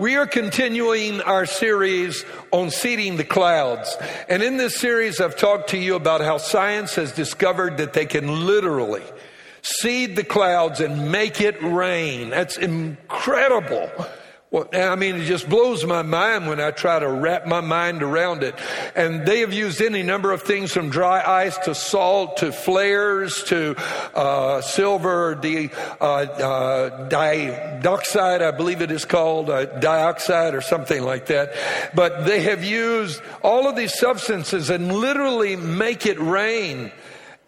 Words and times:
we 0.00 0.16
are 0.16 0.26
continuing 0.26 1.20
our 1.20 1.44
series 1.44 2.24
on 2.52 2.70
seeding 2.70 3.18
the 3.18 3.24
clouds. 3.24 3.94
And 4.30 4.42
in 4.42 4.56
this 4.56 4.80
series, 4.80 5.20
I've 5.20 5.36
talked 5.36 5.70
to 5.70 5.78
you 5.78 5.94
about 5.94 6.22
how 6.22 6.38
science 6.38 6.94
has 6.94 7.12
discovered 7.12 7.76
that 7.76 7.92
they 7.92 8.06
can 8.06 8.46
literally 8.46 9.02
seed 9.60 10.16
the 10.16 10.24
clouds 10.24 10.80
and 10.80 11.12
make 11.12 11.42
it 11.42 11.62
rain. 11.62 12.30
That's 12.30 12.56
incredible. 12.56 13.90
Well, 14.52 14.66
I 14.72 14.96
mean, 14.96 15.14
it 15.14 15.26
just 15.26 15.48
blows 15.48 15.84
my 15.84 16.02
mind 16.02 16.48
when 16.48 16.58
I 16.58 16.72
try 16.72 16.98
to 16.98 17.08
wrap 17.08 17.46
my 17.46 17.60
mind 17.60 18.02
around 18.02 18.42
it. 18.42 18.56
And 18.96 19.24
they 19.24 19.40
have 19.40 19.52
used 19.52 19.80
any 19.80 20.02
number 20.02 20.32
of 20.32 20.42
things 20.42 20.72
from 20.72 20.90
dry 20.90 21.22
ice 21.24 21.56
to 21.58 21.74
salt 21.74 22.38
to 22.38 22.50
flares 22.50 23.44
to 23.44 23.76
uh, 24.12 24.60
silver 24.60 25.36
di, 25.36 25.70
uh, 26.00 26.04
uh, 26.04 27.08
dioxide, 27.08 28.42
I 28.42 28.50
believe 28.50 28.82
it 28.82 28.90
is 28.90 29.04
called, 29.04 29.50
uh, 29.50 29.66
dioxide 29.66 30.56
or 30.56 30.62
something 30.62 31.04
like 31.04 31.26
that. 31.26 31.54
But 31.94 32.24
they 32.24 32.42
have 32.42 32.64
used 32.64 33.22
all 33.42 33.68
of 33.68 33.76
these 33.76 33.96
substances 33.96 34.68
and 34.68 34.90
literally 34.90 35.54
make 35.54 36.06
it 36.06 36.18
rain. 36.18 36.90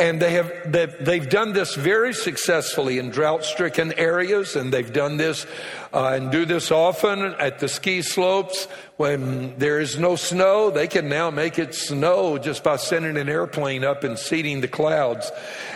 And 0.02 0.20
they 0.20 0.32
have, 0.32 0.52
they've, 0.66 1.04
they've 1.04 1.28
done 1.28 1.52
this 1.52 1.76
very 1.76 2.12
successfully 2.12 2.98
in 2.98 3.10
drought 3.10 3.44
stricken 3.44 3.92
areas, 3.92 4.56
and 4.56 4.72
they've 4.72 4.92
done 4.92 5.16
this 5.16 5.46
uh, 5.94 6.14
and 6.16 6.32
do 6.32 6.44
this 6.44 6.72
often 6.72 7.22
at 7.22 7.60
the 7.60 7.68
ski 7.68 8.02
slopes 8.02 8.66
when 8.96 9.56
there 9.60 9.78
is 9.78 10.00
no 10.00 10.16
snow. 10.16 10.70
They 10.70 10.88
can 10.88 11.08
now 11.08 11.30
make 11.30 11.56
it 11.56 11.76
snow 11.76 12.36
just 12.36 12.64
by 12.64 12.78
sending 12.78 13.16
an 13.16 13.28
airplane 13.28 13.84
up 13.84 14.02
and 14.02 14.18
seeding 14.18 14.60
the 14.60 14.66
clouds. 14.66 15.30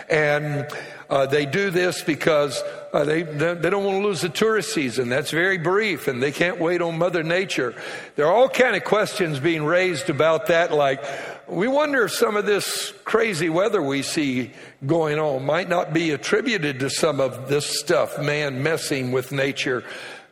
And 0.09 0.67
uh, 1.09 1.25
they 1.27 1.45
do 1.45 1.69
this 1.69 2.03
because 2.03 2.61
uh, 2.91 3.05
they, 3.05 3.21
they 3.21 3.69
don't 3.69 3.85
want 3.85 4.01
to 4.01 4.05
lose 4.05 4.19
the 4.19 4.29
tourist 4.29 4.73
season. 4.73 5.07
That's 5.07 5.31
very 5.31 5.57
brief, 5.57 6.09
and 6.09 6.21
they 6.21 6.33
can't 6.33 6.59
wait 6.59 6.81
on 6.81 6.97
Mother 6.97 7.23
Nature. 7.23 7.75
There 8.17 8.27
are 8.27 8.33
all 8.33 8.49
kind 8.49 8.75
of 8.75 8.83
questions 8.83 9.39
being 9.39 9.63
raised 9.63 10.09
about 10.09 10.47
that, 10.47 10.73
like 10.73 11.01
we 11.49 11.67
wonder 11.67 12.05
if 12.05 12.11
some 12.11 12.35
of 12.35 12.45
this 12.45 12.93
crazy 13.05 13.49
weather 13.49 13.81
we 13.81 14.01
see 14.01 14.51
going 14.85 15.17
on 15.19 15.45
might 15.45 15.69
not 15.69 15.93
be 15.93 16.11
attributed 16.11 16.79
to 16.79 16.89
some 16.89 17.19
of 17.19 17.47
this 17.47 17.79
stuff, 17.79 18.19
man 18.19 18.63
messing 18.63 19.11
with 19.11 19.31
nature. 19.31 19.83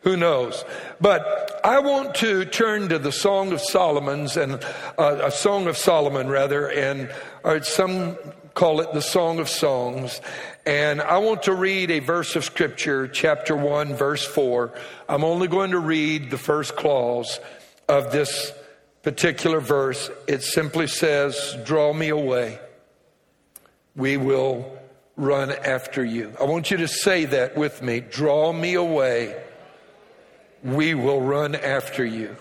Who 0.02 0.16
knows? 0.16 0.64
But 1.00 1.60
I 1.64 1.80
want 1.80 2.14
to 2.16 2.44
turn 2.44 2.90
to 2.90 2.98
the 2.98 3.10
Song 3.12 3.52
of 3.52 3.60
Solomon's 3.60 4.36
and 4.36 4.62
uh, 4.98 5.18
a 5.22 5.30
Song 5.30 5.66
of 5.66 5.76
Solomon 5.76 6.28
rather, 6.28 6.68
and 6.68 7.12
uh, 7.44 7.60
some 7.60 8.16
call 8.54 8.80
it 8.80 8.92
the 8.92 9.02
Song 9.02 9.38
of 9.38 9.48
Songs. 9.48 10.20
And 10.64 11.00
I 11.00 11.18
want 11.18 11.44
to 11.44 11.54
read 11.54 11.90
a 11.90 11.98
verse 12.00 12.36
of 12.36 12.44
scripture, 12.44 13.08
chapter 13.08 13.56
one, 13.56 13.94
verse 13.94 14.24
four. 14.24 14.74
I'm 15.08 15.24
only 15.24 15.48
going 15.48 15.72
to 15.72 15.78
read 15.80 16.30
the 16.30 16.38
first 16.38 16.76
clause 16.76 17.40
of 17.88 18.12
this 18.12 18.52
particular 19.06 19.60
verse, 19.60 20.10
it 20.26 20.42
simply 20.42 20.88
says, 20.88 21.56
Draw 21.64 21.92
me 21.92 22.08
away. 22.08 22.58
We 23.94 24.16
will 24.16 24.76
run 25.14 25.52
after 25.52 26.04
you. 26.04 26.34
I 26.40 26.44
want 26.44 26.72
you 26.72 26.78
to 26.78 26.88
say 26.88 27.24
that 27.26 27.56
with 27.56 27.82
me. 27.82 28.00
Draw 28.00 28.52
me 28.52 28.74
away. 28.74 29.40
We 30.64 30.94
will 30.94 31.20
run 31.20 31.54
after 31.54 32.04
you. 32.04 32.36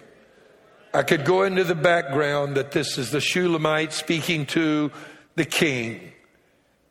I 0.91 1.03
could 1.03 1.23
go 1.23 1.43
into 1.43 1.63
the 1.63 1.75
background 1.75 2.57
that 2.57 2.71
this 2.71 2.97
is 2.97 3.11
the 3.11 3.21
Shulamite 3.21 3.93
speaking 3.93 4.47
to 4.47 4.91
the 5.35 5.45
king 5.45 6.13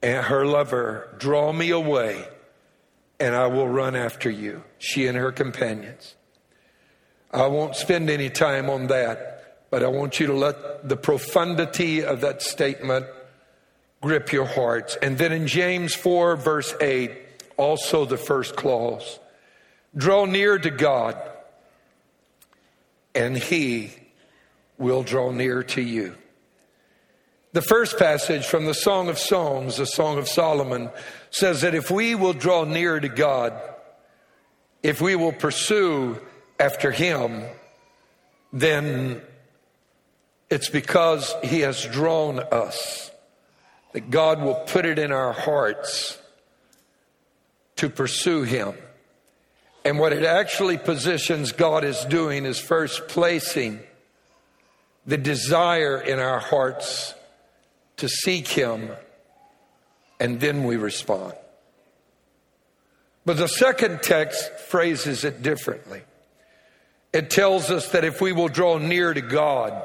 and 0.04 0.24
her 0.24 0.46
lover. 0.46 1.16
Draw 1.18 1.52
me 1.52 1.70
away, 1.70 2.24
and 3.18 3.34
I 3.34 3.48
will 3.48 3.66
run 3.66 3.96
after 3.96 4.30
you, 4.30 4.62
she 4.78 5.08
and 5.08 5.18
her 5.18 5.32
companions. 5.32 6.14
I 7.32 7.48
won't 7.48 7.74
spend 7.74 8.08
any 8.08 8.30
time 8.30 8.70
on 8.70 8.86
that. 8.86 9.33
But 9.74 9.82
I 9.82 9.88
want 9.88 10.20
you 10.20 10.28
to 10.28 10.34
let 10.34 10.88
the 10.88 10.96
profundity 10.96 12.04
of 12.04 12.20
that 12.20 12.42
statement 12.42 13.06
grip 14.00 14.30
your 14.30 14.44
hearts. 14.44 14.96
And 15.02 15.18
then 15.18 15.32
in 15.32 15.48
James 15.48 15.96
4, 15.96 16.36
verse 16.36 16.72
8, 16.80 17.10
also 17.56 18.04
the 18.04 18.16
first 18.16 18.54
clause 18.54 19.18
draw 19.96 20.26
near 20.26 20.60
to 20.60 20.70
God, 20.70 21.20
and 23.16 23.36
He 23.36 23.90
will 24.78 25.02
draw 25.02 25.32
near 25.32 25.64
to 25.64 25.82
you. 25.82 26.14
The 27.50 27.60
first 27.60 27.98
passage 27.98 28.46
from 28.46 28.66
the 28.66 28.74
Song 28.74 29.08
of 29.08 29.18
Songs, 29.18 29.78
the 29.78 29.86
Song 29.86 30.18
of 30.18 30.28
Solomon, 30.28 30.88
says 31.32 31.62
that 31.62 31.74
if 31.74 31.90
we 31.90 32.14
will 32.14 32.32
draw 32.32 32.62
near 32.62 33.00
to 33.00 33.08
God, 33.08 33.60
if 34.84 35.00
we 35.00 35.16
will 35.16 35.32
pursue 35.32 36.20
after 36.60 36.92
Him, 36.92 37.42
then 38.52 39.20
it's 40.50 40.68
because 40.68 41.34
He 41.42 41.60
has 41.60 41.84
drawn 41.84 42.38
us, 42.38 43.10
that 43.92 44.10
God 44.10 44.42
will 44.42 44.54
put 44.54 44.84
it 44.84 44.98
in 44.98 45.12
our 45.12 45.32
hearts 45.32 46.18
to 47.76 47.88
pursue 47.88 48.42
Him. 48.42 48.74
And 49.84 49.98
what 49.98 50.12
it 50.12 50.24
actually 50.24 50.78
positions 50.78 51.52
God 51.52 51.84
is 51.84 52.04
doing 52.06 52.46
is 52.46 52.58
first 52.58 53.08
placing 53.08 53.80
the 55.06 55.18
desire 55.18 56.00
in 56.00 56.18
our 56.18 56.38
hearts 56.38 57.14
to 57.98 58.08
seek 58.08 58.48
Him, 58.48 58.90
and 60.18 60.40
then 60.40 60.64
we 60.64 60.76
respond. 60.76 61.34
But 63.26 63.36
the 63.36 63.48
second 63.48 64.02
text 64.02 64.50
phrases 64.68 65.24
it 65.24 65.42
differently. 65.42 66.02
It 67.12 67.30
tells 67.30 67.70
us 67.70 67.90
that 67.92 68.04
if 68.04 68.20
we 68.20 68.32
will 68.32 68.48
draw 68.48 68.78
near 68.78 69.14
to 69.14 69.20
God, 69.20 69.82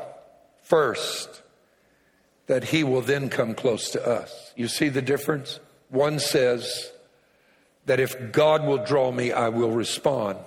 first, 0.70 1.42
that 2.46 2.66
he 2.66 2.84
will 2.84 3.02
then 3.02 3.30
come 3.30 3.54
close 3.54 3.90
to 3.90 4.08
us. 4.08 4.54
You 4.56 4.68
see 4.68 4.90
the 4.90 5.02
difference? 5.02 5.60
One 5.90 6.20
says 6.20 6.92
that 7.86 8.00
if 8.00 8.32
God 8.32 8.66
will 8.66 8.86
draw 8.86 9.12
me, 9.12 9.32
I 9.32 9.50
will 9.50 9.72
respond. 9.72 10.38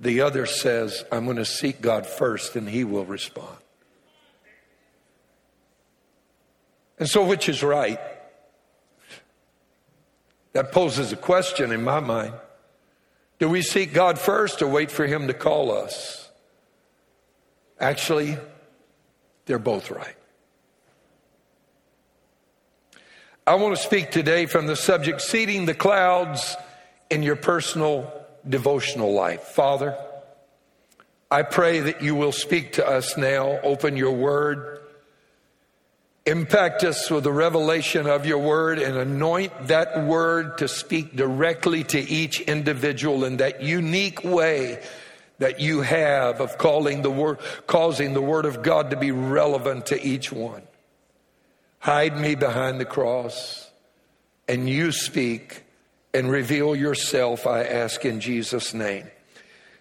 The 0.00 0.22
other 0.22 0.46
says, 0.46 1.04
I'm 1.12 1.24
going 1.26 1.36
to 1.36 1.44
seek 1.44 1.80
God 1.80 2.06
first 2.06 2.56
and 2.56 2.68
he 2.68 2.84
will 2.84 3.04
respond. 3.04 3.56
And 6.98 7.08
so, 7.08 7.24
which 7.24 7.48
is 7.48 7.62
right? 7.62 8.00
That 10.52 10.72
poses 10.72 11.12
a 11.12 11.16
question 11.16 11.70
in 11.70 11.84
my 11.84 12.00
mind. 12.00 12.32
Do 13.38 13.48
we 13.48 13.62
seek 13.62 13.92
God 13.92 14.18
first 14.18 14.62
or 14.62 14.68
wait 14.68 14.90
for 14.90 15.06
him 15.06 15.26
to 15.26 15.34
call 15.34 15.70
us? 15.70 16.30
Actually, 17.80 18.38
they're 19.46 19.58
both 19.58 19.90
right. 19.90 20.16
I 23.46 23.56
want 23.56 23.76
to 23.76 23.82
speak 23.82 24.10
today 24.10 24.46
from 24.46 24.66
the 24.66 24.76
subject 24.76 25.20
seeding 25.20 25.66
the 25.66 25.74
clouds 25.74 26.56
in 27.10 27.22
your 27.22 27.36
personal 27.36 28.10
devotional 28.48 29.12
life. 29.12 29.42
Father, 29.42 29.98
I 31.30 31.42
pray 31.42 31.80
that 31.80 32.02
you 32.02 32.14
will 32.14 32.32
speak 32.32 32.74
to 32.74 32.88
us 32.88 33.18
now, 33.18 33.58
open 33.62 33.96
your 33.96 34.12
word, 34.12 34.80
impact 36.24 36.84
us 36.84 37.10
with 37.10 37.24
the 37.24 37.32
revelation 37.32 38.06
of 38.06 38.24
your 38.24 38.38
word, 38.38 38.78
and 38.78 38.96
anoint 38.96 39.66
that 39.66 40.04
word 40.04 40.58
to 40.58 40.68
speak 40.68 41.14
directly 41.14 41.84
to 41.84 42.00
each 42.00 42.40
individual 42.40 43.24
in 43.24 43.38
that 43.38 43.62
unique 43.62 44.24
way 44.24 44.80
that 45.44 45.60
you 45.60 45.82
have 45.82 46.40
of 46.40 46.56
calling 46.56 47.02
the 47.02 47.10
word, 47.10 47.38
causing 47.66 48.14
the 48.14 48.22
word 48.22 48.46
of 48.46 48.62
God 48.62 48.92
to 48.92 48.96
be 48.96 49.10
relevant 49.10 49.84
to 49.86 50.02
each 50.02 50.32
one. 50.32 50.62
Hide 51.80 52.18
me 52.18 52.34
behind 52.34 52.80
the 52.80 52.86
cross 52.86 53.70
and 54.48 54.70
you 54.70 54.90
speak 54.90 55.62
and 56.14 56.30
reveal 56.30 56.74
yourself, 56.74 57.46
I 57.46 57.62
ask 57.64 58.06
in 58.06 58.20
Jesus' 58.20 58.72
name. 58.72 59.06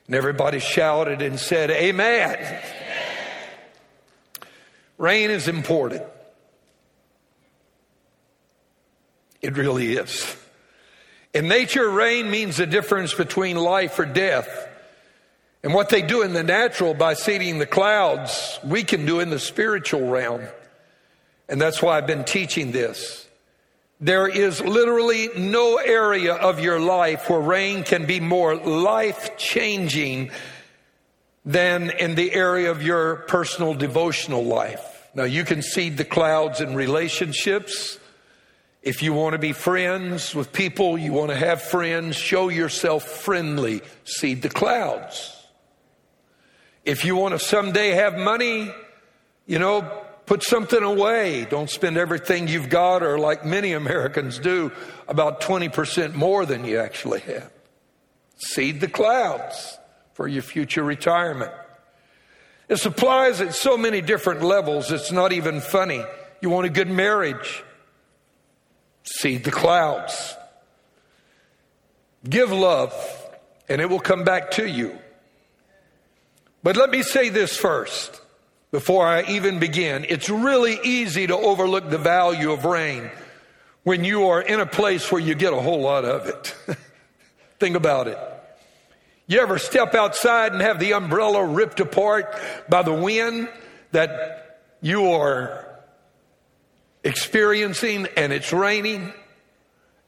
And 0.07 0.15
everybody 0.15 0.59
shouted 0.59 1.21
and 1.21 1.39
said, 1.39 1.71
Amen. 1.71 2.35
Amen. 2.37 2.61
Rain 4.97 5.31
is 5.31 5.47
important. 5.47 6.03
It 9.41 9.55
really 9.55 9.93
is. 9.93 10.35
In 11.33 11.47
nature, 11.47 11.89
rain 11.89 12.29
means 12.29 12.57
the 12.57 12.67
difference 12.67 13.13
between 13.13 13.55
life 13.55 13.97
or 13.97 14.05
death. 14.05 14.62
And 15.63 15.73
what 15.73 15.89
they 15.89 16.01
do 16.01 16.21
in 16.21 16.33
the 16.33 16.43
natural 16.43 16.93
by 16.93 17.13
seeding 17.13 17.57
the 17.57 17.65
clouds, 17.65 18.59
we 18.65 18.83
can 18.83 19.05
do 19.05 19.21
in 19.21 19.29
the 19.29 19.39
spiritual 19.39 20.09
realm. 20.09 20.41
And 21.47 21.59
that's 21.59 21.81
why 21.81 21.97
I've 21.97 22.07
been 22.07 22.25
teaching 22.25 22.71
this. 22.73 23.27
There 24.01 24.27
is 24.27 24.59
literally 24.59 25.29
no 25.37 25.77
area 25.77 26.33
of 26.33 26.59
your 26.59 26.79
life 26.79 27.29
where 27.29 27.39
rain 27.39 27.83
can 27.83 28.05
be 28.05 28.19
more 28.19 28.55
life 28.55 29.37
changing 29.37 30.31
than 31.45 31.89
in 31.91 32.15
the 32.15 32.33
area 32.33 32.69
of 32.69 32.83
your 32.83 33.17
personal 33.27 33.73
devotional 33.73 34.43
life. 34.43 35.09
Now, 35.15 35.23
you 35.23 35.45
can 35.45 35.61
seed 35.61 35.95
the 35.97 36.05
clouds 36.05 36.59
in 36.59 36.75
relationships. 36.75 37.97
If 38.81 39.03
you 39.03 39.13
want 39.13 39.33
to 39.33 39.39
be 39.39 39.53
friends 39.53 40.35
with 40.35 40.51
people, 40.51 40.97
you 40.97 41.13
want 41.13 41.29
to 41.29 41.37
have 41.37 41.61
friends, 41.61 42.17
show 42.17 42.49
yourself 42.49 43.03
friendly, 43.03 43.81
seed 44.03 44.41
the 44.41 44.49
clouds. 44.49 45.42
If 46.85 47.05
you 47.05 47.15
want 47.15 47.33
to 47.33 47.39
someday 47.39 47.91
have 47.91 48.17
money, 48.17 48.73
you 49.45 49.59
know, 49.59 49.81
put 50.25 50.43
something 50.43 50.83
away. 50.83 51.45
Don't 51.45 51.69
spend 51.69 51.97
everything 51.97 52.47
you've 52.47 52.69
got, 52.69 53.03
or 53.03 53.17
like 53.17 53.45
many 53.45 53.73
Americans 53.73 54.39
do, 54.39 54.71
about 55.07 55.41
20% 55.41 56.13
more 56.13 56.45
than 56.45 56.65
you 56.65 56.79
actually 56.79 57.21
have. 57.21 57.51
Seed 58.37 58.81
the 58.81 58.87
clouds 58.87 59.77
for 60.13 60.27
your 60.27 60.41
future 60.41 60.83
retirement. 60.83 61.51
This 62.67 62.85
applies 62.85 63.41
at 63.41 63.53
so 63.53 63.77
many 63.77 64.01
different 64.01 64.41
levels, 64.41 64.91
it's 64.91 65.11
not 65.11 65.31
even 65.33 65.61
funny. 65.61 66.03
You 66.41 66.49
want 66.49 66.65
a 66.65 66.69
good 66.69 66.89
marriage? 66.89 67.63
Seed 69.03 69.43
the 69.43 69.51
clouds. 69.51 70.35
Give 72.27 72.51
love, 72.51 72.93
and 73.67 73.81
it 73.81 73.89
will 73.89 73.99
come 73.99 74.23
back 74.23 74.51
to 74.51 74.67
you. 74.67 74.97
But 76.63 76.77
let 76.77 76.89
me 76.89 77.03
say 77.03 77.27
this 77.27 77.55
first 77.57 78.21
before 78.71 79.05
I 79.05 79.23
even 79.23 79.59
begin. 79.59 80.05
It's 80.07 80.29
really 80.29 80.79
easy 80.83 81.27
to 81.27 81.35
overlook 81.35 81.89
the 81.89 81.97
value 81.97 82.51
of 82.51 82.63
rain 82.63 83.11
when 83.83 84.05
you 84.05 84.29
are 84.29 84.41
in 84.41 84.61
a 84.61 84.65
place 84.65 85.11
where 85.11 85.21
you 85.21 85.35
get 85.35 85.51
a 85.51 85.59
whole 85.59 85.81
lot 85.81 86.05
of 86.05 86.27
it. 86.27 86.55
Think 87.59 87.75
about 87.75 88.07
it. 88.07 88.17
You 89.27 89.41
ever 89.41 89.57
step 89.59 89.93
outside 89.93 90.53
and 90.53 90.61
have 90.61 90.79
the 90.79 90.93
umbrella 90.93 91.45
ripped 91.45 91.79
apart 91.81 92.33
by 92.69 92.81
the 92.81 92.93
wind 92.93 93.49
that 93.91 94.59
you 94.81 95.11
are 95.11 95.65
experiencing 97.03 98.07
and 98.17 98.33
it's 98.33 98.51
raining 98.51 99.13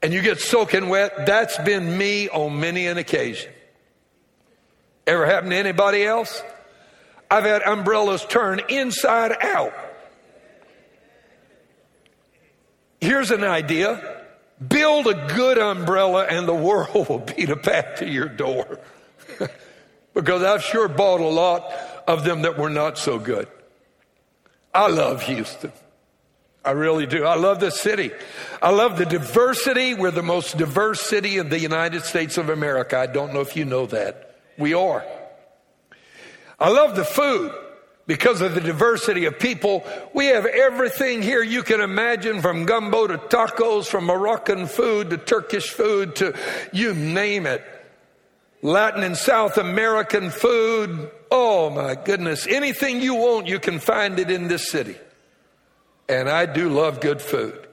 and 0.01 0.13
you 0.13 0.21
get 0.21 0.39
soaking 0.39 0.89
wet? 0.89 1.25
That's 1.25 1.57
been 1.59 1.97
me 1.97 2.29
on 2.29 2.59
many 2.59 2.87
an 2.87 2.97
occasion. 2.97 3.51
Ever 5.07 5.25
happened 5.25 5.51
to 5.51 5.57
anybody 5.57 6.03
else? 6.03 6.41
I've 7.29 7.43
had 7.43 7.61
umbrellas 7.63 8.25
turn 8.25 8.61
inside 8.69 9.35
out. 9.41 9.73
Here's 13.01 13.31
an 13.31 13.43
idea. 13.43 14.23
Build 14.65 15.07
a 15.07 15.27
good 15.35 15.57
umbrella 15.57 16.25
and 16.25 16.47
the 16.47 16.55
world 16.55 17.09
will 17.09 17.19
beat 17.19 17.49
a 17.49 17.57
path 17.57 17.99
to 17.99 18.09
your 18.09 18.29
door. 18.29 18.79
because 20.13 20.43
I've 20.43 20.63
sure 20.63 20.87
bought 20.87 21.19
a 21.19 21.27
lot 21.27 21.71
of 22.07 22.23
them 22.23 22.43
that 22.43 22.57
were 22.57 22.69
not 22.69 22.97
so 22.97 23.19
good. 23.19 23.47
I 24.73 24.87
love 24.87 25.23
Houston. 25.23 25.71
I 26.63 26.71
really 26.71 27.05
do. 27.05 27.25
I 27.25 27.35
love 27.35 27.59
the 27.59 27.69
city. 27.69 28.11
I 28.61 28.71
love 28.71 28.97
the 28.97 29.05
diversity. 29.05 29.93
We're 29.93 30.09
the 30.09 30.23
most 30.23 30.57
diverse 30.57 31.01
city 31.01 31.37
in 31.37 31.49
the 31.49 31.59
United 31.59 32.03
States 32.03 32.37
of 32.37 32.49
America. 32.49 32.97
I 32.97 33.05
don't 33.05 33.33
know 33.33 33.41
if 33.41 33.55
you 33.55 33.65
know 33.65 33.85
that. 33.87 34.34
We 34.57 34.73
are. 34.73 35.05
I 36.59 36.69
love 36.69 36.95
the 36.95 37.05
food 37.05 37.53
because 38.07 38.41
of 38.41 38.55
the 38.55 38.61
diversity 38.61 39.25
of 39.25 39.39
people. 39.39 39.83
We 40.13 40.27
have 40.27 40.45
everything 40.45 41.21
here 41.21 41.43
you 41.43 41.63
can 41.63 41.81
imagine 41.81 42.41
from 42.41 42.65
gumbo 42.65 43.07
to 43.07 43.17
tacos, 43.17 43.87
from 43.87 44.05
Moroccan 44.05 44.67
food 44.67 45.09
to 45.09 45.17
Turkish 45.17 45.69
food 45.69 46.15
to 46.17 46.37
you 46.71 46.93
name 46.93 47.45
it. 47.45 47.63
Latin 48.61 49.03
and 49.03 49.17
South 49.17 49.57
American 49.57 50.29
food. 50.29 51.11
Oh 51.29 51.69
my 51.69 51.95
goodness. 51.95 52.47
Anything 52.47 53.01
you 53.01 53.15
want, 53.15 53.47
you 53.47 53.59
can 53.59 53.79
find 53.79 54.17
it 54.19 54.31
in 54.31 54.47
this 54.47 54.69
city. 54.69 54.95
And 56.07 56.29
I 56.29 56.45
do 56.45 56.69
love 56.69 57.01
good 57.01 57.21
food. 57.21 57.67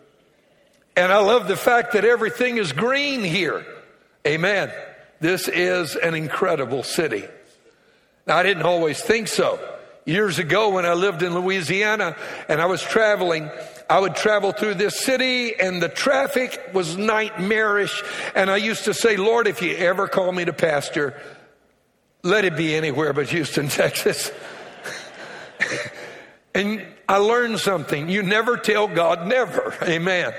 And 0.97 1.11
I 1.11 1.19
love 1.19 1.49
the 1.49 1.57
fact 1.57 1.93
that 1.93 2.05
everything 2.05 2.59
is 2.59 2.73
green 2.73 3.23
here. 3.23 3.65
Amen. 4.27 4.71
This 5.23 5.47
is 5.47 5.95
an 5.95 6.17
incredible 6.17 6.83
city. 6.83 7.23
Now, 8.27 8.39
I 8.39 8.43
didn't 8.43 8.65
always 8.65 9.01
think 9.01 9.29
so. 9.29 9.61
Years 10.05 10.41
ago, 10.41 10.71
when 10.71 10.85
I 10.85 10.95
lived 10.95 11.23
in 11.23 11.33
Louisiana 11.33 12.17
and 12.49 12.61
I 12.61 12.67
was 12.67 12.83
traveling, 12.83 13.49
I 13.89 14.01
would 14.01 14.17
travel 14.17 14.51
through 14.51 14.75
this 14.75 14.99
city 14.99 15.55
and 15.55 15.81
the 15.81 15.89
traffic 15.89 16.71
was 16.75 16.97
nightmarish. 16.97 18.03
And 18.35 18.51
I 18.51 18.57
used 18.57 18.87
to 18.87 18.95
say, 18.95 19.17
Lord, 19.17 19.47
if 19.47 19.63
you 19.63 19.77
ever 19.77 20.09
call 20.09 20.33
me 20.33 20.45
to 20.45 20.53
pastor, 20.53 21.15
let 22.25 22.45
it 22.45 22.57
be 22.57 22.75
anywhere 22.75 23.13
but 23.13 23.29
Houston, 23.29 23.69
Texas. 23.69 24.33
and 26.53 26.85
I 27.09 27.19
learned 27.19 27.61
something. 27.61 28.09
You 28.09 28.25
never 28.25 28.57
tell 28.57 28.89
God 28.89 29.29
never. 29.29 29.73
Amen. 29.83 30.35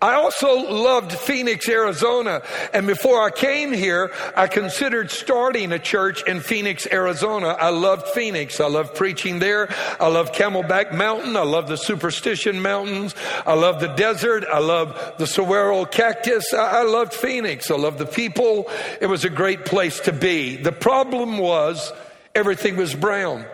I 0.00 0.14
also 0.14 0.70
loved 0.70 1.10
Phoenix, 1.12 1.68
Arizona. 1.68 2.42
And 2.72 2.86
before 2.86 3.20
I 3.20 3.30
came 3.30 3.72
here, 3.72 4.12
I 4.36 4.46
considered 4.46 5.10
starting 5.10 5.72
a 5.72 5.78
church 5.80 6.22
in 6.22 6.40
Phoenix, 6.40 6.86
Arizona. 6.86 7.48
I 7.48 7.70
loved 7.70 8.06
Phoenix. 8.08 8.60
I 8.60 8.68
loved 8.68 8.94
preaching 8.94 9.40
there. 9.40 9.68
I 9.98 10.06
love 10.06 10.30
Camelback 10.30 10.94
Mountain. 10.94 11.36
I 11.36 11.42
love 11.42 11.66
the 11.66 11.76
Superstition 11.76 12.62
Mountains. 12.62 13.16
I 13.44 13.54
love 13.54 13.80
the 13.80 13.88
desert. 13.88 14.44
I 14.44 14.60
love 14.60 15.14
the 15.18 15.26
saguaro 15.26 15.84
cactus. 15.84 16.54
I, 16.54 16.80
I 16.80 16.82
loved 16.84 17.12
Phoenix. 17.12 17.68
I 17.68 17.76
loved 17.76 17.98
the 17.98 18.06
people. 18.06 18.70
It 19.00 19.06
was 19.06 19.24
a 19.24 19.30
great 19.30 19.64
place 19.64 19.98
to 20.00 20.12
be. 20.12 20.56
The 20.56 20.70
problem 20.72 21.38
was 21.38 21.92
everything 22.36 22.76
was 22.76 22.94
brown. 22.94 23.44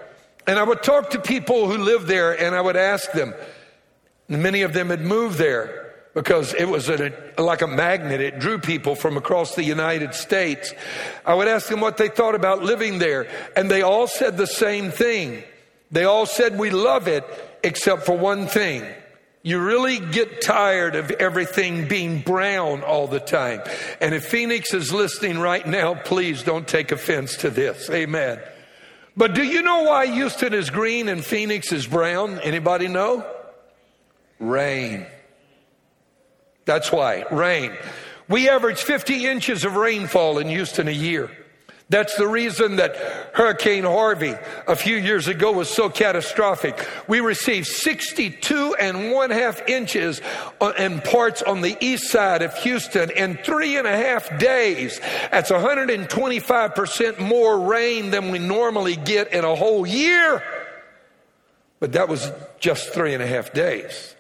And 0.46 0.58
I 0.58 0.62
would 0.62 0.82
talk 0.82 1.10
to 1.10 1.20
people 1.22 1.70
who 1.70 1.78
lived 1.78 2.06
there 2.06 2.38
and 2.38 2.54
I 2.54 2.60
would 2.60 2.76
ask 2.76 3.10
them, 3.12 3.32
many 4.28 4.60
of 4.60 4.74
them 4.74 4.90
had 4.90 5.00
moved 5.00 5.38
there 5.38 5.83
because 6.14 6.54
it 6.54 6.68
was 6.68 6.88
a, 6.88 7.12
like 7.36 7.60
a 7.60 7.66
magnet. 7.66 8.20
It 8.20 8.38
drew 8.38 8.58
people 8.58 8.94
from 8.94 9.16
across 9.16 9.54
the 9.54 9.64
United 9.64 10.14
States. 10.14 10.72
I 11.26 11.34
would 11.34 11.48
ask 11.48 11.68
them 11.68 11.80
what 11.80 11.96
they 11.96 12.08
thought 12.08 12.34
about 12.34 12.62
living 12.62 12.98
there, 12.98 13.28
and 13.56 13.70
they 13.70 13.82
all 13.82 14.06
said 14.06 14.36
the 14.36 14.46
same 14.46 14.90
thing. 14.90 15.42
They 15.90 16.04
all 16.04 16.26
said, 16.26 16.58
We 16.58 16.70
love 16.70 17.08
it, 17.08 17.24
except 17.62 18.06
for 18.06 18.16
one 18.16 18.46
thing. 18.46 18.84
You 19.42 19.60
really 19.60 19.98
get 19.98 20.40
tired 20.40 20.96
of 20.96 21.10
everything 21.10 21.86
being 21.86 22.22
brown 22.22 22.82
all 22.82 23.06
the 23.06 23.20
time. 23.20 23.60
And 24.00 24.14
if 24.14 24.24
Phoenix 24.24 24.72
is 24.72 24.90
listening 24.90 25.38
right 25.38 25.66
now, 25.66 25.94
please 25.94 26.42
don't 26.42 26.66
take 26.66 26.92
offense 26.92 27.36
to 27.38 27.50
this. 27.50 27.90
Amen. 27.90 28.40
But 29.16 29.34
do 29.34 29.42
you 29.42 29.60
know 29.60 29.82
why 29.82 30.06
Houston 30.06 30.54
is 30.54 30.70
green 30.70 31.08
and 31.08 31.22
Phoenix 31.22 31.72
is 31.72 31.86
brown? 31.86 32.38
Anybody 32.40 32.88
know? 32.88 33.24
Rain. 34.40 35.06
That's 36.64 36.90
why. 36.90 37.24
Rain. 37.30 37.72
We 38.28 38.48
average 38.48 38.82
50 38.82 39.26
inches 39.26 39.64
of 39.64 39.76
rainfall 39.76 40.38
in 40.38 40.48
Houston 40.48 40.88
a 40.88 40.92
year. 40.92 41.30
That's 41.90 42.16
the 42.16 42.26
reason 42.26 42.76
that 42.76 42.96
Hurricane 43.34 43.84
Harvey 43.84 44.34
a 44.66 44.74
few 44.74 44.96
years 44.96 45.28
ago 45.28 45.52
was 45.52 45.68
so 45.68 45.90
catastrophic. 45.90 46.88
We 47.08 47.20
received 47.20 47.66
62 47.66 48.74
and 48.80 49.12
one 49.12 49.30
half 49.30 49.68
inches 49.68 50.22
uh, 50.62 50.72
in 50.78 51.02
parts 51.02 51.42
on 51.42 51.60
the 51.60 51.76
east 51.84 52.10
side 52.10 52.40
of 52.40 52.56
Houston 52.58 53.10
in 53.10 53.36
three 53.36 53.76
and 53.76 53.86
a 53.86 53.94
half 53.96 54.38
days. 54.38 54.98
That's 55.30 55.50
125% 55.50 57.18
more 57.18 57.60
rain 57.60 58.10
than 58.10 58.30
we 58.30 58.38
normally 58.38 58.96
get 58.96 59.34
in 59.34 59.44
a 59.44 59.54
whole 59.54 59.86
year. 59.86 60.42
But 61.80 61.92
that 61.92 62.08
was 62.08 62.32
just 62.58 62.94
three 62.94 63.12
and 63.12 63.22
a 63.22 63.26
half 63.26 63.52
days. 63.52 64.13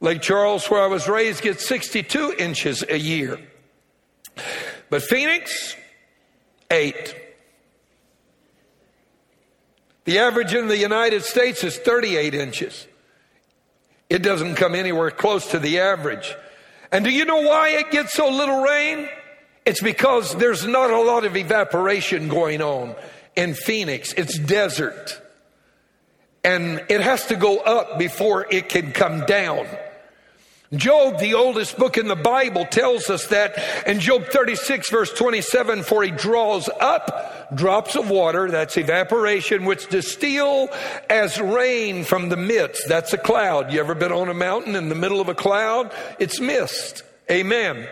Lake 0.00 0.20
Charles, 0.20 0.70
where 0.70 0.82
I 0.82 0.86
was 0.86 1.08
raised, 1.08 1.42
gets 1.42 1.66
62 1.66 2.34
inches 2.38 2.84
a 2.88 2.98
year. 2.98 3.38
But 4.90 5.02
Phoenix, 5.02 5.74
eight. 6.70 7.16
The 10.04 10.18
average 10.18 10.54
in 10.54 10.68
the 10.68 10.78
United 10.78 11.24
States 11.24 11.64
is 11.64 11.76
38 11.76 12.34
inches. 12.34 12.86
It 14.08 14.22
doesn't 14.22 14.54
come 14.54 14.74
anywhere 14.74 15.10
close 15.10 15.50
to 15.50 15.58
the 15.58 15.80
average. 15.80 16.36
And 16.92 17.04
do 17.04 17.10
you 17.10 17.24
know 17.24 17.40
why 17.42 17.70
it 17.70 17.90
gets 17.90 18.12
so 18.12 18.28
little 18.28 18.62
rain? 18.62 19.08
It's 19.64 19.82
because 19.82 20.36
there's 20.36 20.64
not 20.64 20.90
a 20.90 21.00
lot 21.00 21.24
of 21.24 21.36
evaporation 21.36 22.28
going 22.28 22.62
on 22.62 22.94
in 23.34 23.54
Phoenix. 23.54 24.12
It's 24.12 24.38
desert. 24.38 25.20
And 26.44 26.84
it 26.88 27.00
has 27.00 27.26
to 27.26 27.36
go 27.36 27.58
up 27.58 27.98
before 27.98 28.46
it 28.48 28.68
can 28.68 28.92
come 28.92 29.26
down. 29.26 29.66
Job, 30.74 31.20
the 31.20 31.34
oldest 31.34 31.78
book 31.78 31.96
in 31.96 32.08
the 32.08 32.16
Bible, 32.16 32.64
tells 32.64 33.08
us 33.08 33.28
that 33.28 33.86
in 33.86 34.00
Job 34.00 34.24
36, 34.26 34.90
verse 34.90 35.12
27, 35.12 35.84
for 35.84 36.02
he 36.02 36.10
draws 36.10 36.68
up 36.80 37.54
drops 37.54 37.94
of 37.94 38.10
water, 38.10 38.50
that's 38.50 38.76
evaporation, 38.76 39.64
which 39.64 39.88
distill 39.88 40.68
as 41.08 41.40
rain 41.40 42.02
from 42.02 42.30
the 42.30 42.36
midst. 42.36 42.88
That's 42.88 43.12
a 43.12 43.18
cloud. 43.18 43.72
You 43.72 43.78
ever 43.78 43.94
been 43.94 44.10
on 44.10 44.28
a 44.28 44.34
mountain 44.34 44.74
in 44.74 44.88
the 44.88 44.96
middle 44.96 45.20
of 45.20 45.28
a 45.28 45.34
cloud? 45.34 45.92
It's 46.18 46.40
mist. 46.40 47.04
Amen. 47.30 47.86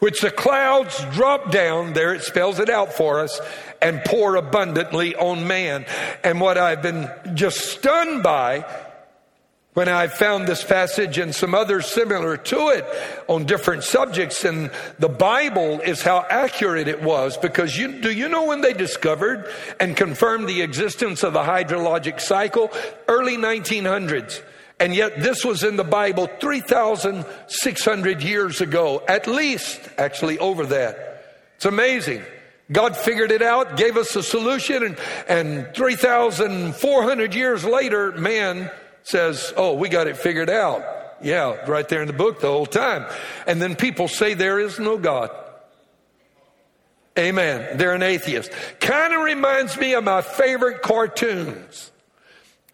Which 0.00 0.20
the 0.20 0.32
clouds 0.32 1.04
drop 1.12 1.52
down, 1.52 1.92
there 1.92 2.14
it 2.14 2.22
spells 2.22 2.58
it 2.58 2.68
out 2.68 2.92
for 2.92 3.20
us, 3.20 3.40
and 3.80 4.02
pour 4.04 4.34
abundantly 4.34 5.14
on 5.14 5.46
man. 5.46 5.86
And 6.24 6.40
what 6.40 6.58
I've 6.58 6.82
been 6.82 7.08
just 7.34 7.58
stunned 7.58 8.24
by 8.24 8.64
when 9.74 9.88
I 9.88 10.08
found 10.08 10.48
this 10.48 10.64
passage 10.64 11.18
and 11.18 11.34
some 11.34 11.54
others 11.54 11.86
similar 11.86 12.36
to 12.36 12.68
it 12.70 12.84
on 13.28 13.44
different 13.44 13.84
subjects, 13.84 14.44
and 14.44 14.70
the 14.98 15.08
Bible 15.08 15.80
is 15.80 16.02
how 16.02 16.26
accurate 16.28 16.88
it 16.88 17.02
was. 17.02 17.36
Because 17.36 17.76
you, 17.76 18.00
do 18.00 18.10
you 18.10 18.28
know 18.28 18.46
when 18.46 18.60
they 18.60 18.72
discovered 18.72 19.48
and 19.78 19.96
confirmed 19.96 20.48
the 20.48 20.62
existence 20.62 21.22
of 21.22 21.32
the 21.32 21.42
hydrologic 21.42 22.20
cycle? 22.20 22.72
Early 23.06 23.36
1900s. 23.36 24.42
And 24.80 24.94
yet 24.94 25.20
this 25.20 25.44
was 25.44 25.64
in 25.64 25.76
the 25.76 25.84
Bible 25.84 26.28
3,600 26.40 28.22
years 28.22 28.60
ago, 28.60 29.02
at 29.06 29.26
least, 29.26 29.80
actually 29.98 30.38
over 30.38 30.66
that. 30.66 31.24
It's 31.56 31.64
amazing. 31.66 32.22
God 32.70 32.96
figured 32.96 33.32
it 33.32 33.42
out, 33.42 33.76
gave 33.76 33.96
us 33.96 34.14
a 34.14 34.22
solution, 34.22 34.82
and, 34.82 34.98
and 35.28 35.74
3,400 35.74 37.34
years 37.34 37.64
later, 37.64 38.12
man 38.12 38.70
says, 39.08 39.52
Oh, 39.56 39.74
we 39.74 39.88
got 39.88 40.06
it 40.06 40.16
figured 40.16 40.50
out. 40.50 40.82
Yeah, 41.22 41.56
right 41.66 41.88
there 41.88 42.00
in 42.00 42.06
the 42.06 42.12
book 42.12 42.40
the 42.40 42.46
whole 42.46 42.66
time. 42.66 43.06
And 43.46 43.60
then 43.60 43.74
people 43.74 44.06
say 44.06 44.34
there 44.34 44.60
is 44.60 44.78
no 44.78 44.98
God. 44.98 45.30
Amen. 47.18 47.76
They're 47.76 47.94
an 47.94 48.02
atheist. 48.02 48.52
Kind 48.78 49.12
of 49.12 49.22
reminds 49.22 49.76
me 49.76 49.94
of 49.94 50.04
my 50.04 50.22
favorite 50.22 50.82
cartoons. 50.82 51.90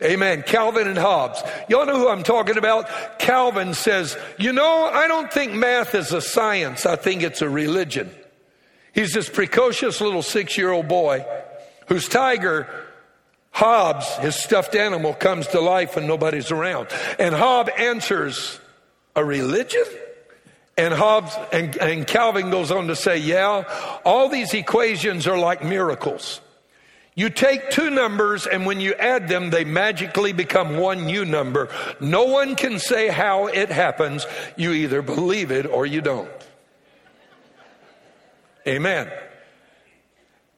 Amen. 0.02 0.42
Calvin 0.42 0.86
and 0.86 0.98
Hobbes. 0.98 1.42
Y'all 1.68 1.86
know 1.86 1.96
who 1.96 2.08
I'm 2.08 2.24
talking 2.24 2.58
about? 2.58 3.18
Calvin 3.18 3.72
says, 3.72 4.18
You 4.38 4.52
know, 4.52 4.90
I 4.92 5.08
don't 5.08 5.32
think 5.32 5.52
math 5.52 5.94
is 5.94 6.12
a 6.12 6.20
science, 6.20 6.84
I 6.84 6.96
think 6.96 7.22
it's 7.22 7.40
a 7.40 7.48
religion. 7.48 8.10
He's 8.92 9.12
this 9.12 9.28
precocious 9.28 10.00
little 10.00 10.22
six 10.22 10.58
year 10.58 10.70
old 10.70 10.88
boy 10.88 11.24
whose 11.88 12.08
tiger 12.08 12.68
Hobbes, 13.54 14.16
his 14.16 14.34
stuffed 14.34 14.74
animal, 14.74 15.14
comes 15.14 15.46
to 15.48 15.60
life 15.60 15.94
when 15.94 16.08
nobody's 16.08 16.50
around. 16.50 16.88
And 17.20 17.32
Hobbes 17.32 17.70
answers, 17.78 18.58
A 19.14 19.24
religion? 19.24 19.84
And 20.76 20.92
Hobbes 20.92 21.36
and, 21.52 21.76
and 21.76 22.04
Calvin 22.04 22.50
goes 22.50 22.72
on 22.72 22.88
to 22.88 22.96
say, 22.96 23.18
Yeah, 23.18 23.62
all 24.04 24.28
these 24.28 24.52
equations 24.54 25.28
are 25.28 25.38
like 25.38 25.62
miracles. 25.62 26.40
You 27.14 27.30
take 27.30 27.70
two 27.70 27.90
numbers, 27.90 28.48
and 28.48 28.66
when 28.66 28.80
you 28.80 28.92
add 28.94 29.28
them, 29.28 29.50
they 29.50 29.62
magically 29.62 30.32
become 30.32 30.78
one 30.78 31.06
new 31.06 31.24
number. 31.24 31.68
No 32.00 32.24
one 32.24 32.56
can 32.56 32.80
say 32.80 33.06
how 33.06 33.46
it 33.46 33.68
happens. 33.68 34.26
You 34.56 34.72
either 34.72 35.00
believe 35.00 35.52
it 35.52 35.64
or 35.64 35.86
you 35.86 36.00
don't. 36.00 36.28
Amen. 38.66 39.08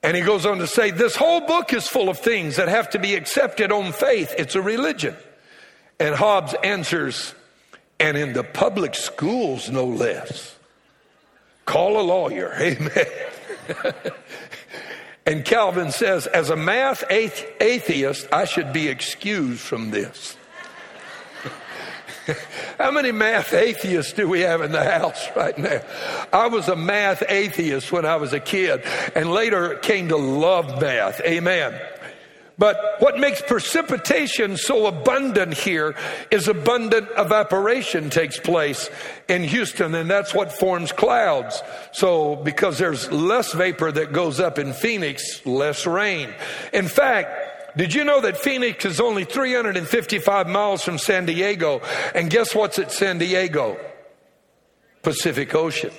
And 0.06 0.16
he 0.16 0.22
goes 0.22 0.46
on 0.46 0.58
to 0.58 0.68
say, 0.68 0.92
this 0.92 1.16
whole 1.16 1.40
book 1.40 1.72
is 1.72 1.88
full 1.88 2.08
of 2.08 2.20
things 2.20 2.54
that 2.56 2.68
have 2.68 2.90
to 2.90 2.98
be 3.00 3.16
accepted 3.16 3.72
on 3.72 3.90
faith. 3.90 4.32
It's 4.38 4.54
a 4.54 4.62
religion. 4.62 5.16
And 5.98 6.14
Hobbes 6.14 6.54
answers, 6.62 7.34
and 7.98 8.16
in 8.16 8.32
the 8.32 8.44
public 8.44 8.94
schools, 8.94 9.68
no 9.68 9.84
less. 9.84 10.54
Call 11.64 12.00
a 12.00 12.02
lawyer. 12.02 12.54
Amen. 12.60 13.06
and 15.26 15.44
Calvin 15.44 15.90
says, 15.90 16.28
as 16.28 16.50
a 16.50 16.56
math 16.56 17.02
atheist, 17.10 18.28
I 18.32 18.44
should 18.44 18.72
be 18.72 18.86
excused 18.86 19.58
from 19.58 19.90
this. 19.90 20.36
How 22.78 22.90
many 22.90 23.12
math 23.12 23.52
atheists 23.52 24.12
do 24.12 24.28
we 24.28 24.40
have 24.40 24.60
in 24.60 24.72
the 24.72 24.84
house 24.84 25.28
right 25.36 25.56
now? 25.56 25.80
I 26.32 26.48
was 26.48 26.68
a 26.68 26.76
math 26.76 27.22
atheist 27.28 27.92
when 27.92 28.04
I 28.04 28.16
was 28.16 28.32
a 28.32 28.40
kid 28.40 28.82
and 29.14 29.30
later 29.30 29.76
came 29.76 30.08
to 30.08 30.16
love 30.16 30.80
math. 30.80 31.20
Amen. 31.20 31.78
But 32.58 32.96
what 33.00 33.18
makes 33.18 33.42
precipitation 33.42 34.56
so 34.56 34.86
abundant 34.86 35.52
here 35.52 35.94
is 36.30 36.48
abundant 36.48 37.08
evaporation 37.16 38.08
takes 38.08 38.40
place 38.40 38.88
in 39.28 39.44
Houston, 39.44 39.94
and 39.94 40.10
that's 40.10 40.32
what 40.32 40.52
forms 40.52 40.90
clouds. 40.90 41.62
So, 41.92 42.36
because 42.36 42.78
there's 42.78 43.12
less 43.12 43.52
vapor 43.52 43.92
that 43.92 44.12
goes 44.14 44.40
up 44.40 44.58
in 44.58 44.72
Phoenix, 44.72 45.44
less 45.44 45.86
rain. 45.86 46.32
In 46.72 46.88
fact, 46.88 47.45
did 47.76 47.92
you 47.92 48.04
know 48.04 48.20
that 48.22 48.38
Phoenix 48.38 48.84
is 48.84 49.00
only 49.00 49.24
355 49.24 50.48
miles 50.48 50.82
from 50.82 50.98
San 50.98 51.26
Diego? 51.26 51.80
And 52.14 52.30
guess 52.30 52.54
what's 52.54 52.78
at 52.78 52.90
San 52.90 53.18
Diego? 53.18 53.78
Pacific 55.02 55.54
Ocean. 55.54 55.92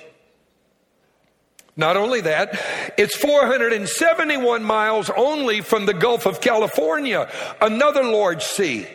Not 1.76 1.96
only 1.96 2.20
that, 2.22 2.60
it's 2.98 3.14
471 3.16 4.64
miles 4.64 5.10
only 5.16 5.60
from 5.60 5.86
the 5.86 5.94
Gulf 5.94 6.26
of 6.26 6.40
California, 6.40 7.30
another 7.60 8.02
large 8.02 8.42
sea. 8.42 8.86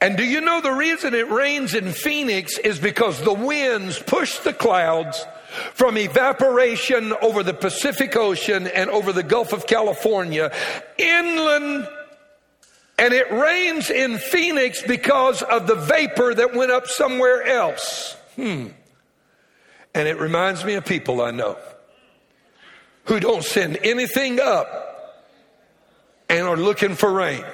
And 0.00 0.16
do 0.16 0.24
you 0.24 0.40
know 0.40 0.60
the 0.60 0.72
reason 0.72 1.14
it 1.14 1.30
rains 1.30 1.72
in 1.72 1.92
Phoenix 1.92 2.58
is 2.58 2.80
because 2.80 3.22
the 3.22 3.32
winds 3.32 3.98
push 4.00 4.38
the 4.40 4.52
clouds 4.52 5.24
from 5.72 5.96
evaporation 5.96 7.14
over 7.22 7.42
the 7.42 7.54
Pacific 7.54 8.16
Ocean 8.16 8.66
and 8.66 8.90
over 8.90 9.12
the 9.12 9.22
Gulf 9.22 9.52
of 9.52 9.66
California 9.66 10.52
inland 10.98 11.88
and 12.98 13.12
it 13.12 13.30
rains 13.30 13.90
in 13.90 14.18
Phoenix 14.18 14.82
because 14.82 15.42
of 15.42 15.66
the 15.66 15.74
vapor 15.74 16.34
that 16.34 16.54
went 16.54 16.70
up 16.70 16.86
somewhere 16.86 17.42
else. 17.42 18.16
Hmm. 18.36 18.68
And 19.94 20.08
it 20.08 20.18
reminds 20.18 20.64
me 20.64 20.74
of 20.74 20.84
people 20.84 21.20
I 21.20 21.30
know 21.30 21.58
who 23.04 23.20
don't 23.20 23.44
send 23.44 23.78
anything 23.82 24.40
up 24.40 25.24
and 26.28 26.46
are 26.46 26.56
looking 26.56 26.94
for 26.94 27.12
rain. 27.12 27.44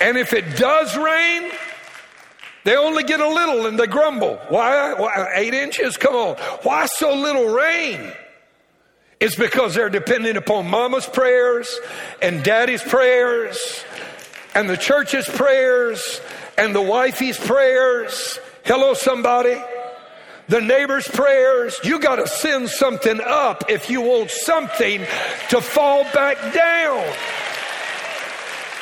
And 0.00 0.18
if 0.18 0.32
it 0.32 0.56
does 0.56 0.96
rain, 0.96 1.50
they 2.66 2.74
only 2.76 3.04
get 3.04 3.20
a 3.20 3.28
little 3.28 3.66
and 3.66 3.78
they 3.78 3.86
grumble. 3.86 4.40
Why? 4.48 4.92
Why? 4.94 5.30
Eight 5.36 5.54
inches? 5.54 5.96
Come 5.96 6.16
on. 6.16 6.34
Why 6.64 6.86
so 6.86 7.14
little 7.14 7.46
rain? 7.46 8.12
It's 9.20 9.36
because 9.36 9.76
they're 9.76 9.88
depending 9.88 10.36
upon 10.36 10.68
mama's 10.68 11.06
prayers 11.06 11.78
and 12.20 12.42
daddy's 12.42 12.82
prayers 12.82 13.84
and 14.56 14.68
the 14.68 14.76
church's 14.76 15.28
prayers 15.28 16.20
and 16.58 16.74
the 16.74 16.82
wifey's 16.82 17.38
prayers. 17.38 18.40
Hello, 18.64 18.94
somebody. 18.94 19.62
The 20.48 20.60
neighbor's 20.60 21.06
prayers. 21.06 21.78
You 21.84 22.00
got 22.00 22.16
to 22.16 22.26
send 22.26 22.68
something 22.68 23.20
up 23.20 23.70
if 23.70 23.88
you 23.90 24.00
want 24.00 24.32
something 24.32 25.06
to 25.50 25.60
fall 25.60 26.02
back 26.12 26.52
down. 26.52 27.14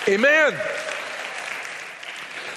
Amen. 0.09 0.59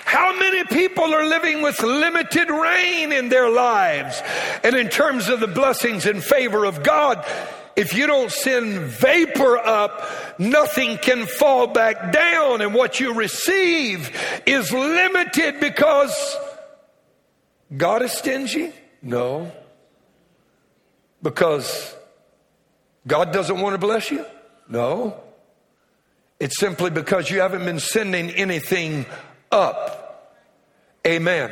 How 0.08 0.34
many 0.40 0.64
people 0.64 1.04
are 1.04 1.26
living 1.26 1.62
with 1.62 1.84
limited 1.84 2.50
rain 2.50 3.12
in 3.12 3.28
their 3.28 3.50
lives? 3.50 4.22
And 4.64 4.74
in 4.74 4.88
terms 4.88 5.28
of 5.28 5.42
the 5.42 5.48
blessings 5.48 6.06
and 6.06 6.24
favor 6.24 6.64
of 6.64 6.82
God, 6.82 7.26
if 7.76 7.94
you 7.94 8.08
don't 8.08 8.32
send 8.32 8.80
vapor 8.80 9.58
up, 9.58 10.40
nothing 10.40 10.98
can 11.00 11.26
fall 11.26 11.68
back 11.68 12.14
down. 12.14 12.62
And 12.62 12.74
what 12.74 13.02
you 13.02 13.16
receive 13.16 14.10
is 14.46 14.72
limited 14.72 15.60
because 15.60 16.38
God 17.76 18.02
is 18.02 18.14
stingy? 18.14 18.72
No. 19.02 19.52
Because 21.22 21.94
God 23.06 23.34
doesn't 23.34 23.60
want 23.60 23.74
to 23.74 23.78
bless 23.78 24.10
you? 24.10 24.26
No. 24.70 25.20
It's 26.40 26.58
simply 26.58 26.92
because 26.92 27.30
you 27.30 27.42
haven't 27.42 27.66
been 27.66 27.80
sending 27.80 28.30
anything 28.30 29.06
up. 29.52 30.36
Amen. 31.06 31.52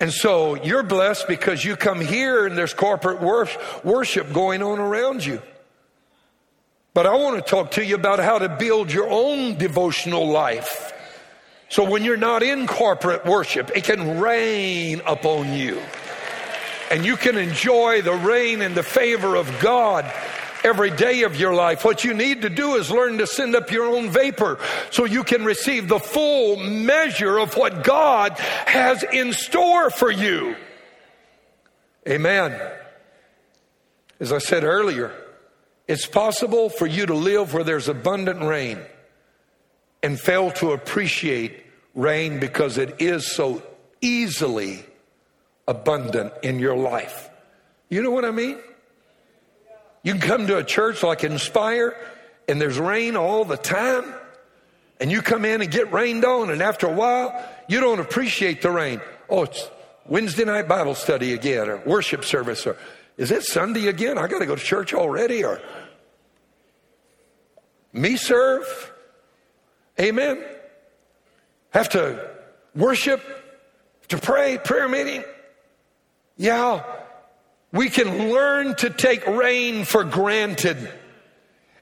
And 0.00 0.12
so 0.12 0.54
you're 0.54 0.82
blessed 0.82 1.28
because 1.28 1.62
you 1.64 1.76
come 1.76 2.00
here 2.00 2.46
and 2.46 2.56
there's 2.56 2.72
corporate 2.72 3.20
worship 3.20 4.32
going 4.32 4.62
on 4.62 4.78
around 4.78 5.24
you. 5.24 5.42
But 6.94 7.06
I 7.06 7.14
want 7.16 7.36
to 7.36 7.48
talk 7.48 7.72
to 7.72 7.84
you 7.84 7.94
about 7.94 8.18
how 8.18 8.38
to 8.38 8.48
build 8.48 8.92
your 8.92 9.08
own 9.08 9.56
devotional 9.56 10.26
life. 10.26 10.92
So 11.68 11.88
when 11.88 12.02
you're 12.02 12.16
not 12.16 12.42
in 12.42 12.66
corporate 12.66 13.24
worship, 13.24 13.70
it 13.76 13.84
can 13.84 14.18
rain 14.20 15.02
upon 15.06 15.52
you. 15.52 15.80
And 16.90 17.04
you 17.04 17.16
can 17.16 17.38
enjoy 17.38 18.02
the 18.02 18.14
rain 18.14 18.62
and 18.62 18.74
the 18.74 18.82
favor 18.82 19.36
of 19.36 19.60
God 19.60 20.10
every 20.64 20.90
day 20.90 21.22
of 21.22 21.36
your 21.36 21.54
life. 21.54 21.84
What 21.84 22.04
you 22.04 22.14
need 22.14 22.42
to 22.42 22.50
do 22.50 22.76
is 22.76 22.90
learn 22.90 23.18
to 23.18 23.26
send 23.26 23.54
up 23.54 23.70
your 23.70 23.86
own 23.86 24.10
vapor 24.10 24.58
so 24.90 25.04
you 25.04 25.24
can 25.24 25.44
receive 25.44 25.88
the 25.88 25.98
full 25.98 26.56
measure 26.56 27.38
of 27.38 27.56
what 27.56 27.84
God 27.84 28.32
has 28.38 29.02
in 29.02 29.32
store 29.32 29.90
for 29.90 30.10
you. 30.10 30.56
Amen. 32.08 32.58
As 34.18 34.32
I 34.32 34.38
said 34.38 34.64
earlier, 34.64 35.12
it's 35.88 36.06
possible 36.06 36.68
for 36.68 36.86
you 36.86 37.06
to 37.06 37.14
live 37.14 37.52
where 37.54 37.64
there's 37.64 37.88
abundant 37.88 38.42
rain 38.42 38.78
and 40.02 40.18
fail 40.18 40.50
to 40.52 40.72
appreciate 40.72 41.64
rain 41.94 42.38
because 42.38 42.78
it 42.78 43.00
is 43.00 43.30
so 43.30 43.62
easily 44.00 44.84
abundant 45.66 46.32
in 46.42 46.58
your 46.58 46.76
life. 46.76 47.28
You 47.88 48.02
know 48.02 48.10
what 48.10 48.24
I 48.24 48.30
mean? 48.30 48.58
You 50.02 50.12
can 50.12 50.20
come 50.20 50.46
to 50.46 50.58
a 50.58 50.64
church 50.64 51.02
like 51.02 51.24
Inspire 51.24 51.96
and 52.48 52.60
there's 52.60 52.78
rain 52.78 53.16
all 53.16 53.44
the 53.44 53.56
time 53.56 54.14
and 54.98 55.10
you 55.10 55.22
come 55.22 55.44
in 55.44 55.60
and 55.62 55.70
get 55.70 55.92
rained 55.92 56.24
on 56.24 56.50
and 56.50 56.62
after 56.62 56.86
a 56.86 56.92
while 56.92 57.48
you 57.68 57.80
don't 57.80 58.00
appreciate 58.00 58.62
the 58.62 58.70
rain. 58.70 59.00
Oh, 59.28 59.42
it's 59.44 59.70
Wednesday 60.06 60.44
night 60.44 60.68
Bible 60.68 60.94
study 60.94 61.34
again 61.34 61.68
or 61.68 61.76
worship 61.78 62.24
service 62.24 62.66
or 62.66 62.76
is 63.16 63.30
it 63.30 63.42
Sunday 63.42 63.88
again? 63.88 64.16
I 64.16 64.26
got 64.28 64.38
to 64.38 64.46
go 64.46 64.56
to 64.56 64.62
church 64.62 64.94
already 64.94 65.44
or 65.44 65.60
me 67.92 68.16
serve. 68.16 68.92
Amen. 70.00 70.42
Have 71.70 71.90
to 71.90 72.30
worship, 72.74 73.20
to 74.08 74.18
pray, 74.18 74.58
prayer 74.58 74.88
meeting. 74.88 75.24
Yeah, 76.36 76.82
we 77.72 77.88
can 77.88 78.30
learn 78.30 78.74
to 78.76 78.90
take 78.90 79.26
rain 79.26 79.84
for 79.84 80.04
granted. 80.04 80.92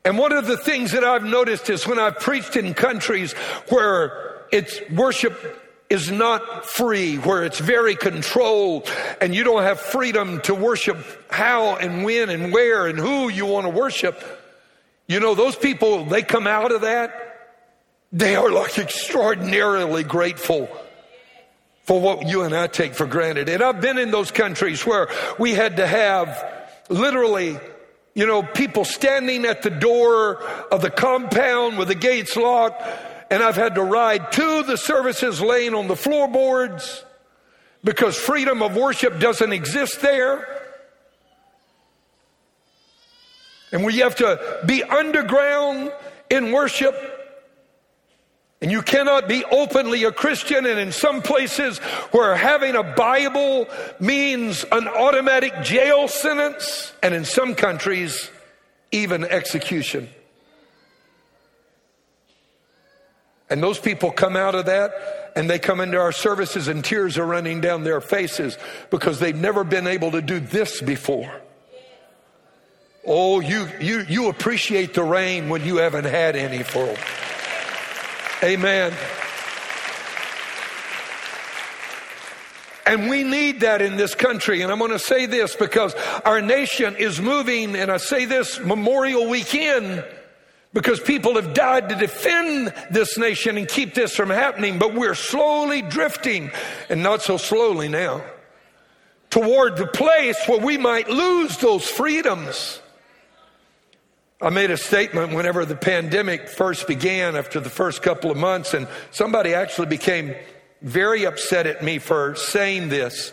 And 0.04 0.18
one 0.18 0.32
of 0.32 0.46
the 0.46 0.56
things 0.56 0.92
that 0.92 1.04
I've 1.04 1.24
noticed 1.24 1.70
is 1.70 1.86
when 1.86 1.98
I've 1.98 2.18
preached 2.18 2.56
in 2.56 2.74
countries 2.74 3.32
where 3.68 4.42
it's 4.52 4.80
worship 4.90 5.64
is 5.90 6.10
not 6.10 6.66
free, 6.66 7.16
where 7.16 7.44
it's 7.44 7.58
very 7.58 7.96
controlled 7.96 8.90
and 9.20 9.34
you 9.34 9.44
don't 9.44 9.62
have 9.62 9.80
freedom 9.80 10.40
to 10.42 10.54
worship 10.54 10.98
how 11.30 11.76
and 11.76 12.04
when 12.04 12.28
and 12.28 12.52
where 12.52 12.86
and 12.86 12.98
who 12.98 13.28
you 13.30 13.46
want 13.46 13.64
to 13.66 13.70
worship. 13.70 14.22
You 15.06 15.20
know, 15.20 15.34
those 15.34 15.56
people, 15.56 16.04
they 16.04 16.22
come 16.22 16.46
out 16.46 16.72
of 16.72 16.82
that, 16.82 17.24
they 18.12 18.36
are 18.36 18.50
like 18.50 18.78
extraordinarily 18.78 20.04
grateful 20.04 20.68
for 21.88 21.98
what 21.98 22.28
you 22.28 22.42
and 22.42 22.54
I 22.54 22.66
take 22.66 22.92
for 22.92 23.06
granted. 23.06 23.48
And 23.48 23.62
I've 23.62 23.80
been 23.80 23.96
in 23.96 24.10
those 24.10 24.30
countries 24.30 24.84
where 24.84 25.08
we 25.38 25.54
had 25.54 25.78
to 25.78 25.86
have 25.86 26.76
literally 26.90 27.58
you 28.14 28.26
know, 28.26 28.42
people 28.42 28.84
standing 28.84 29.46
at 29.46 29.62
the 29.62 29.70
door 29.70 30.42
of 30.70 30.82
the 30.82 30.90
compound 30.90 31.78
with 31.78 31.88
the 31.88 31.94
gates 31.94 32.36
locked, 32.36 32.82
and 33.30 33.42
I've 33.42 33.56
had 33.56 33.76
to 33.76 33.82
ride 33.82 34.32
to 34.32 34.64
the 34.64 34.76
services 34.76 35.40
laying 35.40 35.74
on 35.74 35.88
the 35.88 35.96
floorboards 35.96 37.06
because 37.82 38.18
freedom 38.18 38.60
of 38.60 38.76
worship 38.76 39.18
doesn't 39.18 39.52
exist 39.52 40.02
there. 40.02 40.46
And 43.72 43.82
we 43.82 43.98
have 43.98 44.16
to 44.16 44.60
be 44.66 44.82
underground 44.82 45.92
in 46.28 46.52
worship. 46.52 47.17
And 48.60 48.72
you 48.72 48.82
cannot 48.82 49.28
be 49.28 49.44
openly 49.44 50.02
a 50.04 50.10
Christian, 50.10 50.66
and 50.66 50.80
in 50.80 50.90
some 50.90 51.22
places 51.22 51.78
where 52.10 52.34
having 52.34 52.74
a 52.74 52.82
Bible 52.82 53.68
means 54.00 54.64
an 54.72 54.88
automatic 54.88 55.62
jail 55.62 56.08
sentence, 56.08 56.92
and 57.02 57.14
in 57.14 57.24
some 57.24 57.54
countries, 57.54 58.30
even 58.90 59.24
execution. 59.24 60.08
And 63.50 63.62
those 63.62 63.78
people 63.78 64.10
come 64.10 64.36
out 64.36 64.54
of 64.54 64.66
that 64.66 65.32
and 65.34 65.48
they 65.48 65.58
come 65.58 65.80
into 65.80 65.96
our 65.98 66.12
services 66.12 66.68
and 66.68 66.84
tears 66.84 67.16
are 67.16 67.24
running 67.24 67.60
down 67.60 67.84
their 67.84 68.00
faces 68.00 68.58
because 68.90 69.20
they've 69.20 69.36
never 69.36 69.64
been 69.64 69.86
able 69.86 70.10
to 70.10 70.20
do 70.20 70.40
this 70.40 70.82
before. 70.82 71.32
Oh, 73.06 73.40
you, 73.40 73.68
you, 73.80 74.04
you 74.06 74.28
appreciate 74.28 74.92
the 74.92 75.02
rain 75.02 75.48
when 75.48 75.64
you 75.64 75.76
haven't 75.76 76.04
had 76.04 76.36
any 76.36 76.62
for. 76.62 76.94
Amen. 78.42 78.92
And 82.86 83.10
we 83.10 83.22
need 83.22 83.60
that 83.60 83.82
in 83.82 83.96
this 83.96 84.14
country. 84.14 84.62
And 84.62 84.72
I'm 84.72 84.78
going 84.78 84.92
to 84.92 84.98
say 84.98 85.26
this 85.26 85.54
because 85.54 85.94
our 86.24 86.40
nation 86.40 86.96
is 86.96 87.20
moving, 87.20 87.76
and 87.76 87.90
I 87.90 87.98
say 87.98 88.24
this 88.24 88.60
Memorial 88.60 89.28
Weekend 89.28 90.04
because 90.72 91.00
people 91.00 91.34
have 91.34 91.52
died 91.52 91.88
to 91.88 91.96
defend 91.96 92.72
this 92.90 93.18
nation 93.18 93.58
and 93.58 93.68
keep 93.68 93.94
this 93.94 94.14
from 94.14 94.30
happening, 94.30 94.78
but 94.78 94.94
we're 94.94 95.14
slowly 95.14 95.82
drifting, 95.82 96.50
and 96.88 97.02
not 97.02 97.22
so 97.22 97.36
slowly 97.36 97.88
now, 97.88 98.22
toward 99.30 99.76
the 99.76 99.86
place 99.86 100.38
where 100.46 100.60
we 100.60 100.78
might 100.78 101.08
lose 101.08 101.56
those 101.58 101.86
freedoms. 101.86 102.80
I 104.40 104.50
made 104.50 104.70
a 104.70 104.76
statement 104.76 105.34
whenever 105.34 105.64
the 105.64 105.74
pandemic 105.74 106.48
first 106.48 106.86
began 106.86 107.34
after 107.34 107.58
the 107.58 107.70
first 107.70 108.02
couple 108.02 108.30
of 108.30 108.36
months, 108.36 108.72
and 108.72 108.86
somebody 109.10 109.52
actually 109.52 109.88
became 109.88 110.36
very 110.80 111.24
upset 111.24 111.66
at 111.66 111.82
me 111.82 111.98
for 111.98 112.36
saying 112.36 112.88
this 112.88 113.32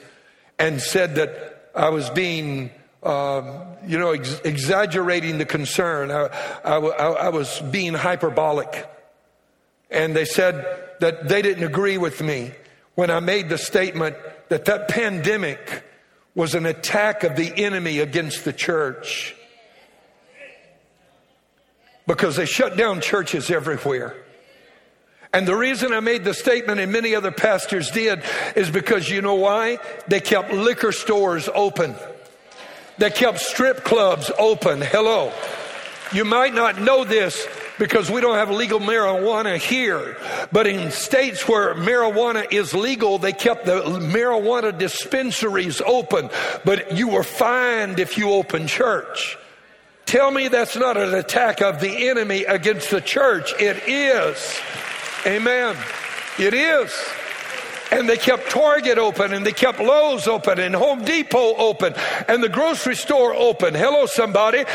and 0.57 0.81
said 0.81 1.15
that 1.15 1.69
I 1.75 1.89
was 1.89 2.09
being, 2.09 2.71
um, 3.03 3.45
you 3.85 3.99
know, 3.99 4.11
ex- 4.11 4.39
exaggerating 4.43 5.37
the 5.37 5.45
concern. 5.45 6.09
I, 6.09 6.29
I, 6.63 6.77
I 6.77 7.29
was 7.29 7.61
being 7.69 7.93
hyperbolic. 7.93 8.89
And 9.91 10.15
they 10.15 10.25
said 10.25 10.65
that 11.01 11.27
they 11.27 11.43
didn't 11.43 11.65
agree 11.65 11.99
with 11.99 12.23
me 12.23 12.51
when 12.95 13.11
I 13.11 13.19
made 13.19 13.49
the 13.49 13.59
statement 13.59 14.15
that 14.49 14.65
that 14.65 14.87
pandemic 14.87 15.83
was 16.33 16.55
an 16.55 16.65
attack 16.65 17.23
of 17.23 17.35
the 17.35 17.53
enemy 17.63 17.99
against 17.99 18.43
the 18.43 18.53
church 18.53 19.35
because 22.07 22.35
they 22.35 22.45
shut 22.45 22.77
down 22.77 23.01
churches 23.01 23.49
everywhere. 23.49 24.15
And 25.33 25.45
the 25.45 25.55
reason 25.55 25.91
I 25.91 25.99
made 25.99 26.23
the 26.23 26.33
statement, 26.33 26.79
and 26.79 26.91
many 26.93 27.13
other 27.13 27.31
pastors 27.31 27.91
did, 27.91 28.23
is 28.55 28.69
because 28.69 29.09
you 29.09 29.21
know 29.21 29.35
why? 29.35 29.79
They 30.07 30.21
kept 30.21 30.53
liquor 30.53 30.93
stores 30.93 31.49
open. 31.53 31.95
They 32.97 33.09
kept 33.09 33.39
strip 33.39 33.83
clubs 33.83 34.31
open. 34.39 34.81
Hello. 34.81 35.33
You 36.13 36.23
might 36.23 36.53
not 36.53 36.79
know 36.79 37.03
this 37.03 37.45
because 37.77 38.09
we 38.09 38.21
don't 38.21 38.35
have 38.35 38.49
legal 38.49 38.79
marijuana 38.79 39.57
here. 39.57 40.15
But 40.53 40.67
in 40.67 40.91
states 40.91 41.47
where 41.47 41.75
marijuana 41.75 42.49
is 42.51 42.73
legal, 42.73 43.17
they 43.17 43.33
kept 43.33 43.65
the 43.65 43.81
marijuana 43.81 44.77
dispensaries 44.77 45.81
open. 45.81 46.29
But 46.63 46.95
you 46.95 47.09
were 47.09 47.23
fined 47.23 47.99
if 47.99 48.17
you 48.17 48.31
opened 48.31 48.69
church. 48.69 49.37
Tell 50.05 50.29
me 50.29 50.47
that's 50.47 50.75
not 50.75 50.97
an 50.97 51.13
attack 51.15 51.61
of 51.61 51.79
the 51.79 52.09
enemy 52.09 52.43
against 52.43 52.91
the 52.91 53.01
church. 53.01 53.53
It 53.59 53.83
is. 53.87 54.59
Amen. 55.25 55.75
It 56.37 56.53
is. 56.53 56.93
And 57.91 58.09
they 58.09 58.17
kept 58.17 58.49
Target 58.49 58.97
open 58.97 59.31
and 59.33 59.45
they 59.45 59.51
kept 59.51 59.79
Lowe's 59.79 60.27
open 60.27 60.59
and 60.59 60.75
Home 60.75 61.03
Depot 61.05 61.55
open 61.55 61.93
and 62.27 62.43
the 62.43 62.49
grocery 62.49 62.95
store 62.95 63.33
open. 63.33 63.73
Hello, 63.73 64.05
somebody. 64.05 64.65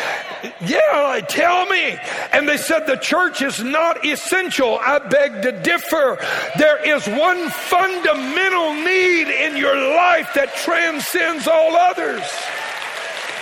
Yeah, 0.60 1.20
tell 1.28 1.66
me. 1.66 1.98
And 2.32 2.48
they 2.48 2.56
said 2.56 2.86
the 2.86 2.96
church 2.96 3.42
is 3.42 3.62
not 3.62 4.06
essential. 4.06 4.78
I 4.80 5.00
beg 5.00 5.42
to 5.42 5.52
differ. 5.52 6.18
There 6.56 6.96
is 6.96 7.06
one 7.06 7.50
fundamental 7.50 8.74
need 8.74 9.28
in 9.28 9.56
your 9.56 9.76
life 9.76 10.30
that 10.34 10.54
transcends 10.56 11.46
all 11.46 11.76
others. 11.76 12.22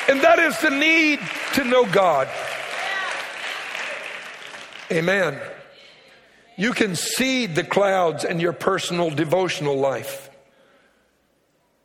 And 0.08 0.22
that 0.22 0.38
is 0.38 0.58
the 0.60 0.70
need 0.70 1.20
to 1.54 1.64
know 1.64 1.84
God. 1.84 2.28
Amen. 4.90 5.38
You 6.56 6.72
can 6.72 6.96
seed 6.96 7.54
the 7.54 7.62
clouds 7.62 8.24
in 8.24 8.40
your 8.40 8.54
personal 8.54 9.10
devotional 9.10 9.76
life. 9.76 10.30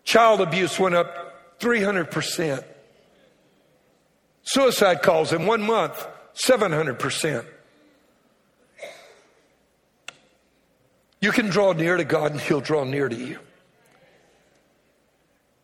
Child 0.05 0.41
abuse 0.41 0.79
went 0.79 0.95
up 0.95 1.59
300%. 1.59 2.63
Suicide 4.43 5.01
calls 5.01 5.31
in 5.31 5.45
one 5.45 5.61
month, 5.61 6.07
700%. 6.33 7.45
You 11.21 11.31
can 11.31 11.47
draw 11.47 11.71
near 11.73 11.95
to 11.97 12.03
God 12.03 12.31
and 12.31 12.41
He'll 12.41 12.61
draw 12.61 12.83
near 12.83 13.07
to 13.07 13.15
you. 13.15 13.39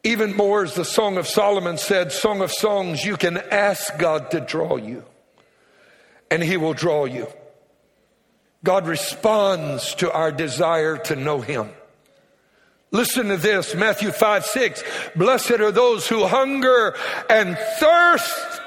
Even 0.04 0.36
more, 0.36 0.64
as 0.64 0.76
the 0.76 0.86
Song 0.86 1.18
of 1.18 1.28
Solomon 1.28 1.78
said, 1.78 2.12
Song 2.12 2.42
of 2.42 2.52
Songs, 2.52 3.04
you 3.04 3.18
can 3.18 3.38
ask 3.38 3.98
God 3.98 4.32
to 4.32 4.40
draw 4.40 4.78
you, 4.78 5.04
and 6.32 6.42
He 6.42 6.56
will 6.56 6.74
draw 6.74 7.06
you. 7.06 7.28
God 8.64 8.88
responds 8.88 9.96
to 9.96 10.12
our 10.12 10.32
desire 10.32 10.98
to 10.98 11.16
know 11.16 11.42
Him. 11.42 11.70
Listen 12.92 13.28
to 13.28 13.38
this 13.38 13.76
Matthew 13.76 14.12
5 14.12 14.46
6. 14.46 14.84
Blessed 15.16 15.52
are 15.52 15.72
those 15.72 16.08
who 16.08 16.26
hunger 16.26 16.96
and 17.30 17.58
thirst 17.78 18.62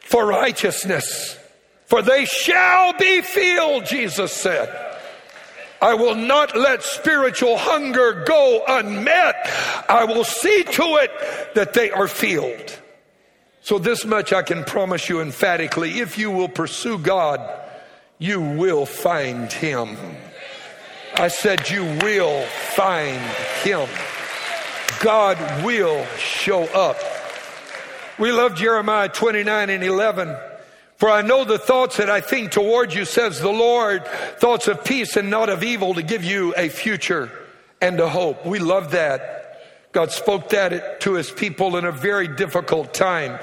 for 0.00 0.26
righteousness, 0.26 1.38
for 1.86 2.02
they 2.02 2.24
shall 2.24 2.92
be 2.94 3.20
filled, 3.22 3.86
Jesus 3.86 4.32
said. 4.32 4.89
I 5.82 5.94
will 5.94 6.14
not 6.14 6.56
let 6.56 6.82
spiritual 6.82 7.56
hunger 7.56 8.24
go 8.26 8.62
unmet. 8.68 9.34
I 9.88 10.04
will 10.04 10.24
see 10.24 10.62
to 10.62 10.82
it 11.02 11.10
that 11.54 11.72
they 11.72 11.90
are 11.90 12.06
filled. 12.06 12.78
So, 13.62 13.78
this 13.78 14.04
much 14.04 14.32
I 14.32 14.42
can 14.42 14.64
promise 14.64 15.08
you 15.08 15.20
emphatically 15.20 16.00
if 16.00 16.18
you 16.18 16.30
will 16.30 16.48
pursue 16.48 16.98
God, 16.98 17.40
you 18.18 18.40
will 18.40 18.86
find 18.86 19.52
Him. 19.52 19.96
I 21.14 21.28
said, 21.28 21.68
You 21.70 21.84
will 21.84 22.44
find 22.74 23.20
Him. 23.62 23.88
God 25.00 25.64
will 25.64 26.04
show 26.16 26.64
up. 26.64 26.98
We 28.18 28.32
love 28.32 28.54
Jeremiah 28.54 29.08
29 29.08 29.70
and 29.70 29.82
11. 29.82 30.36
For 31.00 31.08
I 31.08 31.22
know 31.22 31.46
the 31.46 31.58
thoughts 31.58 31.96
that 31.96 32.10
I 32.10 32.20
think 32.20 32.50
toward 32.50 32.92
you, 32.92 33.06
says 33.06 33.40
the 33.40 33.48
Lord, 33.48 34.06
thoughts 34.36 34.68
of 34.68 34.84
peace 34.84 35.16
and 35.16 35.30
not 35.30 35.48
of 35.48 35.64
evil 35.64 35.94
to 35.94 36.02
give 36.02 36.22
you 36.22 36.52
a 36.58 36.68
future 36.68 37.32
and 37.80 37.98
a 37.98 38.06
hope. 38.06 38.44
We 38.44 38.58
love 38.58 38.90
that. 38.90 39.62
God 39.92 40.12
spoke 40.12 40.50
that 40.50 41.00
to 41.00 41.14
his 41.14 41.30
people 41.30 41.78
in 41.78 41.86
a 41.86 41.90
very 41.90 42.28
difficult 42.28 42.92
time. 42.92 43.38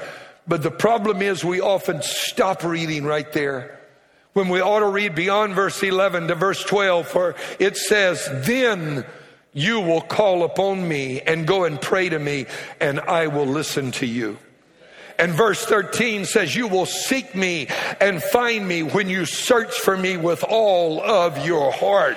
But 0.46 0.62
the 0.62 0.70
problem 0.70 1.20
is 1.20 1.44
we 1.44 1.60
often 1.60 2.00
stop 2.00 2.62
reading 2.62 3.04
right 3.04 3.30
there. 3.32 3.80
When 4.34 4.50
we 4.50 4.60
ought 4.60 4.78
to 4.78 4.88
read 4.88 5.16
beyond 5.16 5.56
verse 5.56 5.82
11 5.82 6.28
to 6.28 6.36
verse 6.36 6.62
12, 6.62 7.08
for 7.08 7.34
it 7.58 7.76
says, 7.76 8.28
then 8.46 9.04
you 9.52 9.80
will 9.80 10.00
call 10.00 10.44
upon 10.44 10.86
me 10.86 11.22
and 11.22 11.44
go 11.44 11.64
and 11.64 11.80
pray 11.80 12.08
to 12.08 12.20
me 12.20 12.46
and 12.78 13.00
I 13.00 13.26
will 13.26 13.46
listen 13.46 13.90
to 13.92 14.06
you. 14.06 14.38
And 15.18 15.32
verse 15.32 15.64
13 15.64 16.24
says, 16.26 16.54
You 16.54 16.68
will 16.68 16.86
seek 16.86 17.34
me 17.34 17.66
and 18.00 18.22
find 18.22 18.66
me 18.66 18.84
when 18.84 19.08
you 19.08 19.24
search 19.24 19.74
for 19.74 19.96
me 19.96 20.16
with 20.16 20.44
all 20.44 21.02
of 21.02 21.44
your 21.44 21.72
heart. 21.72 22.16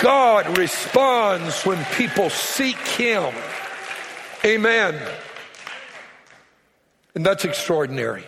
God 0.00 0.58
responds 0.58 1.62
when 1.64 1.84
people 1.96 2.30
seek 2.30 2.76
Him. 2.78 3.32
Amen. 4.44 5.00
And 7.14 7.24
that's 7.24 7.44
extraordinary 7.44 8.26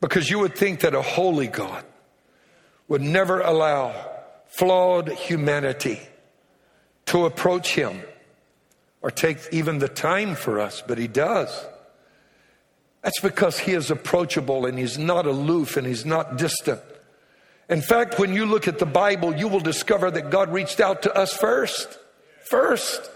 because 0.00 0.30
you 0.30 0.38
would 0.38 0.54
think 0.54 0.80
that 0.80 0.94
a 0.94 1.02
holy 1.02 1.48
God 1.48 1.84
would 2.88 3.02
never 3.02 3.40
allow 3.40 3.94
flawed 4.46 5.10
humanity 5.10 6.00
to 7.06 7.26
approach 7.26 7.74
Him 7.74 8.02
or 9.02 9.10
take 9.10 9.38
even 9.52 9.78
the 9.78 9.88
time 9.88 10.34
for 10.36 10.58
us, 10.58 10.82
but 10.86 10.96
He 10.96 11.08
does. 11.08 11.66
That's 13.04 13.20
because 13.20 13.58
he 13.58 13.72
is 13.72 13.90
approachable 13.90 14.64
and 14.64 14.78
he's 14.78 14.96
not 14.96 15.26
aloof 15.26 15.76
and 15.76 15.86
he's 15.86 16.06
not 16.06 16.38
distant. 16.38 16.80
In 17.68 17.82
fact, 17.82 18.18
when 18.18 18.32
you 18.32 18.46
look 18.46 18.66
at 18.66 18.78
the 18.78 18.86
Bible, 18.86 19.36
you 19.36 19.46
will 19.46 19.60
discover 19.60 20.10
that 20.10 20.30
God 20.30 20.50
reached 20.50 20.80
out 20.80 21.02
to 21.02 21.14
us 21.14 21.34
first. 21.34 21.98
First. 22.46 23.10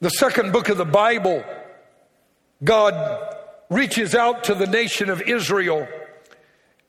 The 0.00 0.10
second 0.10 0.52
book 0.52 0.68
of 0.68 0.78
the 0.78 0.84
Bible, 0.84 1.44
God 2.62 3.34
reaches 3.70 4.16
out 4.16 4.44
to 4.44 4.54
the 4.54 4.66
nation 4.66 5.10
of 5.10 5.22
Israel 5.22 5.86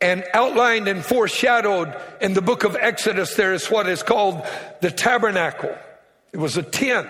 and 0.01 0.23
outlined 0.33 0.87
and 0.87 1.05
foreshadowed 1.05 1.95
in 2.21 2.33
the 2.33 2.41
book 2.41 2.63
of 2.63 2.75
Exodus, 2.75 3.35
there 3.35 3.53
is 3.53 3.69
what 3.69 3.87
is 3.87 4.01
called 4.01 4.43
the 4.81 4.89
tabernacle. 4.89 5.75
It 6.31 6.37
was 6.37 6.57
a 6.57 6.63
tent 6.63 7.09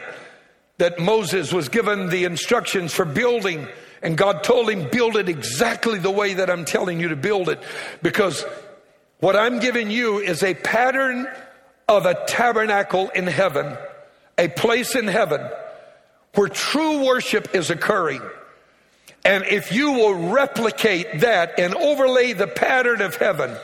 that 0.77 0.99
Moses 0.99 1.53
was 1.53 1.69
given 1.69 2.09
the 2.09 2.25
instructions 2.25 2.93
for 2.93 3.05
building 3.05 3.67
and 4.01 4.17
God 4.17 4.43
told 4.43 4.69
him, 4.69 4.89
build 4.89 5.15
it 5.17 5.29
exactly 5.29 5.99
the 5.99 6.11
way 6.11 6.35
that 6.35 6.49
I'm 6.49 6.65
telling 6.65 6.99
you 6.99 7.09
to 7.09 7.15
build 7.15 7.49
it. 7.49 7.61
Because 8.01 8.45
what 9.19 9.35
I'm 9.35 9.59
giving 9.59 9.91
you 9.91 10.19
is 10.19 10.43
a 10.43 10.53
pattern 10.53 11.27
of 11.87 12.05
a 12.05 12.25
tabernacle 12.25 13.09
in 13.09 13.27
heaven, 13.27 13.77
a 14.37 14.47
place 14.47 14.95
in 14.95 15.07
heaven 15.07 15.41
where 16.35 16.47
true 16.47 17.05
worship 17.05 17.53
is 17.53 17.69
occurring. 17.69 18.21
And 19.25 19.43
if 19.45 19.73
you 19.73 19.91
will 19.91 20.29
replicate 20.31 21.21
that 21.21 21.59
and 21.59 21.75
overlay 21.75 22.33
the 22.33 22.47
pattern 22.47 23.01
of 23.01 23.15
heaven 23.15 23.55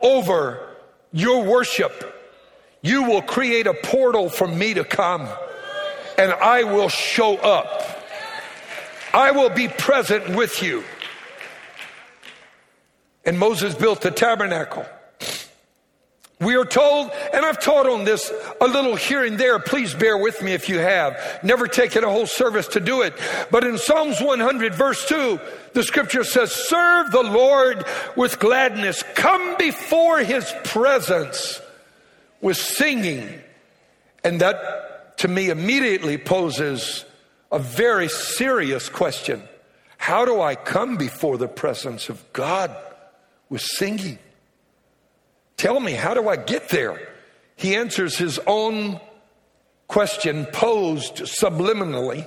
over 0.00 0.68
your 1.12 1.44
worship, 1.44 2.18
you 2.82 3.04
will 3.04 3.22
create 3.22 3.68
a 3.68 3.74
portal 3.74 4.28
for 4.28 4.48
me 4.48 4.74
to 4.74 4.82
come 4.82 5.28
and 6.18 6.32
I 6.32 6.64
will 6.64 6.88
show 6.88 7.36
up. 7.36 8.01
I 9.14 9.30
will 9.32 9.50
be 9.50 9.68
present 9.68 10.34
with 10.36 10.62
you. 10.62 10.84
And 13.24 13.38
Moses 13.38 13.74
built 13.74 14.00
the 14.00 14.10
tabernacle. 14.10 14.86
We 16.40 16.56
are 16.56 16.64
told, 16.64 17.12
and 17.32 17.46
I've 17.46 17.60
taught 17.60 17.88
on 17.88 18.04
this 18.04 18.32
a 18.60 18.66
little 18.66 18.96
here 18.96 19.24
and 19.24 19.38
there. 19.38 19.60
Please 19.60 19.94
bear 19.94 20.18
with 20.18 20.42
me 20.42 20.54
if 20.54 20.68
you 20.68 20.80
have. 20.80 21.16
Never 21.44 21.68
taken 21.68 22.02
a 22.02 22.10
whole 22.10 22.26
service 22.26 22.66
to 22.68 22.80
do 22.80 23.02
it. 23.02 23.14
But 23.52 23.62
in 23.62 23.78
Psalms 23.78 24.20
100 24.20 24.74
verse 24.74 25.06
2, 25.08 25.38
the 25.74 25.84
scripture 25.84 26.24
says, 26.24 26.50
serve 26.50 27.12
the 27.12 27.22
Lord 27.22 27.84
with 28.16 28.40
gladness. 28.40 29.04
Come 29.14 29.56
before 29.56 30.18
his 30.18 30.52
presence 30.64 31.60
with 32.40 32.56
singing. 32.56 33.40
And 34.24 34.40
that 34.40 35.18
to 35.18 35.28
me 35.28 35.48
immediately 35.48 36.18
poses 36.18 37.04
a 37.52 37.58
very 37.58 38.08
serious 38.08 38.88
question. 38.88 39.42
How 39.98 40.24
do 40.24 40.40
I 40.40 40.56
come 40.56 40.96
before 40.96 41.38
the 41.38 41.46
presence 41.46 42.08
of 42.08 42.32
God 42.32 42.74
with 43.48 43.60
singing? 43.60 44.18
Tell 45.56 45.78
me, 45.78 45.92
how 45.92 46.14
do 46.14 46.28
I 46.28 46.36
get 46.36 46.70
there? 46.70 47.08
He 47.54 47.76
answers 47.76 48.16
his 48.16 48.40
own 48.46 48.98
question 49.86 50.46
posed 50.46 51.16
subliminally 51.16 52.26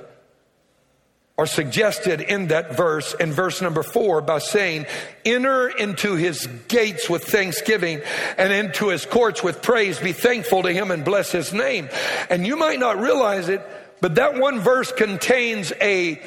or 1.38 1.46
suggested 1.46 2.22
in 2.22 2.48
that 2.48 2.78
verse 2.78 3.14
in 3.16 3.34
verse 3.34 3.62
number 3.62 3.84
four 3.84 4.22
by 4.22 4.38
saying, 4.38 4.86
enter 5.26 5.68
into 5.68 6.16
his 6.16 6.48
gates 6.70 7.10
with 7.10 7.26
thanksgiving 7.26 8.02
and 8.38 8.54
into 8.54 8.88
his 8.88 9.06
courts 9.06 9.44
with 9.44 9.62
praise. 9.62 10.00
Be 10.00 10.14
thankful 10.14 10.64
to 10.64 10.72
him 10.72 10.92
and 10.92 11.04
bless 11.04 11.32
his 11.32 11.52
name. 11.52 11.90
And 12.30 12.48
you 12.48 12.56
might 12.56 12.80
not 12.80 13.00
realize 13.00 13.50
it, 13.50 13.62
but 14.02 14.16
that 14.16 14.36
one 14.36 14.60
verse 14.60 14.92
contains 14.92 15.72
a, 15.82 16.22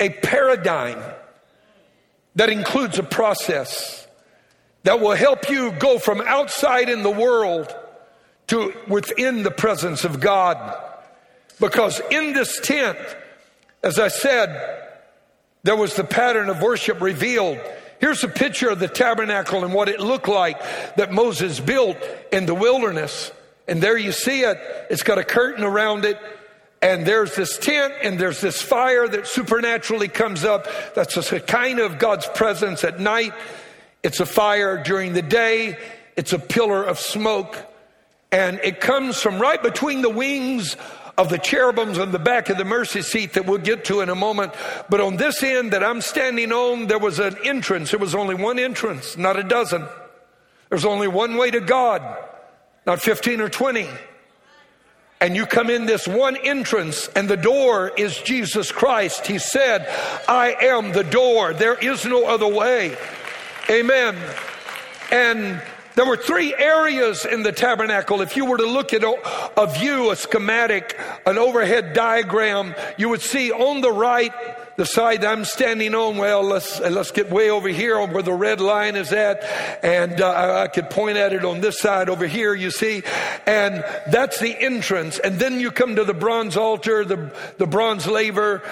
a 0.00 0.10
paradigm 0.10 1.02
that 2.36 2.50
includes 2.50 2.98
a 2.98 3.02
process 3.02 4.06
that 4.82 5.00
will 5.00 5.14
help 5.14 5.48
you 5.48 5.72
go 5.72 5.98
from 5.98 6.20
outside 6.20 6.88
in 6.88 7.02
the 7.02 7.10
world 7.10 7.74
to 8.48 8.74
within 8.86 9.42
the 9.42 9.50
presence 9.50 10.04
of 10.04 10.20
God. 10.20 10.76
Because 11.58 12.00
in 12.10 12.32
this 12.34 12.60
tent, 12.60 12.98
as 13.82 13.98
I 13.98 14.08
said, 14.08 14.82
there 15.62 15.76
was 15.76 15.94
the 15.94 16.04
pattern 16.04 16.50
of 16.50 16.60
worship 16.60 17.00
revealed. 17.00 17.58
Here's 18.00 18.22
a 18.22 18.28
picture 18.28 18.68
of 18.68 18.80
the 18.80 18.88
tabernacle 18.88 19.64
and 19.64 19.72
what 19.72 19.88
it 19.88 20.00
looked 20.00 20.28
like 20.28 20.60
that 20.96 21.12
Moses 21.12 21.60
built 21.60 21.96
in 22.30 22.44
the 22.44 22.54
wilderness. 22.54 23.32
And 23.66 23.82
there 23.82 23.96
you 23.96 24.12
see 24.12 24.42
it. 24.42 24.58
It's 24.90 25.02
got 25.02 25.16
a 25.16 25.24
curtain 25.24 25.64
around 25.64 26.04
it 26.04 26.18
and 26.82 27.06
there's 27.06 27.34
this 27.34 27.56
tent 27.56 27.94
and 28.02 28.18
there's 28.18 28.40
this 28.40 28.60
fire 28.60 29.08
that 29.08 29.26
supernaturally 29.26 30.08
comes 30.08 30.44
up. 30.44 30.66
That's 30.94 31.16
a 31.32 31.40
kind 31.40 31.78
of 31.80 31.98
God's 31.98 32.26
presence 32.26 32.84
at 32.84 33.00
night. 33.00 33.32
It's 34.02 34.20
a 34.20 34.26
fire 34.26 34.82
during 34.82 35.14
the 35.14 35.22
day. 35.22 35.78
It's 36.14 36.32
a 36.34 36.38
pillar 36.38 36.84
of 36.84 36.98
smoke. 36.98 37.56
And 38.30 38.60
it 38.62 38.80
comes 38.80 39.20
from 39.20 39.38
right 39.38 39.62
between 39.62 40.02
the 40.02 40.10
wings 40.10 40.76
of 41.16 41.30
the 41.30 41.38
cherubims 41.38 41.98
on 41.98 42.12
the 42.12 42.18
back 42.18 42.50
of 42.50 42.58
the 42.58 42.64
mercy 42.64 43.00
seat 43.00 43.32
that 43.34 43.46
we'll 43.46 43.58
get 43.58 43.84
to 43.86 44.00
in 44.00 44.08
a 44.08 44.14
moment. 44.14 44.52
But 44.90 45.00
on 45.00 45.16
this 45.16 45.42
end 45.42 45.72
that 45.72 45.82
I'm 45.82 46.00
standing 46.00 46.52
on, 46.52 46.88
there 46.88 46.98
was 46.98 47.18
an 47.18 47.36
entrance. 47.44 47.92
There 47.92 48.00
was 48.00 48.14
only 48.14 48.34
one 48.34 48.58
entrance, 48.58 49.16
not 49.16 49.38
a 49.38 49.42
dozen. 49.42 49.86
There's 50.68 50.84
only 50.84 51.08
one 51.08 51.36
way 51.36 51.50
to 51.50 51.60
God, 51.60 52.02
not 52.84 53.00
15 53.00 53.40
or 53.40 53.48
20 53.48 53.88
and 55.24 55.34
you 55.34 55.46
come 55.46 55.70
in 55.70 55.86
this 55.86 56.06
one 56.06 56.36
entrance 56.36 57.08
and 57.16 57.30
the 57.30 57.36
door 57.38 57.90
is 57.96 58.18
Jesus 58.18 58.70
Christ. 58.70 59.26
He 59.26 59.38
said, 59.38 59.88
I 60.28 60.54
am 60.60 60.92
the 60.92 61.02
door. 61.02 61.54
There 61.54 61.76
is 61.76 62.04
no 62.04 62.26
other 62.26 62.46
way. 62.46 62.94
Amen. 63.70 64.18
And 65.10 65.62
there 65.94 66.04
were 66.04 66.18
three 66.18 66.54
areas 66.54 67.24
in 67.24 67.42
the 67.42 67.52
tabernacle. 67.52 68.20
If 68.20 68.36
you 68.36 68.44
were 68.44 68.58
to 68.58 68.66
look 68.66 68.92
at 68.92 69.02
a, 69.02 69.66
view, 69.66 70.10
a 70.10 70.16
schematic, 70.16 71.00
an 71.24 71.38
overhead 71.38 71.94
diagram, 71.94 72.74
you 72.98 73.08
would 73.08 73.22
see 73.22 73.50
on 73.50 73.80
the 73.80 73.92
right 73.92 74.34
the 74.76 74.86
side 74.86 75.24
I'm 75.24 75.44
standing 75.44 75.94
on, 75.94 76.16
well, 76.16 76.42
let's, 76.42 76.80
let's 76.80 77.10
get 77.10 77.30
way 77.30 77.50
over 77.50 77.68
here 77.68 78.04
where 78.06 78.22
the 78.22 78.32
red 78.32 78.60
line 78.60 78.96
is 78.96 79.12
at. 79.12 79.42
And 79.84 80.20
uh, 80.20 80.28
I, 80.28 80.62
I 80.62 80.68
could 80.68 80.90
point 80.90 81.16
at 81.16 81.32
it 81.32 81.44
on 81.44 81.60
this 81.60 81.78
side 81.78 82.08
over 82.08 82.26
here, 82.26 82.54
you 82.54 82.70
see. 82.70 83.02
And 83.46 83.84
that's 84.08 84.40
the 84.40 84.56
entrance. 84.58 85.18
And 85.18 85.38
then 85.38 85.60
you 85.60 85.70
come 85.70 85.96
to 85.96 86.04
the 86.04 86.14
bronze 86.14 86.56
altar, 86.56 87.04
the, 87.04 87.32
the 87.58 87.66
bronze 87.66 88.06
laver. 88.06 88.62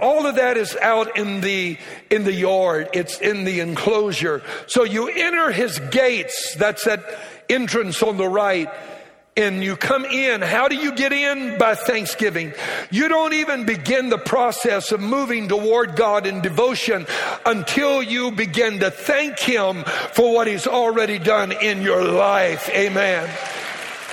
All 0.00 0.26
of 0.26 0.36
that 0.36 0.56
is 0.56 0.76
out 0.76 1.16
in 1.16 1.40
the, 1.40 1.78
in 2.10 2.24
the 2.24 2.32
yard. 2.32 2.88
It's 2.92 3.18
in 3.18 3.44
the 3.44 3.60
enclosure. 3.60 4.42
So 4.66 4.84
you 4.84 5.08
enter 5.08 5.50
his 5.52 5.78
gates. 5.90 6.56
That's 6.56 6.84
that 6.84 7.04
entrance 7.48 8.02
on 8.02 8.16
the 8.16 8.28
right 8.28 8.68
and 9.36 9.64
you 9.64 9.76
come 9.76 10.04
in. 10.04 10.42
How 10.42 10.68
do 10.68 10.76
you 10.76 10.94
get 10.94 11.12
in? 11.12 11.58
By 11.58 11.74
thanksgiving. 11.74 12.52
You 12.90 13.08
don't 13.08 13.32
even 13.32 13.64
begin 13.64 14.10
the 14.10 14.18
process 14.18 14.92
of 14.92 15.00
moving 15.00 15.48
toward 15.48 15.96
God 15.96 16.26
in 16.26 16.42
devotion 16.42 17.06
until 17.46 18.02
you 18.02 18.30
begin 18.32 18.80
to 18.80 18.90
thank 18.90 19.38
Him 19.38 19.84
for 20.12 20.34
what 20.34 20.46
He's 20.46 20.66
already 20.66 21.18
done 21.18 21.52
in 21.52 21.82
your 21.82 22.04
life. 22.04 22.68
Amen. 22.70 23.28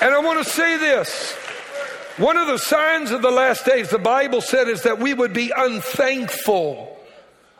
And 0.01 0.13
I 0.13 0.19
want 0.19 0.45
to 0.45 0.49
say 0.49 0.77
this. 0.77 1.33
One 2.17 2.37
of 2.37 2.47
the 2.47 2.57
signs 2.57 3.11
of 3.11 3.21
the 3.21 3.31
last 3.31 3.65
days, 3.65 3.89
the 3.89 3.99
Bible 3.99 4.41
said, 4.41 4.67
is 4.67 4.83
that 4.83 4.99
we 4.99 5.13
would 5.13 5.31
be 5.31 5.51
unthankful 5.55 6.98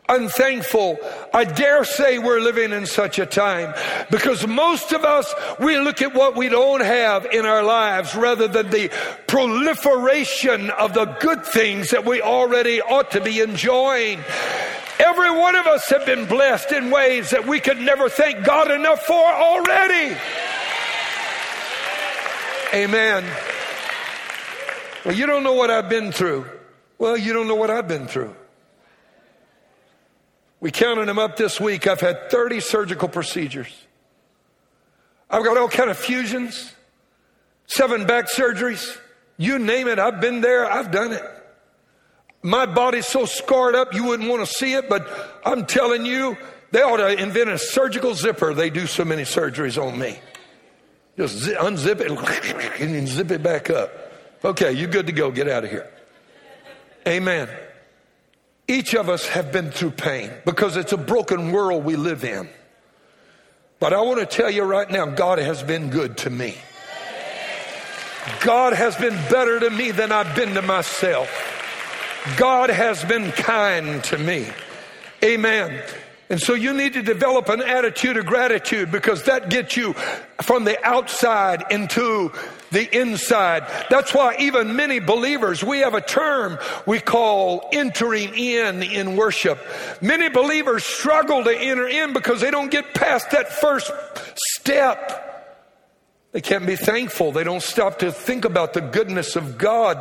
unthankful. 0.10 0.98
I 1.34 1.46
dare 1.46 1.86
say 1.86 2.18
we're 2.18 2.42
living 2.42 2.74
in 2.74 2.86
such 2.86 3.20
a 3.20 3.26
time 3.26 3.74
because 4.10 4.46
most 4.48 4.92
of 4.92 5.06
us, 5.06 5.34
we 5.60 5.78
look 5.80 6.02
at 6.02 6.14
what 6.14 6.36
we 6.36 6.50
don't 6.50 6.82
have 6.82 7.26
in 7.28 7.46
our 7.46 7.64
lives 7.64 8.16
rather 8.16 8.48
than 8.48 8.70
the 8.70 8.90
proliferation 9.28 10.72
of 10.72 10.94
the 10.94 11.06
good 11.06 11.46
things 11.46 11.92
that 11.92 12.06
we 12.06 12.22
already 12.22 12.82
ought 12.82 13.12
to 13.12 13.22
be 13.22 13.40
enjoying. 13.40 14.20
Every 15.00 15.32
one 15.32 15.56
of 15.56 15.66
us 15.66 15.88
have 15.90 16.06
been 16.06 16.26
blessed 16.26 16.74
in 16.74 16.92
ways 16.92 17.30
that 17.30 17.48
we 17.48 17.60
could 17.60 17.80
never 17.80 18.10
thank 18.10 18.44
God 18.44 18.70
enough 18.70 19.04
for 19.04 19.24
already. 19.24 20.18
Amen. 22.74 23.24
Well, 25.06 25.16
you 25.16 25.26
don't 25.26 25.44
know 25.44 25.54
what 25.54 25.72
I've 25.72 25.90
been 25.90 26.12
through. 26.12 26.46
Well, 26.98 27.16
you 27.16 27.32
don't 27.32 27.48
know 27.48 27.56
what 27.56 27.70
I've 27.70 27.88
been 27.88 28.08
through. 28.08 28.36
We 30.62 30.72
counted 30.72 31.08
them 31.08 31.20
up 31.20 31.38
this 31.38 31.60
week. 31.60 31.88
I've 31.88 32.02
had 32.02 32.30
30 32.30 32.60
surgical 32.60 33.08
procedures. 33.08 33.74
I've 35.30 35.44
got 35.44 35.58
all 35.58 35.70
kind 35.70 35.90
of 35.90 35.98
fusions, 35.98 36.74
seven 37.68 38.06
back 38.06 38.28
surgeries. 38.30 38.98
You 39.38 39.60
name 39.60 39.88
it, 39.88 40.00
I've 40.00 40.20
been 40.20 40.42
there, 40.42 40.70
I've 40.70 40.92
done 40.92 41.14
it. 41.14 41.24
My 42.42 42.66
body's 42.66 43.06
so 43.06 43.26
scarred 43.26 43.76
up 43.76 43.94
you 43.94 44.06
wouldn't 44.06 44.30
want 44.30 44.46
to 44.46 44.54
see 44.54 44.74
it, 44.74 44.90
but 44.90 45.08
I'm 45.46 45.66
telling 45.66 46.06
you, 46.06 46.38
they 46.72 46.82
ought 46.82 46.98
to 46.98 47.22
invent 47.22 47.50
a 47.50 47.58
surgical 47.58 48.14
zipper. 48.14 48.54
They 48.54 48.70
do 48.70 48.88
so 48.88 49.04
many 49.04 49.24
surgeries 49.24 49.82
on 49.82 49.98
me. 49.98 50.20
Just 51.18 51.50
unzip 51.50 52.00
it 52.00 52.82
and 52.82 53.08
zip 53.08 53.32
it 53.32 53.44
back 53.44 53.70
up. 53.70 53.92
Okay, 54.44 54.72
you're 54.72 54.90
good 54.90 55.08
to 55.08 55.12
go. 55.12 55.32
Get 55.32 55.50
out 55.50 55.66
of 55.66 55.70
here. 55.70 55.90
Amen. 57.08 57.50
Each 58.70 58.94
of 58.94 59.10
us 59.10 59.26
have 59.26 59.52
been 59.52 59.72
through 59.72 59.92
pain 59.92 60.32
because 60.46 60.78
it's 60.78 60.94
a 60.94 60.98
broken 60.98 61.52
world 61.52 61.84
we 61.84 61.96
live 61.96 62.24
in. 62.24 62.48
But 63.80 63.94
I 63.94 64.02
want 64.02 64.20
to 64.20 64.28
tell 64.28 64.52
you 64.52 64.62
right 64.62 64.90
now, 64.90 65.08
God 65.08 65.40
has 65.40 65.64
been 65.64 65.90
good 65.90 66.18
to 66.20 66.30
me. 66.30 66.56
God 68.42 68.74
has 68.74 68.96
been 68.96 69.16
better 69.32 69.60
to 69.60 69.72
me 69.72 69.90
than 69.90 70.12
I've 70.12 70.36
been 70.36 70.54
to 70.54 70.62
myself. 70.62 71.28
God 72.38 72.70
has 72.70 73.04
been 73.06 73.32
kind 73.32 74.04
to 74.04 74.20
me. 74.20 74.46
Amen. 75.24 75.84
And 76.30 76.40
so 76.40 76.54
you 76.54 76.72
need 76.72 76.94
to 76.94 77.02
develop 77.02 77.50
an 77.50 77.64
attitude 77.64 78.18
of 78.18 78.28
gratitude 78.28 78.92
because 78.92 79.24
that 79.24 79.50
gets 79.50 79.78
you 79.78 79.94
from 80.44 80.66
the 80.66 80.78
outside 80.86 81.64
into 81.72 82.32
the 82.72 82.98
inside. 82.98 83.68
That's 83.90 84.14
why 84.14 84.36
even 84.40 84.76
many 84.76 85.00
believers, 85.00 85.64
we 85.64 85.80
have 85.80 85.94
a 85.94 86.02
term 86.02 86.58
we 86.86 87.00
call 87.00 87.70
entering 87.72 88.36
in 88.36 88.84
in 88.84 89.16
worship. 89.16 89.60
Many 90.02 90.30
believers 90.30 90.84
struggle 90.84 91.44
to 91.44 91.58
enter 91.58 91.88
in 91.88 92.14
because 92.14 92.42
they 92.42 92.52
don't 92.52 92.72
get 92.72 92.94
past 92.94 93.32
that 93.32 93.50
first 93.50 93.92
step. 94.36 95.26
They 96.32 96.42
can't 96.42 96.66
be 96.66 96.76
thankful. 96.76 97.32
They 97.32 97.44
don't 97.44 97.64
stop 97.64 98.00
to 98.00 98.12
think 98.12 98.46
about 98.46 98.74
the 98.74 98.82
goodness 98.82 99.36
of 99.36 99.58
God. 99.58 99.98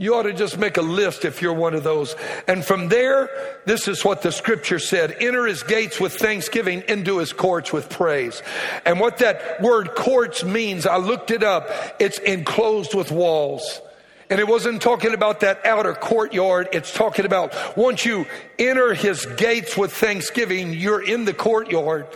You 0.00 0.14
ought 0.14 0.22
to 0.22 0.32
just 0.32 0.56
make 0.56 0.78
a 0.78 0.82
list 0.82 1.26
if 1.26 1.42
you're 1.42 1.52
one 1.52 1.74
of 1.74 1.84
those. 1.84 2.16
And 2.48 2.64
from 2.64 2.88
there, 2.88 3.28
this 3.66 3.86
is 3.86 4.02
what 4.02 4.22
the 4.22 4.32
scripture 4.32 4.78
said 4.78 5.14
enter 5.20 5.44
his 5.44 5.62
gates 5.62 6.00
with 6.00 6.14
thanksgiving, 6.14 6.82
into 6.88 7.18
his 7.18 7.34
courts 7.34 7.70
with 7.70 7.90
praise. 7.90 8.42
And 8.86 8.98
what 8.98 9.18
that 9.18 9.60
word 9.60 9.94
courts 9.94 10.42
means, 10.42 10.86
I 10.86 10.96
looked 10.96 11.30
it 11.30 11.42
up. 11.42 11.68
It's 11.98 12.18
enclosed 12.18 12.94
with 12.94 13.10
walls. 13.10 13.82
And 14.30 14.40
it 14.40 14.48
wasn't 14.48 14.80
talking 14.80 15.12
about 15.12 15.40
that 15.40 15.66
outer 15.66 15.92
courtyard. 15.92 16.70
It's 16.72 16.94
talking 16.94 17.26
about 17.26 17.76
once 17.76 18.06
you 18.06 18.24
enter 18.58 18.94
his 18.94 19.26
gates 19.26 19.76
with 19.76 19.92
thanksgiving, 19.92 20.72
you're 20.72 21.04
in 21.04 21.26
the 21.26 21.34
courtyard. 21.34 22.06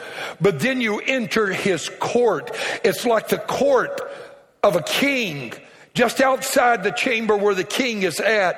But 0.41 0.59
then 0.61 0.81
you 0.81 1.01
enter 1.01 1.49
his 1.49 1.91
court. 2.01 2.51
It's 2.83 3.05
like 3.05 3.29
the 3.29 3.37
court 3.37 4.01
of 4.63 4.75
a 4.75 4.83
king 4.83 5.53
just 5.95 6.21
outside 6.21 6.83
the 6.83 6.91
chamber 6.91 7.37
where 7.37 7.55
the 7.55 7.65
king 7.65 8.03
is 8.03 8.21
at. 8.21 8.57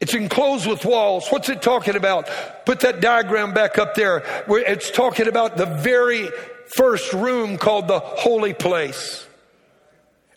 It's 0.00 0.14
enclosed 0.14 0.66
with 0.66 0.84
walls. 0.86 1.28
What's 1.28 1.50
it 1.50 1.60
talking 1.60 1.94
about? 1.94 2.28
Put 2.64 2.80
that 2.80 3.00
diagram 3.00 3.52
back 3.52 3.76
up 3.76 3.94
there. 3.94 4.20
Where 4.46 4.62
it's 4.62 4.90
talking 4.90 5.28
about 5.28 5.58
the 5.58 5.66
very 5.66 6.30
first 6.74 7.12
room 7.12 7.58
called 7.58 7.86
the 7.86 8.00
holy 8.00 8.54
place. 8.54 9.26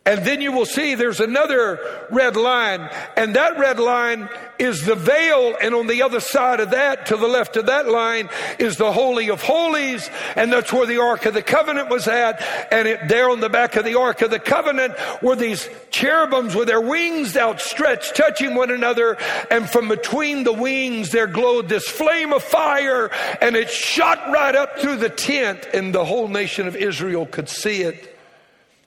And 0.06 0.26
then 0.26 0.42
you 0.42 0.52
will 0.52 0.66
see 0.66 0.96
there's 0.96 1.22
another 1.22 1.80
red 2.10 2.36
line, 2.36 2.90
and 3.16 3.38
that 3.38 3.58
red 3.58 3.80
line 3.80 4.28
is 4.60 4.86
the 4.86 4.96
veil, 4.96 5.56
and 5.62 5.74
on 5.74 5.88
the 5.88 6.02
other 6.02 6.20
side 6.20 6.60
of 6.60 6.72
that, 6.72 7.06
to 7.06 7.16
the 7.16 7.28
left 7.28 7.56
of 7.56 7.68
that 7.68 7.88
line, 7.88 8.30
is 8.60 8.76
the 8.76 8.92
Holy 8.92 9.30
of 9.30 9.42
Holies, 9.42 10.10
and 10.36 10.52
that's 10.52 10.74
where 10.74 10.86
the 10.86 10.98
Ark 10.98 11.26
of 11.26 11.34
the 11.34 11.42
Covenant 11.42 11.90
was 11.90 12.10
at. 12.10 12.42
And 12.70 12.86
it, 12.86 13.08
there 13.08 13.30
on 13.30 13.40
the 13.40 13.48
back 13.48 13.78
of 13.78 13.86
the 13.86 13.98
Ark 13.98 14.22
of 14.22 14.30
the 14.30 14.40
Covenant 14.40 14.94
were 15.22 15.38
these 15.38 15.70
cherubims 15.90 16.54
with 16.54 16.68
their 16.68 16.82
wings 16.82 17.38
outstretched, 17.38 18.14
touching 18.14 18.56
one 18.56 18.72
another, 18.72 19.18
and 19.50 19.70
from 19.70 19.88
between 19.88 20.44
the 20.44 20.52
wings 20.52 21.12
there 21.12 21.28
glowed 21.28 21.70
this 21.70 21.88
flame 21.88 22.34
of 22.34 22.44
fire, 22.44 23.10
and 23.42 23.56
it 23.56 23.70
shot 23.70 24.18
right 24.34 24.54
up 24.54 24.80
through 24.80 24.98
the 24.98 25.10
tent, 25.10 25.66
and 25.74 25.96
the 25.96 26.04
whole 26.04 26.28
nation 26.28 26.68
of 26.68 26.76
Israel 26.76 27.26
could 27.26 27.48
see 27.48 27.84
it. 27.84 28.13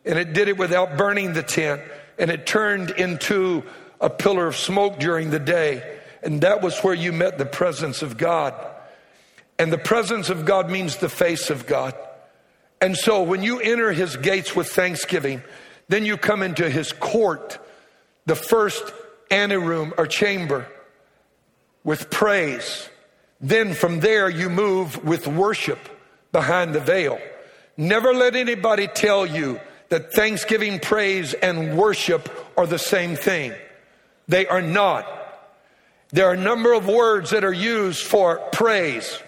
And 0.06 0.18
it 0.18 0.32
did 0.32 0.48
it 0.48 0.56
without 0.56 0.96
burning 0.96 1.32
the 1.32 1.42
tent. 1.42 1.82
And 2.18 2.30
it 2.30 2.46
turned 2.46 2.90
into 2.90 3.64
a 4.00 4.08
pillar 4.08 4.46
of 4.46 4.56
smoke 4.56 4.98
during 4.98 5.30
the 5.30 5.38
day. 5.38 5.98
And 6.22 6.40
that 6.40 6.62
was 6.62 6.78
where 6.78 6.94
you 6.94 7.12
met 7.12 7.38
the 7.38 7.46
presence 7.46 8.02
of 8.02 8.16
God. 8.16 8.54
And 9.58 9.72
the 9.72 9.78
presence 9.78 10.30
of 10.30 10.44
God 10.44 10.70
means 10.70 10.96
the 10.96 11.08
face 11.08 11.50
of 11.50 11.66
God. 11.66 11.94
And 12.80 12.96
so 12.96 13.22
when 13.22 13.42
you 13.42 13.58
enter 13.58 13.92
his 13.92 14.16
gates 14.16 14.54
with 14.54 14.68
thanksgiving, 14.68 15.42
then 15.88 16.04
you 16.04 16.16
come 16.16 16.42
into 16.42 16.68
his 16.68 16.92
court, 16.92 17.58
the 18.26 18.34
first 18.34 18.92
anteroom 19.30 19.94
or 19.96 20.06
chamber, 20.06 20.66
with 21.84 22.10
praise. 22.10 22.88
Then 23.40 23.72
from 23.74 24.00
there 24.00 24.28
you 24.28 24.50
move 24.50 25.04
with 25.04 25.26
worship 25.26 25.78
behind 26.32 26.74
the 26.74 26.80
veil. 26.80 27.18
Never 27.76 28.12
let 28.12 28.36
anybody 28.36 28.88
tell 28.88 29.24
you 29.24 29.60
that 29.88 30.12
thanksgiving, 30.12 30.80
praise, 30.80 31.34
and 31.34 31.76
worship 31.76 32.28
are 32.56 32.66
the 32.66 32.78
same 32.78 33.16
thing. 33.16 33.52
They 34.28 34.46
are 34.46 34.62
not. 34.62 35.06
There 36.10 36.26
are 36.26 36.34
a 36.34 36.38
number 36.38 36.72
of 36.72 36.86
words 36.86 37.30
that 37.30 37.44
are 37.44 37.52
used 37.52 38.04
for 38.04 38.38
praise 38.52 39.20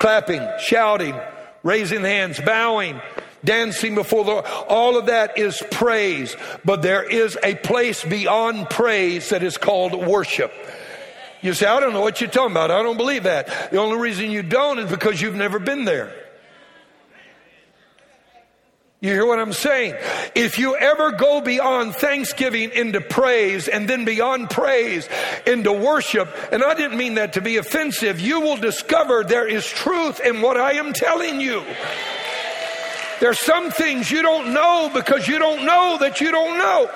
clapping, 0.00 0.40
shouting, 0.58 1.14
raising 1.62 2.00
hands, 2.00 2.40
bowing, 2.40 3.00
dancing 3.44 3.94
before 3.94 4.24
the 4.24 4.30
Lord. 4.30 4.46
All 4.66 4.98
of 4.98 5.06
that 5.06 5.38
is 5.38 5.62
praise. 5.70 6.36
But 6.64 6.82
there 6.82 7.08
is 7.08 7.38
a 7.44 7.54
place 7.54 8.02
beyond 8.02 8.70
praise 8.70 9.28
that 9.28 9.42
is 9.42 9.58
called 9.58 9.94
worship. 9.94 10.52
You 11.42 11.54
say, 11.54 11.66
I 11.66 11.80
don't 11.80 11.92
know 11.92 12.00
what 12.00 12.20
you're 12.20 12.30
talking 12.30 12.50
about. 12.52 12.70
I 12.70 12.82
don't 12.82 12.96
believe 12.96 13.22
that. 13.24 13.70
The 13.70 13.78
only 13.78 13.98
reason 13.98 14.30
you 14.30 14.42
don't 14.42 14.78
is 14.78 14.90
because 14.90 15.20
you've 15.20 15.36
never 15.36 15.58
been 15.58 15.84
there. 15.84 16.12
You 19.00 19.12
hear 19.14 19.24
what 19.24 19.38
I'm 19.38 19.54
saying? 19.54 19.94
If 20.34 20.58
you 20.58 20.76
ever 20.76 21.12
go 21.12 21.40
beyond 21.40 21.94
thanksgiving 21.94 22.70
into 22.70 23.00
praise 23.00 23.66
and 23.66 23.88
then 23.88 24.04
beyond 24.04 24.50
praise 24.50 25.08
into 25.46 25.72
worship, 25.72 26.28
and 26.52 26.62
I 26.62 26.74
didn't 26.74 26.98
mean 26.98 27.14
that 27.14 27.32
to 27.34 27.40
be 27.40 27.56
offensive, 27.56 28.20
you 28.20 28.40
will 28.40 28.58
discover 28.58 29.24
there 29.24 29.48
is 29.48 29.66
truth 29.66 30.20
in 30.20 30.42
what 30.42 30.58
I 30.58 30.72
am 30.72 30.92
telling 30.92 31.40
you. 31.40 31.64
There's 33.20 33.40
some 33.40 33.70
things 33.70 34.10
you 34.10 34.20
don't 34.20 34.52
know 34.52 34.90
because 34.92 35.26
you 35.26 35.38
don't 35.38 35.64
know 35.64 35.96
that 36.00 36.20
you 36.20 36.30
don't 36.30 36.58
know. 36.58 36.90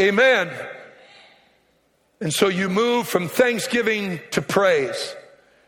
Amen. 0.00 0.50
And 2.20 2.32
so 2.32 2.46
you 2.46 2.68
move 2.68 3.08
from 3.08 3.26
thanksgiving 3.26 4.20
to 4.30 4.42
praise 4.42 5.16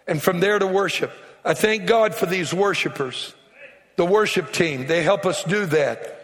and 0.06 0.22
from 0.22 0.38
there 0.38 0.60
to 0.60 0.66
worship. 0.66 1.10
I 1.44 1.54
thank 1.54 1.86
God 1.86 2.14
for 2.14 2.26
these 2.26 2.54
worshipers 2.54 3.34
the 3.96 4.04
worship 4.04 4.52
team. 4.52 4.86
They 4.86 5.02
help 5.02 5.26
us 5.26 5.44
do 5.44 5.66
that. 5.66 6.20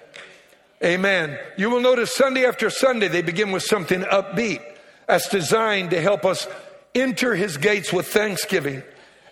Amen. 0.83 1.38
You 1.57 1.70
will 1.70 1.81
notice 1.81 2.14
Sunday 2.14 2.44
after 2.44 2.68
Sunday, 2.68 3.09
they 3.09 3.22
begin 3.22 3.50
with 3.50 3.62
something 3.62 4.02
upbeat. 4.02 4.62
That's 5.07 5.29
designed 5.29 5.90
to 5.90 6.00
help 6.00 6.24
us 6.24 6.46
enter 6.94 7.35
his 7.35 7.57
gates 7.57 7.92
with 7.92 8.09
thanksgiving 8.09 8.83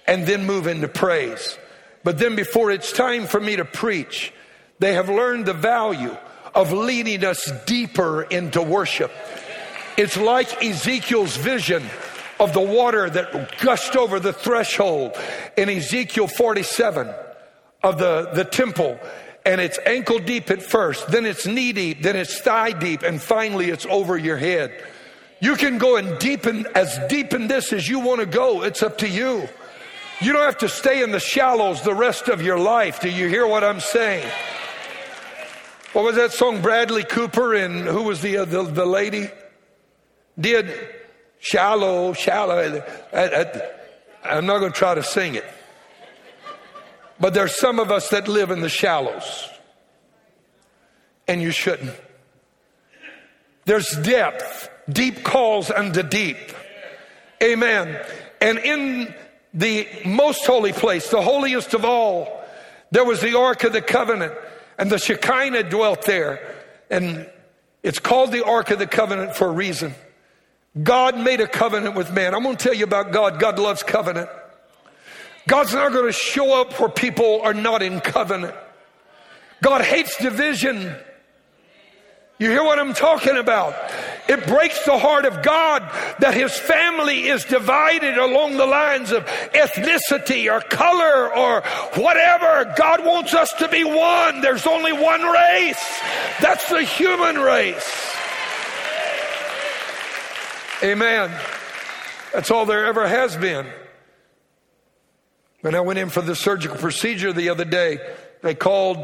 and 0.07 0.27
then 0.27 0.47
move 0.47 0.67
into 0.67 0.89
praise. 0.89 1.59
But 2.03 2.19
then 2.19 2.37
before 2.37 2.71
it's 2.71 2.93
time 2.93 3.27
for 3.27 3.41
me 3.41 3.57
to 3.57 3.65
preach, 3.65 4.33
they 4.79 4.95
have 4.95 5.09
learned 5.09 5.47
the 5.47 5.55
value 5.55 6.17
of 6.55 6.73
leading 6.73 7.25
us 7.25 7.51
deeper 7.67 8.23
into 8.23 8.63
worship. 8.63 9.11
It's 9.97 10.17
like 10.17 10.63
Ezekiel's 10.63 11.37
vision 11.37 11.85
of 12.41 12.53
the 12.53 12.61
water 12.61 13.09
that 13.09 13.59
gushed 13.59 13.97
over 13.97 14.19
the 14.21 14.33
threshold 14.33 15.17
in 15.57 15.69
Ezekiel 15.69 16.27
47 16.27 17.13
of 17.85 17.99
the, 17.99 18.31
the 18.35 18.45
temple 18.45 18.99
and 19.47 19.61
it's 19.61 19.79
ankle 19.85 20.19
deep 20.19 20.51
at 20.51 20.63
first, 20.63 21.09
then 21.09 21.27
it's 21.27 21.47
knee 21.47 21.73
deep, 21.73 22.03
then 22.03 22.17
it's 22.17 22.41
thigh 22.41 22.73
deep, 22.73 23.03
and 23.03 23.21
finally 23.21 23.69
it's 23.69 23.85
over 23.87 24.17
your 24.17 24.39
head. 24.39 24.83
You 25.41 25.57
can 25.57 25.77
go 25.77 25.97
and 25.97 26.19
deepen 26.19 26.67
as 26.75 26.99
deep 27.09 27.35
in 27.35 27.47
this 27.47 27.73
as 27.73 27.87
you 27.87 28.01
want 28.01 28.21
to 28.21 28.27
go. 28.27 28.63
It's 28.63 28.83
up 28.83 28.99
to 28.99 29.09
you. 29.09 29.47
You 30.21 30.33
don't 30.33 30.45
have 30.45 30.59
to 30.59 30.69
stay 30.69 31.03
in 31.03 31.11
the 31.11 31.21
shallows 31.21 31.83
the 31.83 31.95
rest 31.95 32.29
of 32.29 32.41
your 32.41 32.59
life. 32.59 33.01
Do 33.01 33.11
you 33.11 33.29
hear 33.29 33.47
what 33.47 33.63
I'm 33.63 33.81
saying? 33.81 34.27
What 35.93 36.05
was 36.05 36.17
that 36.17 36.33
song? 36.33 36.63
Bradley 36.63 37.05
Cooper 37.05 37.55
and 37.55 37.87
who 37.87 38.05
was 38.05 38.23
the 38.23 38.39
uh, 38.39 38.45
the, 38.47 38.63
the, 38.63 38.87
lady? 38.87 39.29
Did 40.41 40.73
shallow, 41.39 42.15
shallow. 42.15 42.83
I, 43.13 43.23
I, 43.23 43.71
I'm 44.25 44.47
not 44.47 44.59
going 44.61 44.73
to 44.73 44.79
try 44.79 44.95
to 44.95 45.03
sing 45.03 45.35
it. 45.35 45.45
But 47.21 47.35
there's 47.35 47.57
some 47.57 47.79
of 47.79 47.91
us 47.91 48.09
that 48.11 48.29
live 48.29 48.51
in 48.51 48.61
the 48.61 48.69
shallows. 48.69 49.49
And 51.27 51.41
you 51.41 51.51
shouldn't. 51.51 51.95
There's 53.65 53.89
depth. 53.91 54.69
Deep 54.89 55.25
calls 55.25 55.71
unto 55.71 56.03
deep. 56.03 56.37
Amen. 57.43 58.05
And 58.41 58.59
in 58.59 59.15
the 59.55 59.89
most 60.05 60.45
holy 60.45 60.73
place, 60.73 61.09
the 61.11 61.23
holiest 61.23 61.73
of 61.73 61.85
all, 61.85 62.43
there 62.91 63.05
was 63.05 63.21
the 63.21 63.39
Ark 63.39 63.65
of 63.65 63.73
the 63.73 63.81
Covenant, 63.81 64.35
and 64.79 64.91
the 64.91 64.99
Shekinah 64.99 65.71
dwelt 65.71 66.03
there. 66.03 66.55
And 66.91 67.31
it's 67.83 67.99
called 67.99 68.33
the 68.33 68.45
Ark 68.45 68.71
of 68.71 68.79
the 68.79 68.87
Covenant 68.87 69.37
for 69.37 69.49
a 69.49 69.53
reason. 69.53 69.95
God 70.83 71.19
made 71.19 71.41
a 71.41 71.47
covenant 71.47 71.95
with 71.95 72.13
man. 72.13 72.35
I'm 72.35 72.43
going 72.43 72.57
to 72.57 72.63
tell 72.63 72.75
you 72.75 72.85
about 72.85 73.13
God. 73.13 73.39
God 73.39 73.59
loves 73.59 73.83
covenant. 73.83 74.29
God's 75.47 75.75
not 75.75 75.93
going 75.93 76.07
to 76.07 76.13
show 76.13 76.61
up 76.61 76.79
where 76.81 76.89
people 76.89 77.43
are 77.43 77.55
not 77.55 77.83
in 77.83 78.01
covenant. 78.01 78.55
God 79.63 79.83
hates 79.83 80.17
division. 80.17 80.95
You 82.39 82.51
hear 82.51 82.65
what 82.65 82.79
I'm 82.79 82.95
talking 82.95 83.37
about? 83.37 83.75
It 84.29 84.47
breaks 84.47 84.85
the 84.85 84.99
heart 84.99 85.25
of 85.25 85.43
God 85.43 85.83
that 86.19 86.35
his 86.35 86.57
family 86.57 87.29
is 87.29 87.45
divided 87.45 88.19
along 88.19 88.57
the 88.57 88.67
lines 88.67 89.13
of 89.13 89.25
ethnicity 89.25 90.53
or 90.53 90.61
color 90.61 91.35
or 91.35 91.61
whatever. 92.03 92.75
God 92.77 93.05
wants 93.05 93.35
us 93.35 93.53
to 93.59 93.69
be 93.69 93.85
one. 93.85 94.41
There's 94.41 94.67
only 94.67 94.93
one 94.93 95.23
race. 95.23 96.01
That's 96.41 96.69
the 96.69 96.83
human 96.83 97.37
race. 97.37 98.17
Amen. 100.83 101.31
That's 102.33 102.51
all 102.51 102.67
there 102.67 102.87
ever 102.87 103.07
has 103.07 103.37
been. 103.37 103.67
When 105.65 105.75
I 105.75 105.81
went 105.81 105.99
in 105.99 106.11
for 106.11 106.21
the 106.21 106.37
surgical 106.37 106.77
procedure 106.77 107.33
the 107.33 107.49
other 107.49 107.65
day, 107.65 107.99
they 108.43 108.55
called 108.55 108.99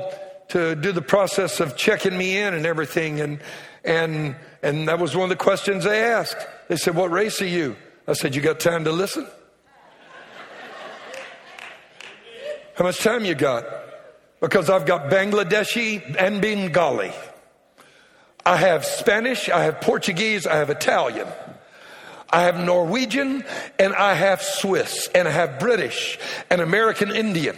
to 0.50 0.74
do 0.74 0.92
the 0.92 1.00
process 1.00 1.58
of 1.58 1.74
checking 1.74 2.18
me 2.18 2.36
in 2.36 2.52
and 2.52 2.66
everything. 2.66 3.22
And, 3.22 3.40
and, 3.82 4.36
and 4.62 4.86
that 4.86 4.98
was 4.98 5.16
one 5.16 5.22
of 5.22 5.30
the 5.30 5.42
questions 5.42 5.84
they 5.84 6.04
asked. 6.04 6.36
They 6.68 6.76
said, 6.76 6.94
What 6.94 7.10
race 7.10 7.40
are 7.40 7.46
you? 7.46 7.76
I 8.06 8.12
said, 8.12 8.34
You 8.34 8.42
got 8.42 8.60
time 8.60 8.84
to 8.84 8.92
listen? 8.92 9.26
How 12.76 12.84
much 12.84 12.98
time 12.98 13.24
you 13.24 13.34
got? 13.34 13.64
Because 14.40 14.68
I've 14.68 14.84
got 14.84 15.10
Bangladeshi 15.10 16.14
and 16.18 16.42
Bengali. 16.42 17.12
I 18.44 18.58
have 18.58 18.84
Spanish, 18.84 19.48
I 19.48 19.62
have 19.62 19.80
Portuguese, 19.80 20.46
I 20.46 20.56
have 20.56 20.68
Italian. 20.68 21.26
I 22.32 22.42
have 22.42 22.58
Norwegian 22.58 23.44
and 23.78 23.94
I 23.94 24.14
have 24.14 24.40
Swiss 24.40 25.08
and 25.14 25.26
I 25.26 25.32
have 25.32 25.58
British 25.58 26.18
and 26.48 26.60
American 26.60 27.10
Indian. 27.10 27.56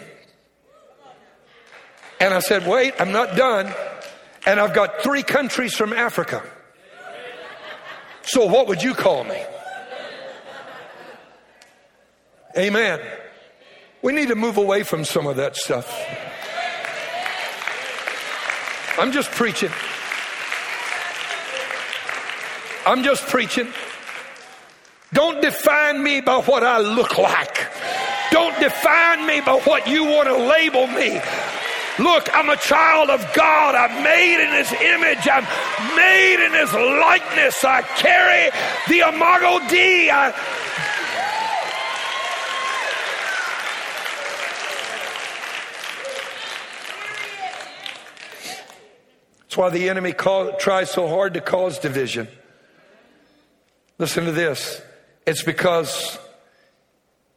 And 2.20 2.32
I 2.32 2.38
said, 2.38 2.66
wait, 2.66 2.94
I'm 2.98 3.12
not 3.12 3.36
done. 3.36 3.72
And 4.46 4.58
I've 4.58 4.74
got 4.74 5.02
three 5.02 5.22
countries 5.22 5.74
from 5.74 5.92
Africa. 5.92 6.42
So 8.22 8.46
what 8.46 8.68
would 8.68 8.82
you 8.82 8.94
call 8.94 9.24
me? 9.24 9.42
Amen. 12.56 13.00
We 14.02 14.12
need 14.12 14.28
to 14.28 14.36
move 14.36 14.56
away 14.56 14.82
from 14.82 15.04
some 15.04 15.26
of 15.26 15.36
that 15.36 15.56
stuff. 15.56 15.88
I'm 18.98 19.12
just 19.12 19.30
preaching. 19.30 19.70
I'm 22.86 23.02
just 23.02 23.26
preaching. 23.26 23.68
Don't 25.12 25.42
define 25.42 26.02
me 26.02 26.20
by 26.22 26.38
what 26.38 26.64
I 26.64 26.78
look 26.78 27.18
like. 27.18 27.68
Don't 28.30 28.58
define 28.58 29.26
me 29.26 29.40
by 29.42 29.60
what 29.64 29.86
you 29.86 30.04
want 30.04 30.28
to 30.28 30.36
label 30.36 30.86
me. 30.86 31.20
Look, 31.98 32.34
I'm 32.34 32.48
a 32.48 32.56
child 32.56 33.10
of 33.10 33.20
God. 33.34 33.74
I'm 33.74 34.02
made 34.02 34.42
in 34.42 34.52
His 34.52 34.72
image. 34.72 35.28
I'm 35.30 35.44
made 35.94 36.42
in 36.42 36.52
His 36.52 36.72
likeness. 36.72 37.62
I 37.62 37.82
carry 37.82 38.50
the 38.88 39.06
Imago 39.06 39.68
Dei. 39.68 40.06
That's 49.42 49.58
why 49.58 49.68
the 49.68 49.90
enemy 49.90 50.14
call, 50.14 50.56
tries 50.56 50.90
so 50.90 51.06
hard 51.06 51.34
to 51.34 51.42
cause 51.42 51.78
division. 51.78 52.26
Listen 53.98 54.24
to 54.24 54.32
this. 54.32 54.80
It's 55.26 55.42
because 55.42 56.18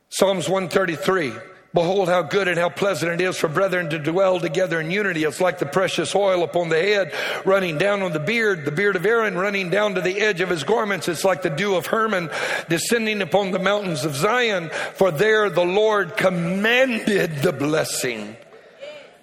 Psalms 0.09 0.49
133 0.49 1.33
Behold, 1.75 2.07
how 2.07 2.21
good 2.21 2.47
and 2.47 2.57
how 2.57 2.69
pleasant 2.69 3.11
it 3.11 3.19
is 3.19 3.35
for 3.35 3.49
brethren 3.49 3.89
to 3.89 3.99
dwell 3.99 4.39
together 4.39 4.79
in 4.79 4.89
unity. 4.89 5.25
It's 5.25 5.41
like 5.41 5.59
the 5.59 5.65
precious 5.65 6.15
oil 6.15 6.41
upon 6.41 6.69
the 6.69 6.81
head 6.81 7.13
running 7.43 7.77
down 7.77 8.01
on 8.01 8.13
the 8.13 8.19
beard, 8.21 8.63
the 8.63 8.71
beard 8.71 8.95
of 8.95 9.05
Aaron 9.05 9.37
running 9.37 9.69
down 9.69 9.95
to 9.95 10.01
the 10.01 10.21
edge 10.21 10.39
of 10.39 10.47
his 10.47 10.63
garments. 10.63 11.09
It's 11.09 11.25
like 11.25 11.41
the 11.41 11.49
dew 11.49 11.75
of 11.75 11.87
Hermon 11.87 12.29
descending 12.69 13.21
upon 13.21 13.51
the 13.51 13.59
mountains 13.59 14.05
of 14.05 14.15
Zion. 14.15 14.69
For 14.93 15.11
there 15.11 15.49
the 15.49 15.65
Lord 15.65 16.15
commanded 16.15 17.41
the 17.41 17.51
blessing. 17.51 18.37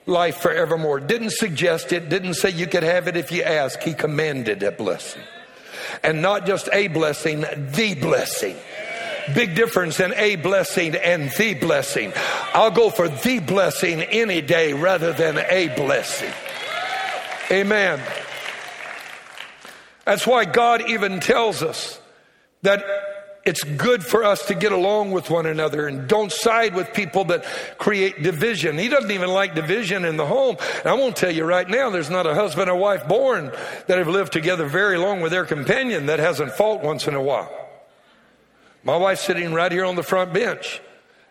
Life 0.04 0.36
forevermore. 0.36 1.00
Didn't 1.00 1.32
suggest 1.32 1.90
it, 1.90 2.10
didn't 2.10 2.34
say 2.34 2.50
you 2.50 2.66
could 2.66 2.82
have 2.82 3.08
it 3.08 3.16
if 3.16 3.32
you 3.32 3.42
ask. 3.42 3.80
He 3.80 3.94
commanded 3.94 4.62
a 4.62 4.72
blessing. 4.72 5.22
And 6.02 6.22
not 6.22 6.46
just 6.46 6.68
a 6.72 6.88
blessing, 6.88 7.40
the 7.40 7.96
blessing. 8.00 8.56
Big 9.34 9.54
difference 9.54 10.00
in 10.00 10.12
a 10.14 10.36
blessing 10.36 10.96
and 10.96 11.30
the 11.38 11.54
blessing. 11.54 12.12
I'll 12.54 12.70
go 12.70 12.90
for 12.90 13.08
the 13.08 13.38
blessing 13.38 14.02
any 14.02 14.40
day 14.40 14.72
rather 14.72 15.12
than 15.12 15.38
a 15.38 15.68
blessing. 15.76 16.32
Amen. 17.50 18.00
That's 20.04 20.26
why 20.26 20.44
God 20.44 20.88
even 20.90 21.20
tells 21.20 21.62
us 21.62 22.00
that 22.62 22.84
it's 23.44 23.64
good 23.64 24.04
for 24.04 24.22
us 24.22 24.46
to 24.46 24.54
get 24.54 24.70
along 24.70 25.10
with 25.10 25.28
one 25.28 25.46
another 25.46 25.88
and 25.88 26.06
don't 26.06 26.30
side 26.30 26.74
with 26.74 26.92
people 26.92 27.24
that 27.24 27.44
create 27.76 28.22
division. 28.22 28.78
He 28.78 28.88
doesn't 28.88 29.10
even 29.10 29.30
like 29.30 29.56
division 29.56 30.04
in 30.04 30.16
the 30.16 30.26
home. 30.26 30.56
And 30.78 30.86
I 30.86 30.94
won't 30.94 31.16
tell 31.16 31.30
you 31.30 31.44
right 31.44 31.68
now, 31.68 31.90
there's 31.90 32.10
not 32.10 32.24
a 32.26 32.34
husband 32.34 32.70
or 32.70 32.76
wife 32.76 33.08
born 33.08 33.50
that 33.88 33.98
have 33.98 34.06
lived 34.06 34.32
together 34.32 34.66
very 34.66 34.96
long 34.96 35.20
with 35.22 35.32
their 35.32 35.44
companion 35.44 36.06
that 36.06 36.20
hasn't 36.20 36.52
fought 36.52 36.82
once 36.82 37.08
in 37.08 37.14
a 37.14 37.22
while. 37.22 37.50
My 38.84 38.96
wife's 38.96 39.22
sitting 39.22 39.52
right 39.52 39.72
here 39.72 39.84
on 39.84 39.96
the 39.96 40.04
front 40.04 40.32
bench. 40.32 40.80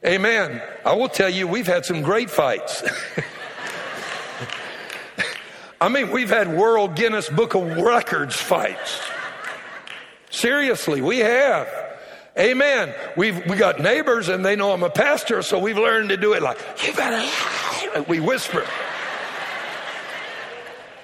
Amen. 0.06 0.62
I 0.84 0.96
will 0.96 1.10
tell 1.10 1.30
you, 1.30 1.48
we've 1.48 1.68
had 1.68 1.86
some 1.86 2.02
great 2.02 2.30
fights. 2.30 2.84
I 5.80 5.88
mean, 5.88 6.12
we've 6.12 6.30
had 6.30 6.54
World 6.54 6.96
Guinness 6.96 7.30
Book 7.30 7.56
of 7.56 7.78
Records 7.78 8.36
fights. 8.36 9.00
Seriously, 10.30 11.02
we 11.02 11.20
have. 11.20 11.81
Amen. 12.38 12.94
We've 13.18 13.46
we 13.46 13.58
got 13.58 13.80
neighbors 13.80 14.30
and 14.30 14.46
they 14.46 14.56
know 14.56 14.72
I'm 14.72 14.84
a 14.84 14.90
pastor, 14.90 15.42
so 15.42 15.60
we've 15.60 15.78
learned 15.78 16.10
to 16.10 16.18
do 16.18 16.34
it 16.34 16.42
like, 16.42 16.58
you 16.86 16.94
better 16.94 17.28
we 18.08 18.20
whisper. 18.20 18.66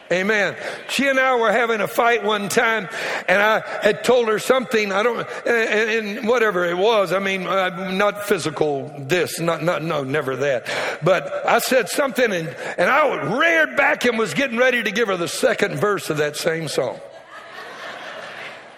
Amen. 0.10 0.56
She 0.88 1.06
and 1.08 1.20
I 1.20 1.36
were 1.36 1.52
having 1.52 1.82
a 1.82 1.88
fight 1.88 2.24
one 2.24 2.48
time, 2.48 2.88
and 3.28 3.42
I 3.42 3.62
had 3.82 4.06
told 4.06 4.30
her 4.30 4.40
something. 4.40 4.94
I 4.94 5.04
don't, 5.04 5.28
and, 5.46 6.18
and 6.18 6.28
whatever 6.28 6.64
it 6.64 6.78
was. 6.78 7.12
I 7.12 7.20
mean, 7.20 7.46
uh, 7.46 7.92
not 7.92 8.26
physical. 8.26 8.94
This, 8.98 9.42
not, 9.42 9.64
not, 9.64 9.84
no, 9.84 10.06
never 10.06 10.38
that. 10.38 10.72
But 11.04 11.46
I 11.46 11.60
said 11.60 11.90
something, 11.90 12.32
and 12.32 12.48
and 12.78 12.90
I 12.90 13.38
reared 13.38 13.76
back 13.76 14.06
and 14.06 14.18
was 14.18 14.34
getting 14.34 14.58
ready 14.58 14.82
to 14.82 14.92
give 14.92 15.10
her 15.10 15.18
the 15.18 15.28
second 15.28 15.76
verse 15.76 16.10
of 16.10 16.18
that 16.18 16.38
same 16.38 16.70
song. 16.70 17.02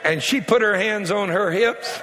And 0.04 0.24
she 0.24 0.42
put 0.42 0.64
her 0.64 0.76
hands 0.76 1.12
on 1.12 1.30
her 1.30 1.52
hips. 1.52 2.02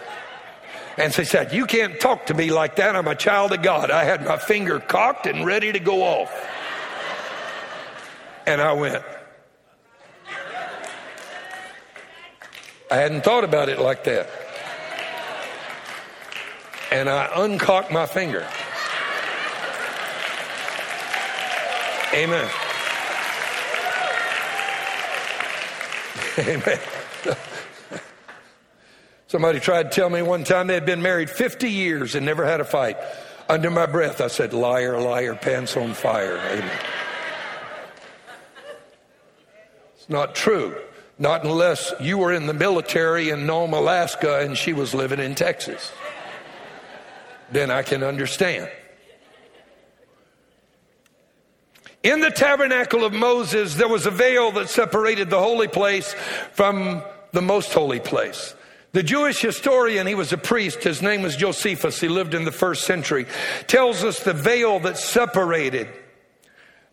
And 0.97 1.13
she 1.13 1.25
said, 1.25 1.53
You 1.53 1.67
can't 1.67 2.01
talk 2.01 2.27
to 2.27 2.35
me 2.35 2.51
like 2.51 2.77
that. 2.77 2.97
I'm 2.97 3.07
a 3.07 3.15
child 3.15 3.53
of 3.53 3.63
God. 3.63 3.91
I 3.91 4.05
had 4.05 4.25
my 4.25 4.39
finger 4.39 4.81
cocked 4.81 5.27
and 5.27 5.45
ready 5.45 5.73
to 5.73 5.79
go 5.79 6.03
off. 6.03 6.33
And 8.47 8.61
I 8.61 8.73
went, 8.73 9.03
I 12.91 12.97
hadn't 12.97 13.25
thought 13.25 13.45
about 13.45 13.69
it 13.69 13.81
like 13.81 14.05
that. 14.05 14.31
And 16.93 17.11
I 17.11 17.29
uncocked 17.35 17.91
my 17.91 18.07
finger. 18.07 18.47
Amen. 22.15 22.49
Amen. 26.39 26.79
Somebody 29.29 29.59
tried 29.59 29.85
to 29.85 29.89
tell 29.91 30.09
me 30.09 30.23
one 30.23 30.45
time 30.45 30.69
they 30.69 30.75
had 30.75 30.87
been 30.87 31.03
married 31.03 31.31
50 31.31 31.69
years 31.69 32.15
and 32.15 32.25
never 32.25 32.45
had 32.45 32.61
a 32.61 32.65
fight. 32.65 32.97
Under 33.49 33.71
my 33.71 33.87
breath, 33.87 34.21
I 34.21 34.29
said, 34.29 34.53
Liar, 34.53 35.01
liar, 35.01 35.35
pants 35.35 35.77
on 35.77 35.95
fire. 35.95 36.39
Amen. 36.39 36.79
It's 39.97 40.09
not 40.09 40.35
true. 40.35 40.77
Not 41.19 41.45
unless 41.45 41.95
you 42.01 42.19
were 42.19 42.33
in 42.33 42.47
the 42.47 42.55
military 42.55 43.31
in 43.31 43.47
Nome, 43.47 43.73
Alaska, 43.73 44.41
and 44.41 44.57
she 44.57 44.73
was 44.73 44.95
living 44.95 45.19
in 45.19 45.35
Texas. 45.35 45.91
Then 47.51 47.71
I 47.71 47.83
can 47.83 48.03
understand. 48.03 48.71
In 52.03 52.21
the 52.21 52.31
tabernacle 52.31 53.05
of 53.05 53.13
Moses, 53.13 53.75
there 53.75 53.89
was 53.89 54.07
a 54.07 54.11
veil 54.11 54.53
that 54.53 54.69
separated 54.69 55.31
the 55.31 55.41
holy 55.41 55.69
place 55.69 56.15
from 56.53 57.03
the 57.33 57.43
most 57.43 57.73
holy 57.73 57.99
place. 58.01 58.55
The 58.97 59.03
Jewish 59.03 59.43
historian, 59.43 60.07
he 60.07 60.15
was 60.15 60.33
a 60.33 60.39
priest, 60.39 60.83
his 60.83 61.03
name 61.03 61.21
was 61.21 61.37
Josephus, 61.37 62.01
he 62.01 62.09
lived 62.09 62.33
in 62.33 62.47
the 62.47 62.51
first 62.51 62.85
century, 62.85 63.27
tells 63.67 64.03
us 64.03 64.21
the 64.21 64.33
veil 64.33 64.79
that 64.81 64.97
separated 64.97 65.87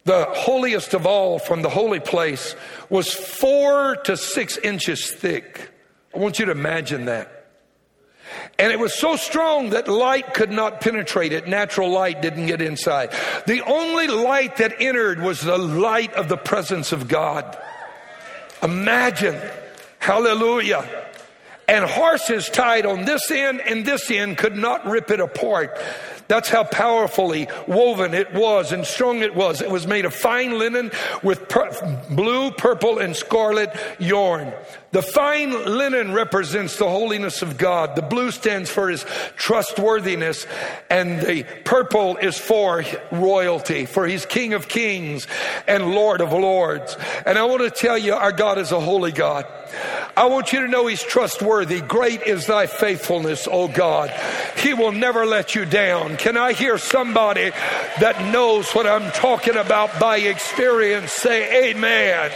the 0.03 0.25
holiest 0.31 0.93
of 0.93 1.05
all 1.05 1.39
from 1.39 1.61
the 1.61 1.69
holy 1.69 2.01
place 2.01 2.57
was 2.89 3.13
four 3.13 3.95
to 4.03 4.17
six 4.17 4.57
inches 4.57 5.11
thick. 5.11 5.71
I 6.13 6.17
want 6.17 6.39
you 6.39 6.45
to 6.47 6.51
imagine 6.51 7.05
that. 7.05 7.45
And 8.59 8.73
it 8.73 8.79
was 8.79 8.93
so 8.93 9.15
strong 9.15 9.69
that 9.69 9.87
light 9.87 10.33
could 10.33 10.51
not 10.51 10.81
penetrate 10.81 11.31
it. 11.31 11.47
Natural 11.47 11.89
light 11.89 12.21
didn't 12.21 12.47
get 12.47 12.61
inside. 12.61 13.13
The 13.47 13.61
only 13.61 14.07
light 14.07 14.57
that 14.57 14.81
entered 14.81 15.21
was 15.21 15.39
the 15.39 15.57
light 15.57 16.13
of 16.15 16.27
the 16.27 16.35
presence 16.35 16.91
of 16.91 17.07
God. 17.07 17.57
Imagine. 18.61 19.39
Hallelujah. 19.99 21.02
And 21.74 21.86
horses 21.86 22.49
tied 22.49 22.86
on 22.86 23.05
this 23.05 23.32
end 23.32 23.59
and 23.61 23.84
this 23.84 24.11
end 24.11 24.38
could 24.38 24.55
not 24.55 24.86
rip 24.86 25.09
it 25.09 25.19
apart. 25.19 25.76
That's 26.28 26.47
how 26.47 26.65
powerfully 26.65 27.47
woven 27.67 28.13
it 28.13 28.32
was 28.32 28.71
and 28.71 28.86
strong 28.86 29.24
it 29.24 29.34
was. 29.34 29.59
It 29.59 29.71
was 29.71 29.88
made 29.88 30.05
of 30.05 30.13
fine 30.13 30.59
linen 30.59 30.91
with 31.24 31.49
per- 31.49 32.03
blue, 32.11 32.51
purple, 32.51 32.99
and 32.99 33.15
scarlet 33.15 33.76
yarn. 33.97 34.53
The 34.93 35.01
fine 35.01 35.65
linen 35.65 36.13
represents 36.13 36.77
the 36.77 36.87
holiness 36.87 37.41
of 37.41 37.57
God. 37.57 37.95
The 37.95 38.03
blue 38.03 38.29
stands 38.29 38.69
for 38.69 38.89
his 38.89 39.03
trustworthiness, 39.35 40.45
and 40.87 41.19
the 41.19 41.45
purple 41.65 42.17
is 42.17 42.37
for 42.37 42.85
royalty, 43.11 43.87
for 43.87 44.05
he's 44.05 44.27
King 44.27 44.53
of 44.53 44.67
kings 44.67 45.25
and 45.67 45.95
Lord 45.95 46.21
of 46.21 46.31
lords. 46.31 46.95
And 47.25 47.39
I 47.39 47.45
want 47.45 47.63
to 47.63 47.71
tell 47.71 47.97
you, 47.97 48.13
our 48.13 48.31
God 48.31 48.59
is 48.59 48.71
a 48.71 48.79
holy 48.79 49.11
God. 49.11 49.47
I 50.15 50.27
want 50.27 50.53
you 50.53 50.61
to 50.61 50.67
know 50.67 50.85
he's 50.85 51.01
trustworthy. 51.01 51.81
Great 51.81 52.21
is 52.21 52.45
thy 52.45 52.67
faithfulness, 52.67 53.47
O 53.51 53.67
God. 53.67 54.11
He 54.57 54.75
will 54.75 54.91
never 54.91 55.25
let 55.25 55.55
you 55.55 55.65
down. 55.65 56.17
Can 56.17 56.37
I 56.37 56.53
hear 56.53 56.77
somebody 56.77 57.49
that 57.99 58.31
knows 58.31 58.71
what 58.73 58.85
I'm 58.85 59.11
talking 59.13 59.55
about 59.55 59.99
by 59.99 60.17
experience 60.17 61.11
say 61.11 61.71
amen? 61.71 62.31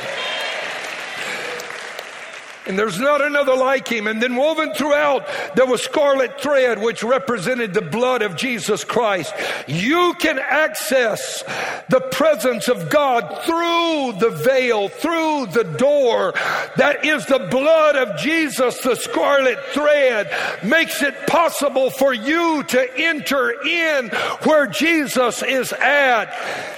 And 2.68 2.78
there's 2.78 3.00
not 3.00 3.22
another 3.22 3.56
like 3.56 3.88
him. 3.88 4.08
And 4.08 4.22
then 4.22 4.36
woven 4.36 4.74
throughout, 4.74 5.28
there 5.56 5.66
was 5.66 5.82
scarlet 5.82 6.40
thread, 6.42 6.82
which 6.82 7.04
represented 7.04 7.74
the 7.74 7.82
blood 7.82 8.22
of 8.22 8.36
Jesus 8.36 8.84
Christ. 8.84 9.34
You 9.68 10.14
can 10.20 10.40
access 10.40 11.44
the 11.90 12.02
presence 12.12 12.68
of 12.68 12.90
God 12.90 13.22
through 13.46 14.20
the 14.20 14.36
veil, 14.44 14.90
through 14.90 15.48
the 15.48 15.64
door. 15.64 16.34
That 16.76 17.06
is 17.06 17.26
the 17.26 17.48
blood 17.50 17.96
of 17.96 18.18
Jesus. 18.18 18.80
The 18.82 18.96
scarlet 18.96 19.60
thread 19.74 20.32
makes 20.64 21.02
it 21.02 21.28
possible 21.28 21.90
for 21.90 22.14
you 22.14 22.64
to 22.64 22.98
enter 22.98 23.52
in 23.66 24.10
where 24.44 24.68
Jesus 24.68 25.44
is 25.44 25.72
at 25.74 26.34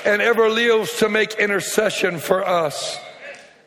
and 0.06 0.22
ever 0.22 0.50
lives 0.50 0.98
to 0.98 1.10
make 1.10 1.34
intercession 1.36 2.20
for 2.20 2.46
us. 2.46 3.00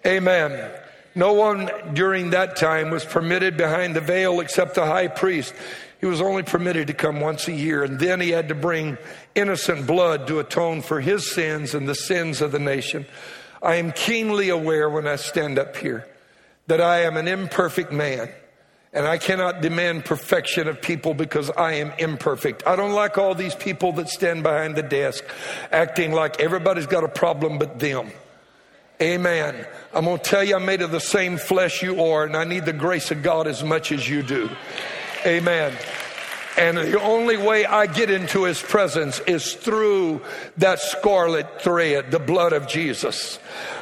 Amen. 0.06 0.81
No 1.14 1.34
one 1.34 1.70
during 1.92 2.30
that 2.30 2.56
time 2.56 2.90
was 2.90 3.04
permitted 3.04 3.56
behind 3.56 3.94
the 3.94 4.00
veil 4.00 4.40
except 4.40 4.74
the 4.74 4.86
high 4.86 5.08
priest. 5.08 5.54
He 6.00 6.06
was 6.06 6.20
only 6.20 6.42
permitted 6.42 6.88
to 6.88 6.94
come 6.94 7.20
once 7.20 7.46
a 7.46 7.52
year, 7.52 7.84
and 7.84 7.98
then 7.98 8.20
he 8.20 8.30
had 8.30 8.48
to 8.48 8.54
bring 8.54 8.98
innocent 9.34 9.86
blood 9.86 10.26
to 10.26 10.40
atone 10.40 10.82
for 10.82 11.00
his 11.00 11.30
sins 11.30 11.74
and 11.74 11.88
the 11.88 11.94
sins 11.94 12.40
of 12.40 12.50
the 12.50 12.58
nation. 12.58 13.06
I 13.62 13.76
am 13.76 13.92
keenly 13.92 14.48
aware 14.48 14.90
when 14.90 15.06
I 15.06 15.16
stand 15.16 15.58
up 15.58 15.76
here 15.76 16.08
that 16.66 16.80
I 16.80 17.02
am 17.02 17.16
an 17.16 17.28
imperfect 17.28 17.92
man. 17.92 18.30
And 18.94 19.06
I 19.06 19.16
cannot 19.16 19.62
demand 19.62 20.04
perfection 20.04 20.68
of 20.68 20.82
people 20.82 21.14
because 21.14 21.50
I 21.50 21.74
am 21.74 21.92
imperfect. 21.98 22.66
I 22.66 22.76
don't 22.76 22.92
like 22.92 23.16
all 23.16 23.34
these 23.34 23.54
people 23.54 23.92
that 23.92 24.10
stand 24.10 24.42
behind 24.42 24.76
the 24.76 24.82
desk 24.82 25.24
acting 25.70 26.12
like 26.12 26.40
everybody's 26.40 26.86
got 26.86 27.02
a 27.02 27.08
problem 27.08 27.58
but 27.58 27.78
them. 27.78 28.10
Amen. 29.00 29.66
I'm 29.94 30.04
going 30.04 30.18
to 30.18 30.22
tell 30.24 30.44
you, 30.44 30.56
I'm 30.56 30.64
made 30.64 30.82
of 30.82 30.90
the 30.90 31.00
same 31.00 31.36
flesh 31.36 31.82
you 31.82 32.02
are, 32.02 32.24
and 32.24 32.36
I 32.36 32.44
need 32.44 32.64
the 32.64 32.72
grace 32.72 33.10
of 33.10 33.22
God 33.22 33.46
as 33.46 33.64
much 33.64 33.92
as 33.92 34.08
you 34.08 34.22
do. 34.22 34.50
Amen. 35.26 35.76
And 36.56 36.76
the 36.76 37.00
only 37.00 37.36
way 37.36 37.64
I 37.64 37.86
get 37.86 38.10
into 38.10 38.44
his 38.44 38.60
presence 38.60 39.20
is 39.20 39.54
through 39.54 40.20
that 40.58 40.80
scarlet 40.80 41.62
thread, 41.62 42.10
the 42.10 42.18
blood 42.18 42.52
of 42.52 42.68
Jesus. 42.68 43.38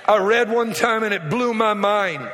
I 0.06 0.18
read 0.18 0.50
one 0.50 0.72
time 0.72 1.02
and 1.02 1.12
it 1.12 1.28
blew 1.28 1.52
my 1.52 1.74
mind 1.74 2.30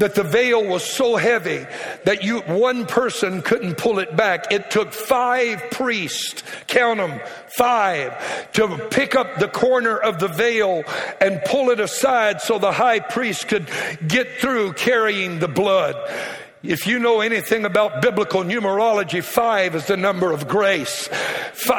that 0.00 0.14
the 0.14 0.24
veil 0.24 0.64
was 0.64 0.82
so 0.82 1.16
heavy 1.16 1.66
that 2.04 2.24
you, 2.24 2.40
one 2.40 2.86
person 2.86 3.42
couldn't 3.42 3.76
pull 3.76 3.98
it 3.98 4.16
back. 4.16 4.50
It 4.50 4.70
took 4.70 4.92
five 4.92 5.62
priests, 5.70 6.42
count 6.66 6.98
them, 6.98 7.20
five, 7.48 8.52
to 8.52 8.88
pick 8.90 9.14
up 9.14 9.38
the 9.38 9.48
corner 9.48 9.96
of 9.96 10.18
the 10.18 10.28
veil 10.28 10.82
and 11.20 11.40
pull 11.44 11.70
it 11.70 11.80
aside 11.80 12.40
so 12.40 12.58
the 12.58 12.72
high 12.72 13.00
priest 13.00 13.46
could 13.46 13.70
get 14.06 14.38
through 14.38 14.72
carrying 14.72 15.38
the 15.38 15.48
blood. 15.48 15.94
If 16.62 16.86
you 16.86 16.98
know 16.98 17.20
anything 17.20 17.64
about 17.64 18.02
biblical 18.02 18.42
numerology, 18.42 19.24
five 19.24 19.74
is 19.74 19.86
the 19.86 19.96
number 19.96 20.30
of 20.30 20.46
grace. 20.46 21.08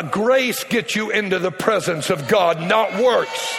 Grace 0.10 0.64
gets 0.64 0.96
you 0.96 1.12
into 1.12 1.38
the 1.38 1.52
presence 1.52 2.10
of 2.10 2.28
God, 2.28 2.60
not 2.62 3.00
works. 3.00 3.56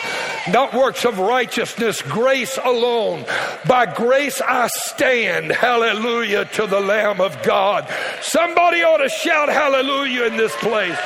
Not 0.48 0.74
works 0.74 1.04
of 1.04 1.20
righteousness, 1.20 2.02
grace 2.02 2.58
alone. 2.64 3.24
By 3.68 3.86
grace 3.94 4.40
I 4.40 4.66
stand. 4.66 5.52
Hallelujah 5.52 6.46
to 6.56 6.66
the 6.66 6.80
Lamb 6.80 7.20
of 7.20 7.40
God. 7.44 7.88
Somebody 8.22 8.82
ought 8.82 8.96
to 8.96 9.08
shout 9.08 9.48
hallelujah 9.48 10.24
in 10.24 10.36
this 10.36 10.56
place. 10.56 10.98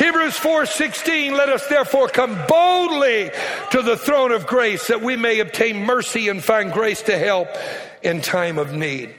Hebrews 0.00 0.38
4:16 0.38 1.36
let 1.36 1.50
us 1.50 1.66
therefore 1.66 2.08
come 2.08 2.34
boldly 2.48 3.30
to 3.70 3.82
the 3.82 3.98
throne 3.98 4.32
of 4.32 4.46
grace 4.46 4.86
that 4.86 5.02
we 5.02 5.14
may 5.14 5.40
obtain 5.40 5.84
mercy 5.84 6.30
and 6.30 6.42
find 6.42 6.72
grace 6.72 7.02
to 7.02 7.18
help 7.18 7.48
in 8.02 8.22
time 8.22 8.56
of 8.56 8.72
need. 8.72 9.14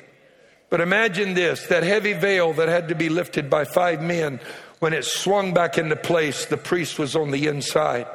But 0.71 0.81
imagine 0.81 1.35
this, 1.35 1.67
that 1.67 1.83
heavy 1.83 2.13
veil 2.13 2.53
that 2.53 2.67
had 2.67 2.87
to 2.87 2.95
be 2.95 3.09
lifted 3.09 3.47
by 3.47 3.63
five 3.63 4.01
men 4.01 4.39
when 4.79 4.93
it 4.93 5.05
swung 5.05 5.53
back 5.53 5.77
into 5.77 5.95
place, 5.95 6.45
the 6.45 6.57
priest 6.57 6.97
was 6.97 7.15
on 7.15 7.29
the 7.29 7.45
inside. 7.45 8.07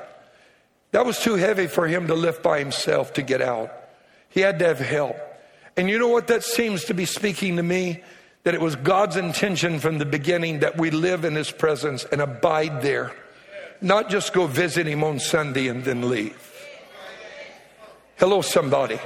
That 0.91 1.07
was 1.07 1.21
too 1.21 1.37
heavy 1.37 1.69
for 1.69 1.87
him 1.87 2.09
to 2.09 2.14
lift 2.14 2.43
by 2.43 2.59
himself 2.59 3.12
to 3.12 3.23
get 3.23 3.41
out. 3.41 3.71
He 4.29 4.41
had 4.41 4.59
to 4.59 4.64
have 4.64 4.81
help. 4.81 5.17
And 5.77 5.89
you 5.89 6.01
know 6.01 6.09
what 6.09 6.27
that 6.27 6.43
seems 6.43 6.87
to 6.87 6.95
be 6.95 7.05
speaking 7.05 7.59
to 7.59 7.62
me? 7.62 8.03
That 8.47 8.55
it 8.55 8.61
was 8.61 8.77
God's 8.77 9.17
intention 9.17 9.81
from 9.81 9.99
the 9.99 10.05
beginning 10.05 10.61
that 10.61 10.79
we 10.79 10.93
live 10.93 11.25
in 11.25 11.35
His 11.35 11.51
presence 11.51 12.05
and 12.05 12.21
abide 12.21 12.81
there, 12.81 13.11
not 13.81 14.09
just 14.09 14.33
go 14.33 14.47
visit 14.47 14.87
Him 14.87 15.03
on 15.03 15.19
Sunday 15.19 15.67
and 15.67 15.83
then 15.83 16.09
leave. 16.09 16.41
Hello, 18.19 18.43
somebody. 18.43 19.01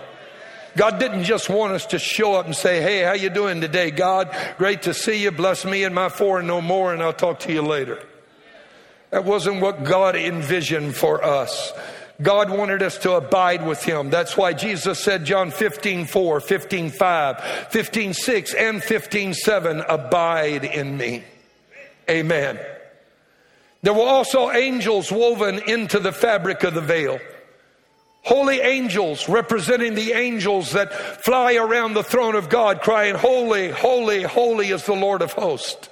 God 0.77 0.99
didn't 0.99 1.25
just 1.25 1.49
want 1.49 1.73
us 1.73 1.87
to 1.87 1.99
show 1.99 2.35
up 2.35 2.45
and 2.45 2.55
say, 2.55 2.83
"Hey, 2.83 3.01
how 3.01 3.15
you 3.15 3.31
doing 3.31 3.63
today, 3.63 3.91
God? 3.91 4.29
Great 4.59 4.83
to 4.83 4.93
see 4.93 5.23
you. 5.23 5.31
Bless 5.31 5.65
me 5.65 5.85
and 5.85 5.95
my 5.95 6.11
four 6.11 6.41
and 6.41 6.47
no 6.47 6.61
more, 6.61 6.93
and 6.93 7.03
I'll 7.03 7.15
talk 7.15 7.39
to 7.41 7.53
you 7.53 7.63
later." 7.63 7.99
That 9.09 9.25
wasn't 9.25 9.63
what 9.63 9.85
God 9.85 10.17
envisioned 10.17 10.95
for 10.95 11.25
us. 11.25 11.73
God 12.23 12.51
wanted 12.51 12.83
us 12.83 12.99
to 12.99 13.13
abide 13.13 13.67
with 13.67 13.83
him. 13.83 14.11
That's 14.11 14.37
why 14.37 14.53
Jesus 14.53 14.99
said, 14.99 15.25
John 15.25 15.51
15, 15.51 16.07
4, 16.07 16.41
15, 16.41 16.91
5, 16.91 17.45
15, 17.71 18.15
6, 18.15 18.55
and 18.55 18.83
15, 18.83 19.35
7, 19.35 19.81
abide 19.89 20.65
in 20.65 20.97
me. 20.97 21.25
Amen. 22.09 22.59
There 23.83 23.95
were 23.95 24.01
also 24.01 24.51
angels 24.51 25.11
woven 25.11 25.61
into 25.67 25.99
the 25.99 26.13
fabric 26.13 26.63
of 26.65 26.75
the 26.75 26.81
veil. 26.81 27.19
Holy 28.23 28.61
angels 28.61 29.29
representing 29.29 29.95
the 29.95 30.13
angels 30.13 30.73
that 30.73 30.93
fly 31.25 31.55
around 31.55 31.95
the 31.95 32.03
throne 32.03 32.35
of 32.35 32.49
God 32.49 32.83
crying, 32.83 33.15
Holy, 33.15 33.71
holy, 33.71 34.23
holy 34.23 34.69
is 34.69 34.85
the 34.85 34.95
Lord 34.95 35.23
of 35.23 35.33
hosts. 35.33 35.90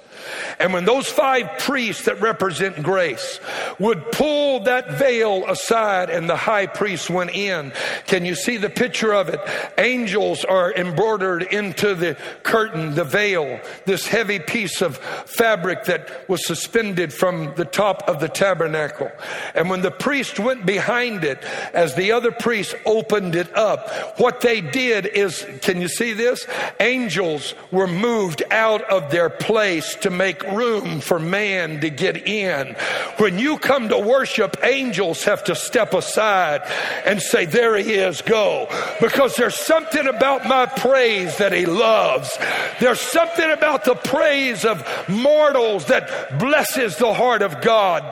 And 0.59 0.73
when 0.73 0.85
those 0.85 1.07
five 1.07 1.59
priests 1.59 2.05
that 2.05 2.21
represent 2.21 2.81
grace 2.83 3.39
would 3.79 4.11
pull 4.11 4.61
that 4.61 4.91
veil 4.91 5.45
aside 5.47 6.09
and 6.09 6.29
the 6.29 6.35
high 6.35 6.67
priest 6.67 7.09
went 7.09 7.31
in, 7.31 7.71
can 8.07 8.25
you 8.25 8.35
see 8.35 8.57
the 8.57 8.69
picture 8.69 9.13
of 9.13 9.29
it? 9.29 9.39
Angels 9.77 10.45
are 10.45 10.73
embroidered 10.73 11.43
into 11.43 11.95
the 11.95 12.17
curtain, 12.43 12.95
the 12.95 13.03
veil, 13.03 13.59
this 13.85 14.07
heavy 14.07 14.39
piece 14.39 14.81
of 14.81 14.97
fabric 14.97 15.85
that 15.85 16.27
was 16.29 16.45
suspended 16.45 17.13
from 17.13 17.53
the 17.55 17.65
top 17.65 18.07
of 18.07 18.19
the 18.19 18.27
tabernacle. 18.27 19.11
And 19.55 19.69
when 19.69 19.81
the 19.81 19.91
priest 19.91 20.39
went 20.39 20.65
behind 20.65 21.23
it, 21.23 21.43
as 21.73 21.95
the 21.95 22.11
other 22.11 22.31
priests 22.31 22.75
opened 22.85 23.35
it 23.35 23.55
up, 23.55 24.19
what 24.19 24.41
they 24.41 24.61
did 24.61 25.05
is, 25.05 25.45
can 25.61 25.81
you 25.81 25.87
see 25.87 26.13
this? 26.13 26.45
Angels 26.79 27.53
were 27.71 27.87
moved 27.87 28.43
out 28.51 28.81
of 28.89 29.11
their 29.11 29.29
place 29.29 29.95
to 29.95 30.09
make 30.19 30.43
room 30.43 30.99
for 30.99 31.17
man 31.17 31.79
to 31.79 31.89
get 31.89 32.27
in. 32.27 32.75
When 33.17 33.39
you 33.39 33.57
come 33.57 33.89
to 33.89 33.97
worship, 33.97 34.57
angels 34.63 35.23
have 35.23 35.45
to 35.45 35.55
step 35.55 35.95
aside 35.95 36.61
and 37.05 37.19
say, 37.21 37.45
There 37.45 37.75
he 37.77 37.93
is, 37.93 38.21
go. 38.21 38.67
Because 39.01 39.35
there's 39.35 39.55
something 39.55 40.05
about 40.05 40.45
my 40.45 40.67
praise 40.67 41.37
that 41.37 41.53
he 41.53 41.65
loves. 41.65 42.37
There's 42.79 43.01
something 43.01 43.49
about 43.49 43.85
the 43.85 43.95
praise 43.95 44.65
of 44.65 44.85
mortals 45.09 45.85
that 45.85 46.37
blesses 46.37 46.97
the 46.97 47.13
heart 47.13 47.41
of 47.41 47.61
God. 47.61 48.03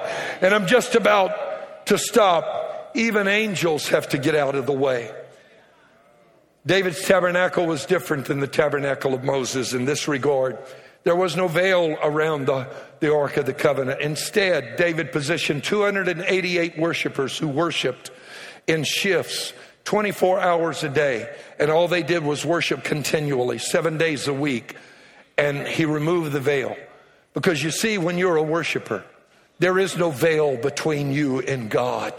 And 0.41 0.55
I'm 0.55 0.66
just 0.66 0.95
about 0.95 1.86
to 1.88 1.97
stop. 1.97 2.91
Even 2.95 3.28
angels 3.28 3.89
have 3.89 4.10
to 4.10 4.18
get 4.18 4.34
out 4.34 4.55
of 4.55 4.66
the 4.66 4.74
way. 4.74 5.14
David's 6.66 7.05
tabernacle 7.05 7.66
was 7.66 7.86
different 7.86 8.26
than 8.26 8.39
the 8.39 8.47
tabernacle 8.47 9.14
of 9.14 9.24
Moses 9.24 9.74
in 9.74 9.86
this 9.86 10.08
regard. 10.08 10.58
There 11.04 11.16
was 11.16 11.36
no 11.36 11.48
veil 11.48 11.98
around 12.02 12.48
the, 12.48 12.68
the 13.00 13.14
Ark 13.14 13.38
of 13.38 13.45
the 13.45 13.54
Covenant. 13.54 14.02
Instead, 14.02 14.76
David 14.78 15.12
positioned 15.12 15.64
288 15.64 16.78
worshipers 16.78 17.38
who 17.38 17.48
worshiped 17.48 18.12
in 18.68 18.84
shifts 18.84 19.54
24 19.86 20.41
hours 20.41 20.84
a 20.84 20.89
day. 20.89 21.34
And 21.60 21.72
all 21.72 21.88
they 21.88 22.04
did 22.04 22.24
was 22.24 22.45
worship 22.45 22.84
continually, 22.84 23.58
seven 23.58 23.98
days 23.98 24.28
a 24.28 24.34
week. 24.34 24.76
And 25.38 25.66
he 25.66 25.86
removed 25.86 26.34
the 26.34 26.41
veil. 26.41 26.76
Because 27.34 27.64
you 27.64 27.72
see, 27.72 27.98
when 27.98 28.18
you're 28.18 28.36
a 28.36 28.43
worshiper, 28.43 29.06
there 29.60 29.80
is 29.80 29.95
no 29.95 30.12
veil 30.12 30.58
between 30.58 31.14
you 31.14 31.39
and 31.39 31.70
God. 31.70 32.14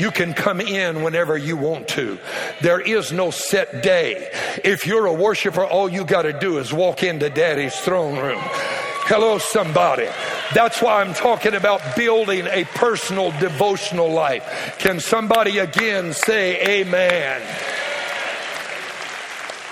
You 0.00 0.10
can 0.10 0.32
come 0.32 0.62
in 0.62 1.02
whenever 1.02 1.36
you 1.36 1.58
want 1.58 1.88
to. 1.88 2.18
There 2.62 2.80
is 2.80 3.12
no 3.12 3.30
set 3.30 3.82
day. 3.82 4.30
If 4.64 4.86
you're 4.86 5.04
a 5.04 5.12
worshiper, 5.12 5.62
all 5.62 5.90
you 5.90 6.06
got 6.06 6.22
to 6.22 6.32
do 6.32 6.56
is 6.56 6.72
walk 6.72 7.02
into 7.02 7.28
daddy's 7.28 7.78
throne 7.78 8.16
room. 8.16 8.40
Hello, 8.40 9.36
somebody. 9.36 10.08
That's 10.54 10.80
why 10.80 11.02
I'm 11.02 11.12
talking 11.12 11.54
about 11.54 11.96
building 11.96 12.46
a 12.46 12.64
personal 12.64 13.30
devotional 13.32 14.10
life. 14.10 14.76
Can 14.78 15.00
somebody 15.00 15.58
again 15.58 16.14
say 16.14 16.80
amen? 16.80 17.42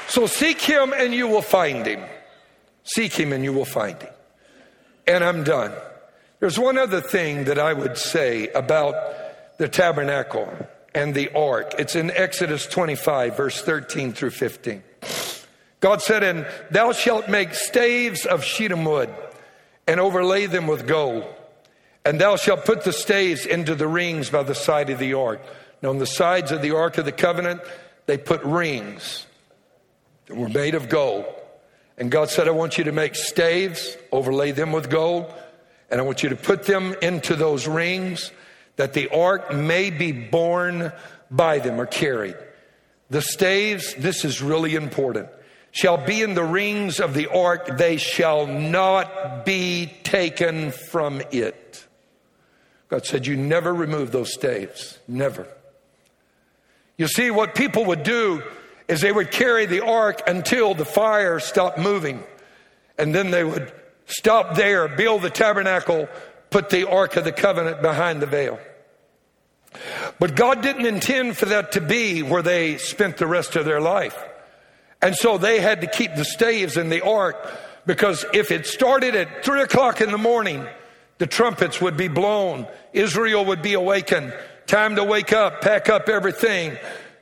So 0.08 0.26
seek 0.26 0.60
him 0.60 0.92
and 0.92 1.14
you 1.14 1.26
will 1.28 1.40
find 1.40 1.86
him. 1.86 2.04
Seek 2.84 3.14
him 3.14 3.32
and 3.32 3.42
you 3.42 3.54
will 3.54 3.64
find 3.64 4.00
him. 4.02 4.12
And 5.06 5.24
I'm 5.24 5.42
done. 5.42 5.72
There's 6.40 6.58
one 6.58 6.76
other 6.76 7.00
thing 7.00 7.44
that 7.44 7.58
I 7.58 7.72
would 7.72 7.96
say 7.96 8.48
about 8.48 8.94
the 9.58 9.68
tabernacle 9.68 10.48
and 10.94 11.14
the 11.14 11.30
ark. 11.36 11.74
It's 11.78 11.94
in 11.94 12.10
Exodus 12.10 12.66
25, 12.66 13.36
verse 13.36 13.60
13 13.60 14.12
through 14.12 14.30
15. 14.30 14.82
God 15.80 16.02
said, 16.02 16.22
And 16.22 16.46
thou 16.70 16.92
shalt 16.92 17.28
make 17.28 17.54
staves 17.54 18.24
of 18.24 18.42
shittim 18.42 18.84
wood 18.84 19.10
and 19.86 20.00
overlay 20.00 20.46
them 20.46 20.66
with 20.66 20.86
gold. 20.86 21.24
And 22.04 22.20
thou 22.20 22.36
shalt 22.36 22.64
put 22.64 22.84
the 22.84 22.92
staves 22.92 23.44
into 23.44 23.74
the 23.74 23.86
rings 23.86 24.30
by 24.30 24.42
the 24.42 24.54
side 24.54 24.90
of 24.90 24.98
the 24.98 25.14
ark. 25.14 25.40
Now, 25.82 25.90
on 25.90 25.98
the 25.98 26.06
sides 26.06 26.50
of 26.50 26.62
the 26.62 26.74
ark 26.74 26.98
of 26.98 27.04
the 27.04 27.12
covenant, 27.12 27.60
they 28.06 28.16
put 28.16 28.42
rings 28.42 29.26
that 30.26 30.36
were 30.36 30.48
made 30.48 30.74
of 30.74 30.88
gold. 30.88 31.26
And 31.96 32.10
God 32.10 32.30
said, 32.30 32.48
I 32.48 32.52
want 32.52 32.78
you 32.78 32.84
to 32.84 32.92
make 32.92 33.14
staves, 33.14 33.96
overlay 34.10 34.52
them 34.52 34.72
with 34.72 34.88
gold, 34.88 35.32
and 35.90 36.00
I 36.00 36.04
want 36.04 36.22
you 36.22 36.28
to 36.30 36.36
put 36.36 36.64
them 36.64 36.94
into 37.02 37.34
those 37.34 37.66
rings 37.66 38.30
that 38.78 38.92
the 38.92 39.08
ark 39.08 39.52
may 39.52 39.90
be 39.90 40.12
borne 40.12 40.92
by 41.30 41.58
them 41.58 41.80
or 41.80 41.86
carried. 41.86 42.36
The 43.10 43.20
staves, 43.20 43.92
this 43.96 44.24
is 44.24 44.40
really 44.40 44.76
important, 44.76 45.28
shall 45.72 45.98
be 45.98 46.22
in 46.22 46.34
the 46.34 46.44
rings 46.44 47.00
of 47.00 47.12
the 47.12 47.26
ark, 47.26 47.76
they 47.76 47.96
shall 47.96 48.46
not 48.46 49.44
be 49.44 49.92
taken 50.04 50.70
from 50.70 51.20
it. 51.32 51.86
God 52.88 53.04
said, 53.04 53.26
You 53.26 53.36
never 53.36 53.74
remove 53.74 54.12
those 54.12 54.32
staves. 54.32 54.98
Never. 55.08 55.46
You 56.96 57.08
see, 57.08 57.32
what 57.32 57.56
people 57.56 57.84
would 57.86 58.04
do 58.04 58.44
is 58.86 59.00
they 59.00 59.12
would 59.12 59.32
carry 59.32 59.66
the 59.66 59.84
ark 59.84 60.22
until 60.28 60.74
the 60.74 60.84
fire 60.84 61.40
stopped 61.40 61.78
moving. 61.78 62.22
And 62.96 63.12
then 63.12 63.32
they 63.32 63.42
would 63.42 63.72
stop 64.06 64.54
there, 64.54 64.86
build 64.88 65.22
the 65.22 65.30
tabernacle, 65.30 66.08
put 66.50 66.70
the 66.70 66.88
ark 66.88 67.16
of 67.16 67.24
the 67.24 67.32
covenant 67.32 67.82
behind 67.82 68.22
the 68.22 68.26
veil. 68.26 68.58
But 70.18 70.34
God 70.34 70.62
didn't 70.62 70.86
intend 70.86 71.36
for 71.36 71.46
that 71.46 71.72
to 71.72 71.80
be 71.80 72.22
where 72.22 72.42
they 72.42 72.78
spent 72.78 73.16
the 73.18 73.26
rest 73.26 73.56
of 73.56 73.64
their 73.64 73.80
life. 73.80 74.16
And 75.00 75.14
so 75.14 75.38
they 75.38 75.60
had 75.60 75.80
to 75.82 75.86
keep 75.86 76.14
the 76.14 76.24
staves 76.24 76.76
in 76.76 76.88
the 76.88 77.04
ark 77.04 77.36
because 77.86 78.24
if 78.34 78.50
it 78.50 78.66
started 78.66 79.14
at 79.14 79.44
three 79.44 79.62
o'clock 79.62 80.00
in 80.00 80.10
the 80.10 80.18
morning, 80.18 80.66
the 81.18 81.26
trumpets 81.26 81.80
would 81.80 81.96
be 81.96 82.08
blown. 82.08 82.66
Israel 82.92 83.44
would 83.46 83.62
be 83.62 83.74
awakened. 83.74 84.36
Time 84.66 84.96
to 84.96 85.04
wake 85.04 85.32
up, 85.32 85.60
pack 85.60 85.88
up 85.88 86.08
everything. 86.08 86.76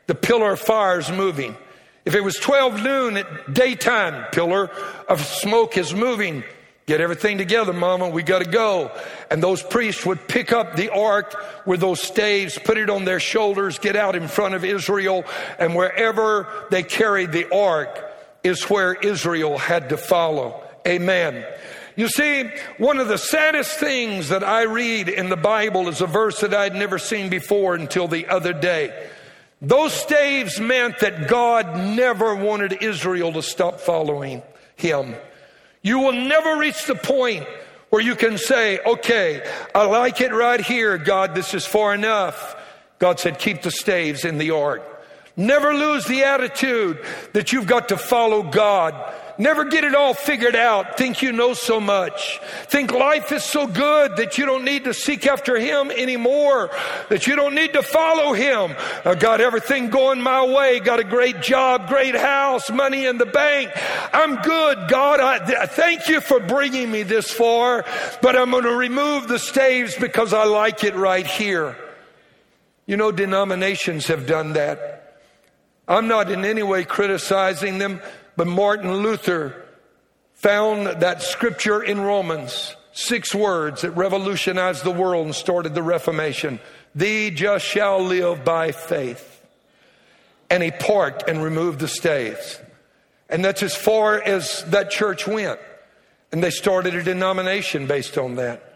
The 0.06 0.14
pillar 0.14 0.52
of 0.52 0.60
fire 0.60 0.98
is 0.98 1.10
moving. 1.10 1.56
If 2.04 2.14
it 2.14 2.22
was 2.22 2.36
12 2.36 2.82
noon 2.82 3.16
at 3.16 3.52
daytime, 3.52 4.30
pillar 4.30 4.70
of 5.08 5.20
smoke 5.20 5.76
is 5.76 5.92
moving. 5.92 6.44
Get 6.86 7.00
everything 7.00 7.38
together, 7.38 7.72
mama. 7.72 8.08
We 8.08 8.22
got 8.22 8.44
to 8.44 8.48
go. 8.48 8.92
And 9.28 9.42
those 9.42 9.60
priests 9.60 10.06
would 10.06 10.28
pick 10.28 10.52
up 10.52 10.76
the 10.76 10.90
ark 10.90 11.34
with 11.66 11.80
those 11.80 12.00
staves, 12.00 12.60
put 12.60 12.78
it 12.78 12.88
on 12.88 13.04
their 13.04 13.18
shoulders, 13.18 13.80
get 13.80 13.96
out 13.96 14.14
in 14.14 14.28
front 14.28 14.54
of 14.54 14.64
Israel. 14.64 15.24
And 15.58 15.74
wherever 15.74 16.46
they 16.70 16.84
carried 16.84 17.32
the 17.32 17.52
ark 17.52 17.98
is 18.44 18.62
where 18.70 18.94
Israel 18.94 19.58
had 19.58 19.88
to 19.88 19.96
follow. 19.96 20.62
Amen. 20.86 21.44
You 21.96 22.06
see, 22.06 22.44
one 22.78 22.98
of 22.98 23.08
the 23.08 23.18
saddest 23.18 23.80
things 23.80 24.28
that 24.28 24.44
I 24.44 24.62
read 24.62 25.08
in 25.08 25.28
the 25.28 25.36
Bible 25.36 25.88
is 25.88 26.00
a 26.00 26.06
verse 26.06 26.40
that 26.40 26.54
I'd 26.54 26.76
never 26.76 26.98
seen 26.98 27.30
before 27.30 27.74
until 27.74 28.06
the 28.06 28.28
other 28.28 28.52
day. 28.52 29.08
Those 29.60 29.92
staves 29.92 30.60
meant 30.60 31.00
that 31.00 31.26
God 31.26 31.76
never 31.76 32.36
wanted 32.36 32.80
Israel 32.82 33.32
to 33.32 33.42
stop 33.42 33.80
following 33.80 34.42
him. 34.76 35.16
You 35.86 36.00
will 36.00 36.14
never 36.14 36.56
reach 36.56 36.86
the 36.86 36.96
point 36.96 37.46
where 37.90 38.02
you 38.02 38.16
can 38.16 38.38
say, 38.38 38.80
okay, 38.80 39.48
I 39.72 39.84
like 39.84 40.20
it 40.20 40.32
right 40.32 40.60
here, 40.60 40.98
God, 40.98 41.32
this 41.32 41.54
is 41.54 41.64
far 41.64 41.94
enough. 41.94 42.60
God 42.98 43.20
said, 43.20 43.38
keep 43.38 43.62
the 43.62 43.70
staves 43.70 44.24
in 44.24 44.38
the 44.38 44.50
ark. 44.50 44.82
Never 45.36 45.72
lose 45.74 46.04
the 46.06 46.24
attitude 46.24 46.98
that 47.34 47.52
you've 47.52 47.68
got 47.68 47.90
to 47.90 47.96
follow 47.96 48.42
God 48.42 48.94
Never 49.38 49.64
get 49.64 49.84
it 49.84 49.94
all 49.94 50.14
figured 50.14 50.56
out. 50.56 50.96
Think 50.96 51.20
you 51.20 51.30
know 51.30 51.52
so 51.52 51.78
much. 51.78 52.40
Think 52.64 52.90
life 52.90 53.32
is 53.32 53.44
so 53.44 53.66
good 53.66 54.16
that 54.16 54.38
you 54.38 54.46
don't 54.46 54.64
need 54.64 54.84
to 54.84 54.94
seek 54.94 55.26
after 55.26 55.58
Him 55.58 55.90
anymore. 55.90 56.70
That 57.10 57.26
you 57.26 57.36
don't 57.36 57.54
need 57.54 57.74
to 57.74 57.82
follow 57.82 58.32
Him. 58.32 58.74
I 59.04 59.14
got 59.14 59.42
everything 59.42 59.90
going 59.90 60.22
my 60.22 60.44
way. 60.46 60.80
Got 60.80 61.00
a 61.00 61.04
great 61.04 61.42
job, 61.42 61.86
great 61.86 62.14
house, 62.14 62.70
money 62.70 63.04
in 63.04 63.18
the 63.18 63.26
bank. 63.26 63.72
I'm 64.12 64.36
good, 64.36 64.88
God. 64.88 65.20
I, 65.20 65.66
thank 65.66 66.08
you 66.08 66.22
for 66.22 66.40
bringing 66.40 66.90
me 66.90 67.02
this 67.02 67.30
far, 67.30 67.84
but 68.22 68.36
I'm 68.36 68.50
going 68.50 68.64
to 68.64 68.74
remove 68.74 69.28
the 69.28 69.38
staves 69.38 69.94
because 69.96 70.32
I 70.32 70.44
like 70.44 70.82
it 70.82 70.94
right 70.94 71.26
here. 71.26 71.76
You 72.86 72.96
know, 72.96 73.12
denominations 73.12 74.06
have 74.06 74.26
done 74.26 74.54
that. 74.54 75.20
I'm 75.88 76.08
not 76.08 76.30
in 76.30 76.44
any 76.44 76.62
way 76.62 76.84
criticizing 76.84 77.78
them. 77.78 78.00
But 78.36 78.46
Martin 78.46 78.92
Luther 78.92 79.64
found 80.34 80.86
that 81.00 81.22
scripture 81.22 81.82
in 81.82 82.00
Romans, 82.00 82.76
six 82.92 83.34
words 83.34 83.82
that 83.82 83.92
revolutionized 83.92 84.84
the 84.84 84.90
world 84.90 85.26
and 85.26 85.34
started 85.34 85.74
the 85.74 85.82
Reformation. 85.82 86.60
Thee 86.94 87.30
just 87.30 87.64
shall 87.64 88.02
live 88.02 88.44
by 88.44 88.72
faith. 88.72 89.32
And 90.50 90.62
he 90.62 90.70
parked 90.70 91.28
and 91.28 91.42
removed 91.42 91.80
the 91.80 91.88
staves. 91.88 92.60
And 93.28 93.44
that's 93.44 93.62
as 93.62 93.74
far 93.74 94.20
as 94.20 94.64
that 94.66 94.90
church 94.90 95.26
went. 95.26 95.58
And 96.30 96.42
they 96.42 96.50
started 96.50 96.94
a 96.94 97.02
denomination 97.02 97.86
based 97.86 98.18
on 98.18 98.36
that. 98.36 98.74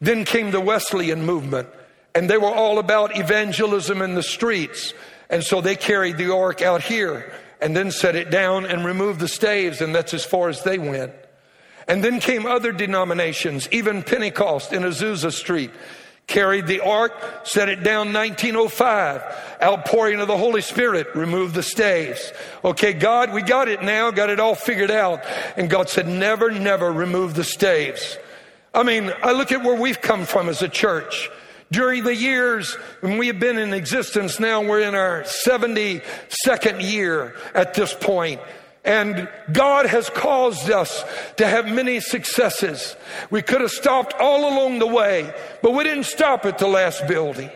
Then 0.00 0.24
came 0.24 0.50
the 0.50 0.60
Wesleyan 0.60 1.24
movement, 1.24 1.68
and 2.14 2.28
they 2.28 2.38
were 2.38 2.52
all 2.52 2.78
about 2.78 3.16
evangelism 3.18 4.02
in 4.02 4.14
the 4.14 4.22
streets. 4.22 4.94
And 5.30 5.42
so 5.42 5.60
they 5.60 5.76
carried 5.76 6.16
the 6.16 6.34
ark 6.34 6.62
out 6.62 6.82
here 6.82 7.32
and 7.60 7.76
then 7.76 7.90
set 7.90 8.16
it 8.16 8.30
down 8.30 8.66
and 8.66 8.84
remove 8.84 9.18
the 9.18 9.28
staves, 9.28 9.80
and 9.80 9.94
that's 9.94 10.14
as 10.14 10.24
far 10.24 10.48
as 10.48 10.62
they 10.62 10.78
went. 10.78 11.12
And 11.86 12.04
then 12.04 12.20
came 12.20 12.46
other 12.46 12.72
denominations, 12.72 13.68
even 13.72 14.02
Pentecost 14.02 14.72
in 14.72 14.82
Azusa 14.82 15.32
Street 15.32 15.70
carried 16.28 16.66
the 16.66 16.80
ark, 16.80 17.12
set 17.42 17.68
it 17.68 17.82
down 17.82 18.12
1905. 18.12 19.22
Outpouring 19.60 20.20
of 20.20 20.28
the 20.28 20.36
Holy 20.36 20.60
Spirit, 20.60 21.08
removed 21.16 21.54
the 21.54 21.62
staves. 21.62 22.32
Okay, 22.64 22.92
God, 22.92 23.32
we 23.32 23.42
got 23.42 23.66
it 23.66 23.82
now, 23.82 24.12
got 24.12 24.30
it 24.30 24.38
all 24.38 24.54
figured 24.54 24.90
out. 24.90 25.24
And 25.56 25.68
God 25.68 25.88
said, 25.88 26.06
never, 26.06 26.50
never 26.50 26.92
remove 26.92 27.34
the 27.34 27.42
staves. 27.42 28.16
I 28.72 28.84
mean, 28.84 29.10
I 29.22 29.32
look 29.32 29.50
at 29.50 29.64
where 29.64 29.80
we've 29.80 30.00
come 30.00 30.24
from 30.24 30.48
as 30.48 30.62
a 30.62 30.68
church. 30.68 31.30
During 31.70 32.04
the 32.04 32.14
years 32.14 32.74
when 33.00 33.18
we 33.18 33.26
have 33.26 33.38
been 33.38 33.58
in 33.58 33.74
existence 33.74 34.40
now, 34.40 34.62
we're 34.62 34.80
in 34.80 34.94
our 34.94 35.22
72nd 35.22 36.82
year 36.82 37.34
at 37.54 37.74
this 37.74 37.92
point. 37.92 38.40
And 38.84 39.28
God 39.52 39.84
has 39.84 40.08
caused 40.08 40.70
us 40.70 41.04
to 41.36 41.46
have 41.46 41.66
many 41.66 42.00
successes. 42.00 42.96
We 43.30 43.42
could 43.42 43.60
have 43.60 43.70
stopped 43.70 44.14
all 44.14 44.48
along 44.48 44.78
the 44.78 44.86
way, 44.86 45.34
but 45.62 45.72
we 45.72 45.84
didn't 45.84 46.04
stop 46.04 46.46
at 46.46 46.56
the 46.56 46.68
last 46.68 47.06
building. 47.06 47.50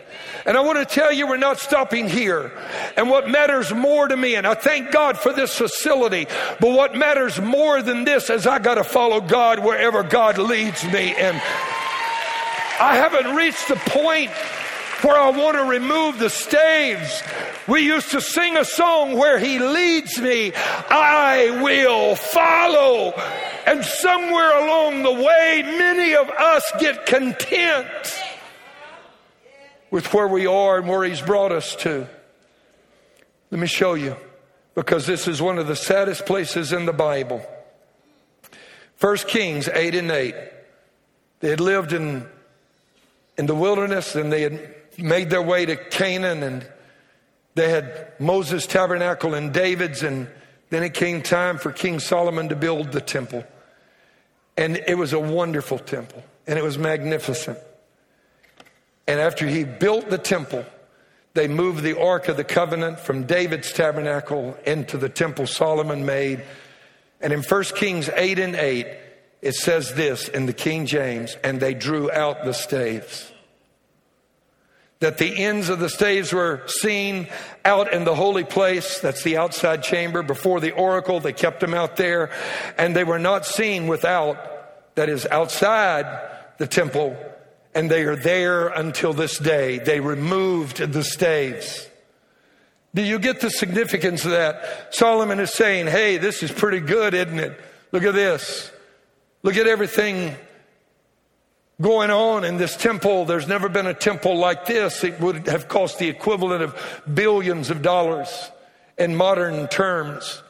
And 0.45 0.57
I 0.57 0.61
want 0.61 0.77
to 0.77 0.85
tell 0.85 1.11
you, 1.11 1.25
we're 1.25 1.37
not 1.37 1.57
stopping 1.57 2.07
here. 2.07 2.51
And 2.97 3.09
what 3.09 3.29
matters 3.29 3.73
more 3.73 4.07
to 4.07 4.15
me, 4.15 4.35
and 4.35 4.45
I 4.45 4.53
thank 4.53 4.91
God 4.91 5.17
for 5.17 5.33
this 5.33 5.57
facility, 5.57 6.27
but 6.59 6.71
what 6.71 6.95
matters 6.95 7.41
more 7.41 7.81
than 7.81 8.03
this 8.03 8.29
is 8.29 8.45
I 8.45 8.59
got 8.59 8.75
to 8.75 8.83
follow 8.83 9.21
God 9.21 9.59
wherever 9.59 10.03
God 10.03 10.37
leads 10.37 10.83
me. 10.83 11.15
And 11.15 11.41
I 12.83 12.97
haven't 12.97 13.33
reached 13.33 13.69
the 13.69 13.77
point 13.77 14.29
where 15.03 15.17
I 15.17 15.29
want 15.29 15.55
to 15.55 15.63
remove 15.63 16.19
the 16.19 16.29
staves. 16.29 17.23
We 17.65 17.81
used 17.81 18.11
to 18.11 18.19
sing 18.19 18.57
a 18.57 18.65
song 18.65 19.17
where 19.17 19.39
He 19.39 19.57
leads 19.57 20.19
me, 20.19 20.51
I 20.53 21.61
will 21.63 22.15
follow. 22.15 23.11
And 23.65 23.85
somewhere 23.85 24.65
along 24.65 25.03
the 25.03 25.13
way, 25.13 25.61
many 25.63 26.13
of 26.13 26.29
us 26.29 26.71
get 26.77 27.05
content 27.05 27.87
with 29.89 30.13
where 30.13 30.27
we 30.27 30.45
are 30.45 30.79
and 30.79 30.87
where 30.89 31.05
He's 31.05 31.21
brought 31.21 31.53
us 31.53 31.77
to. 31.77 32.05
Let 33.49 33.61
me 33.61 33.67
show 33.67 33.93
you, 33.93 34.17
because 34.75 35.07
this 35.07 35.29
is 35.29 35.41
one 35.41 35.57
of 35.57 35.67
the 35.67 35.77
saddest 35.77 36.25
places 36.25 36.73
in 36.73 36.85
the 36.85 36.91
Bible. 36.91 37.45
First 38.97 39.29
Kings 39.29 39.69
8 39.69 39.95
and 39.95 40.11
8. 40.11 40.35
They 41.39 41.49
had 41.49 41.61
lived 41.61 41.93
in, 41.93 42.27
in 43.37 43.45
the 43.45 43.55
wilderness 43.55 44.15
and 44.15 44.31
they 44.31 44.41
had 44.41 44.75
made 44.97 45.29
their 45.29 45.41
way 45.41 45.65
to 45.65 45.75
Canaan 45.75 46.43
and 46.43 46.67
they 47.55 47.69
had 47.69 48.13
Moses' 48.19 48.65
tabernacle 48.65 49.33
and 49.35 49.53
David's, 49.53 50.01
and 50.01 50.27
then 50.69 50.83
it 50.83 50.93
came 50.93 51.21
time 51.21 51.57
for 51.57 51.71
King 51.71 51.99
Solomon 51.99 52.49
to 52.49 52.55
build 52.55 52.91
the 52.91 53.01
temple. 53.01 53.43
And 54.57 54.77
it 54.87 54.97
was 54.97 55.13
a 55.13 55.19
wonderful 55.19 55.79
temple, 55.79 56.23
and 56.47 56.57
it 56.57 56.63
was 56.63 56.77
magnificent. 56.77 57.59
And 59.07 59.19
after 59.19 59.47
he 59.47 59.63
built 59.63 60.09
the 60.09 60.17
temple, 60.17 60.65
they 61.33 61.47
moved 61.47 61.83
the 61.83 61.99
Ark 61.99 62.27
of 62.27 62.37
the 62.37 62.43
Covenant 62.43 62.99
from 62.99 63.25
David's 63.25 63.71
tabernacle 63.71 64.57
into 64.65 64.97
the 64.97 65.09
temple 65.09 65.47
Solomon 65.47 66.05
made. 66.05 66.43
And 67.21 67.33
in 67.33 67.41
1 67.41 67.63
Kings 67.75 68.09
8 68.15 68.39
and 68.39 68.55
8, 68.55 68.87
it 69.43 69.55
says 69.55 69.93
this 69.93 70.27
in 70.27 70.45
the 70.45 70.53
King 70.53 70.85
James, 70.85 71.37
and 71.43 71.59
they 71.59 71.73
drew 71.73 72.11
out 72.11 72.45
the 72.45 72.53
staves 72.53 73.31
that 75.03 75.17
the 75.17 75.43
ends 75.43 75.67
of 75.67 75.79
the 75.79 75.89
staves 75.89 76.31
were 76.31 76.61
seen 76.65 77.27
out 77.65 77.91
in 77.91 78.05
the 78.05 78.15
holy 78.15 78.45
place. 78.45 79.01
That's 79.01 79.21
the 79.21 79.35
outside 79.35 79.83
chamber 79.83 80.23
before 80.23 80.61
the 80.61 80.71
oracle. 80.71 81.19
They 81.19 81.33
kept 81.33 81.59
them 81.59 81.73
out 81.73 81.97
there 81.97 82.31
and 82.77 82.95
they 82.95 83.03
were 83.03 83.19
not 83.19 83.45
seen 83.45 83.87
without, 83.87 84.95
that 84.95 85.09
is 85.09 85.25
outside 85.25 86.05
the 86.57 86.67
temple. 86.67 87.17
And 87.75 87.91
they 87.91 88.03
are 88.03 88.15
there 88.15 88.69
until 88.69 89.11
this 89.11 89.37
day. 89.37 89.79
They 89.79 89.99
removed 89.99 90.77
the 90.77 91.03
staves. 91.03 91.85
Do 92.95 93.01
you 93.01 93.19
get 93.19 93.41
the 93.41 93.49
significance 93.49 94.23
of 94.23 94.31
that? 94.31 94.95
Solomon 94.95 95.41
is 95.41 95.51
saying, 95.51 95.87
Hey, 95.87 96.15
this 96.15 96.43
is 96.43 96.51
pretty 96.51 96.79
good, 96.79 97.13
isn't 97.13 97.39
it? 97.39 97.59
Look 97.91 98.03
at 98.03 98.13
this. 98.13 98.71
Look 99.43 99.57
at 99.57 99.67
everything 99.67 100.35
going 101.81 102.09
on 102.09 102.45
in 102.45 102.57
this 102.57 102.77
temple. 102.77 103.25
There's 103.25 103.47
never 103.47 103.67
been 103.67 103.87
a 103.87 103.93
temple 103.93 104.37
like 104.37 104.65
this. 104.65 105.03
It 105.03 105.19
would 105.19 105.47
have 105.47 105.67
cost 105.67 105.99
the 105.99 106.07
equivalent 106.07 106.63
of 106.63 107.03
billions 107.13 107.69
of 107.69 107.81
dollars 107.81 108.51
in 108.97 109.15
modern 109.15 109.67
terms. 109.67 110.41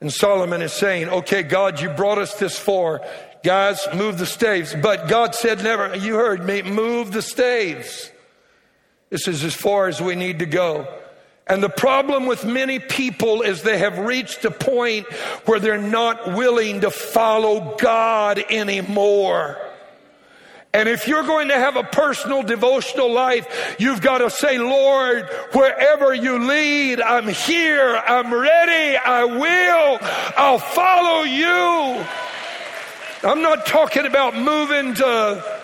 And 0.00 0.12
Solomon 0.12 0.62
is 0.62 0.72
saying, 0.72 1.08
okay, 1.08 1.42
God, 1.42 1.80
you 1.80 1.88
brought 1.88 2.18
us 2.18 2.34
this 2.38 2.58
far. 2.58 3.02
Guys, 3.42 3.86
move 3.94 4.18
the 4.18 4.26
staves. 4.26 4.74
But 4.80 5.08
God 5.08 5.34
said, 5.34 5.62
never, 5.64 5.96
you 5.96 6.14
heard 6.14 6.44
me, 6.44 6.62
move 6.62 7.12
the 7.12 7.22
staves. 7.22 8.10
This 9.10 9.26
is 9.26 9.42
as 9.42 9.54
far 9.54 9.88
as 9.88 10.00
we 10.00 10.14
need 10.14 10.38
to 10.40 10.46
go. 10.46 10.86
And 11.46 11.62
the 11.62 11.68
problem 11.68 12.26
with 12.26 12.44
many 12.44 12.80
people 12.80 13.42
is 13.42 13.62
they 13.62 13.78
have 13.78 13.98
reached 13.98 14.44
a 14.44 14.50
point 14.50 15.06
where 15.44 15.60
they're 15.60 15.78
not 15.78 16.34
willing 16.34 16.80
to 16.80 16.90
follow 16.90 17.76
God 17.76 18.42
anymore. 18.50 19.56
And 20.74 20.88
if 20.88 21.06
you're 21.06 21.22
going 21.22 21.48
to 21.48 21.54
have 21.54 21.76
a 21.76 21.84
personal 21.84 22.42
devotional 22.42 23.10
life, 23.10 23.76
you've 23.78 24.00
got 24.02 24.18
to 24.18 24.28
say, 24.28 24.58
Lord, 24.58 25.26
wherever 25.52 26.12
you 26.12 26.38
lead, 26.38 27.00
I'm 27.00 27.28
here. 27.28 27.96
I'm 27.96 28.34
ready. 28.34 28.96
I 28.96 29.24
will. 29.24 29.98
I'll 30.36 30.58
follow 30.58 31.22
you. 31.22 32.04
I'm 33.22 33.40
not 33.40 33.66
talking 33.66 34.04
about 34.04 34.36
moving 34.36 34.94
to 34.94 35.60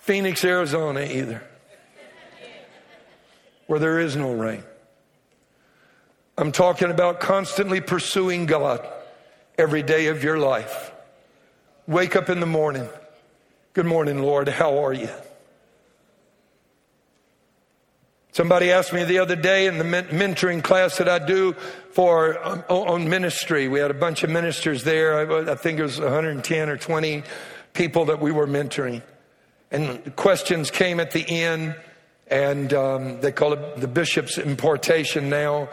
Phoenix, 0.00 0.44
Arizona 0.44 1.02
either, 1.02 1.42
where 3.66 3.78
there 3.78 4.00
is 4.00 4.16
no 4.16 4.34
rain. 4.34 4.64
I'm 6.40 6.52
talking 6.52 6.90
about 6.90 7.20
constantly 7.20 7.82
pursuing 7.82 8.46
God 8.46 8.88
every 9.58 9.82
day 9.82 10.06
of 10.06 10.24
your 10.24 10.38
life. 10.38 10.90
Wake 11.86 12.16
up 12.16 12.30
in 12.30 12.40
the 12.40 12.46
morning 12.46 12.88
Good 13.72 13.86
morning, 13.86 14.20
Lord. 14.20 14.48
How 14.48 14.84
are 14.84 14.92
you? 14.92 15.10
Somebody 18.32 18.72
asked 18.72 18.92
me 18.92 19.04
the 19.04 19.20
other 19.20 19.36
day 19.36 19.68
in 19.68 19.78
the 19.78 19.84
mentoring 19.84 20.64
class 20.64 20.98
that 20.98 21.08
I 21.08 21.20
do 21.24 21.52
for 21.92 22.44
um, 22.44 22.64
on 22.68 23.08
ministry. 23.08 23.68
We 23.68 23.78
had 23.78 23.92
a 23.92 23.94
bunch 23.94 24.24
of 24.24 24.30
ministers 24.30 24.82
there. 24.82 25.48
I 25.48 25.54
think 25.54 25.78
it 25.78 25.84
was 25.84 26.00
110 26.00 26.68
or 26.68 26.76
20 26.78 27.22
people 27.74 28.06
that 28.06 28.20
we 28.20 28.32
were 28.32 28.48
mentoring. 28.48 29.02
And 29.70 30.16
questions 30.16 30.72
came 30.72 30.98
at 30.98 31.12
the 31.12 31.24
end, 31.30 31.76
and 32.26 32.72
um, 32.74 33.20
they 33.20 33.30
call 33.30 33.52
it 33.52 33.76
the 33.76 33.88
bishop's 33.88 34.36
importation 34.36 35.28
now. 35.28 35.68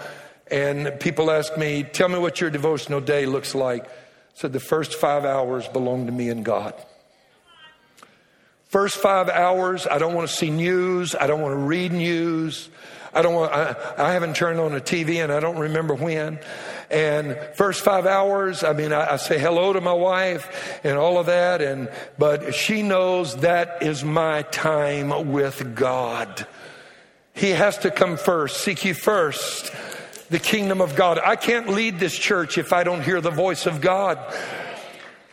And 0.52 1.00
people 1.00 1.32
ask 1.32 1.58
me, 1.58 1.84
Tell 1.84 2.10
me 2.10 2.20
what 2.20 2.42
your 2.42 2.50
devotional 2.50 3.02
day 3.02 3.26
looks 3.26 3.56
like. 3.56 3.86
I 3.86 3.90
said, 4.36 4.54
The 4.54 4.60
first 4.60 4.96
five 4.96 5.26
hours 5.26 5.68
belong 5.68 6.06
to 6.06 6.12
me 6.12 6.30
and 6.30 6.44
God. 6.44 6.74
First 8.70 8.98
five 8.98 9.30
hours, 9.30 9.88
I 9.88 9.98
don't 9.98 10.14
want 10.14 10.28
to 10.28 10.36
see 10.36 10.50
news. 10.50 11.16
I 11.16 11.28
don't 11.28 11.42
want 11.42 11.54
to 11.54 11.58
read 11.58 11.94
news. 11.94 12.70
I 13.14 13.22
don't 13.22 13.34
want, 13.34 13.54
I, 13.54 13.76
I 13.98 14.12
haven't 14.12 14.36
turned 14.36 14.60
on 14.60 14.76
a 14.76 14.82
TV 14.82 15.24
and 15.24 15.32
I 15.32 15.40
don't 15.40 15.58
remember 15.58 15.96
when. 15.96 16.40
And 16.92 17.38
first 17.56 17.82
five 17.82 18.06
hours, 18.06 18.64
I 18.64 18.74
mean, 18.74 18.92
I, 18.92 19.14
I 19.14 19.16
say 19.16 19.40
hello 19.40 19.74
to 19.74 19.82
my 19.82 19.94
wife 19.94 20.80
and 20.84 20.98
all 20.98 21.18
of 21.18 21.28
that. 21.28 21.62
And, 21.62 21.90
but 22.18 22.54
she 22.54 22.84
knows 22.84 23.38
that 23.38 23.82
is 23.82 24.04
my 24.04 24.42
time 24.44 25.32
with 25.32 25.76
God. 25.76 26.46
He 27.34 27.52
has 27.52 27.78
to 27.80 27.92
come 27.92 28.18
first. 28.18 28.58
Seek 28.58 28.84
you 28.84 28.94
first 28.94 29.72
the 30.30 30.40
kingdom 30.40 30.82
of 30.82 30.96
God. 30.96 31.20
I 31.20 31.36
can't 31.36 31.70
lead 31.70 32.00
this 32.00 32.18
church 32.18 32.58
if 32.58 32.74
I 32.74 32.84
don't 32.84 33.02
hear 33.02 33.22
the 33.22 33.32
voice 33.32 33.66
of 33.66 33.82
God. 33.82 34.20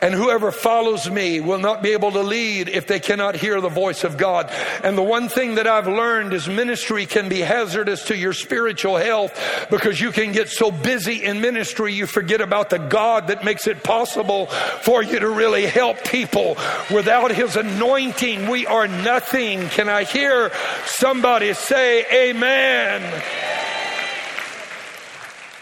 And 0.01 0.13
whoever 0.13 0.51
follows 0.51 1.09
me 1.09 1.39
will 1.39 1.57
not 1.57 1.81
be 1.81 1.93
able 1.93 2.11
to 2.11 2.21
lead 2.21 2.67
if 2.67 2.85
they 2.85 2.99
cannot 2.99 3.35
hear 3.35 3.61
the 3.61 3.69
voice 3.69 4.03
of 4.03 4.17
God. 4.17 4.51
And 4.83 4.97
the 4.97 5.01
one 5.01 5.29
thing 5.29 5.55
that 5.55 5.67
I've 5.67 5.87
learned 5.87 6.33
is 6.33 6.49
ministry 6.49 7.05
can 7.05 7.29
be 7.29 7.39
hazardous 7.39 8.05
to 8.07 8.15
your 8.15 8.33
spiritual 8.33 8.97
health 8.97 9.67
because 9.71 9.99
you 9.99 10.11
can 10.11 10.33
get 10.33 10.49
so 10.49 10.69
busy 10.69 11.23
in 11.23 11.39
ministry 11.39 11.93
you 11.93 12.07
forget 12.07 12.41
about 12.41 12.69
the 12.69 12.77
God 12.77 13.29
that 13.29 13.45
makes 13.45 13.67
it 13.67 13.83
possible 13.83 14.47
for 14.47 15.01
you 15.01 15.17
to 15.17 15.29
really 15.29 15.65
help 15.65 16.03
people. 16.03 16.57
Without 16.93 17.31
His 17.31 17.55
anointing, 17.55 18.49
we 18.49 18.67
are 18.67 18.87
nothing. 18.87 19.69
Can 19.69 19.87
I 19.87 20.03
hear 20.03 20.51
somebody 20.85 21.53
say 21.53 22.29
amen? 22.29 23.64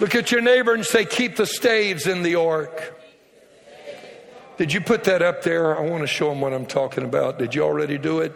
Look 0.03 0.15
at 0.15 0.33
your 0.33 0.41
neighbor 0.41 0.73
and 0.73 0.85
say, 0.85 1.05
keep 1.05 1.37
the 1.37 1.45
staves 1.45 2.07
in 2.07 2.23
the 2.23 2.35
ark. 2.35 2.93
Did 4.57 4.73
you 4.73 4.81
put 4.81 5.05
that 5.05 5.21
up 5.21 5.43
there? 5.43 5.79
I 5.79 5.81
want 5.89 6.03
to 6.03 6.07
show 6.07 6.27
them 6.27 6.41
what 6.41 6.51
I'm 6.51 6.65
talking 6.65 7.05
about. 7.05 7.39
Did 7.39 7.55
you 7.55 7.61
already 7.61 7.97
do 7.97 8.19
it? 8.19 8.35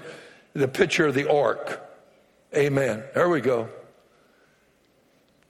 The 0.54 0.70
picture 0.70 1.08
of 1.08 1.14
the 1.14 1.30
ark. 1.30 1.86
Amen. 2.56 3.04
There 3.14 3.28
we 3.28 3.42
go. 3.42 3.68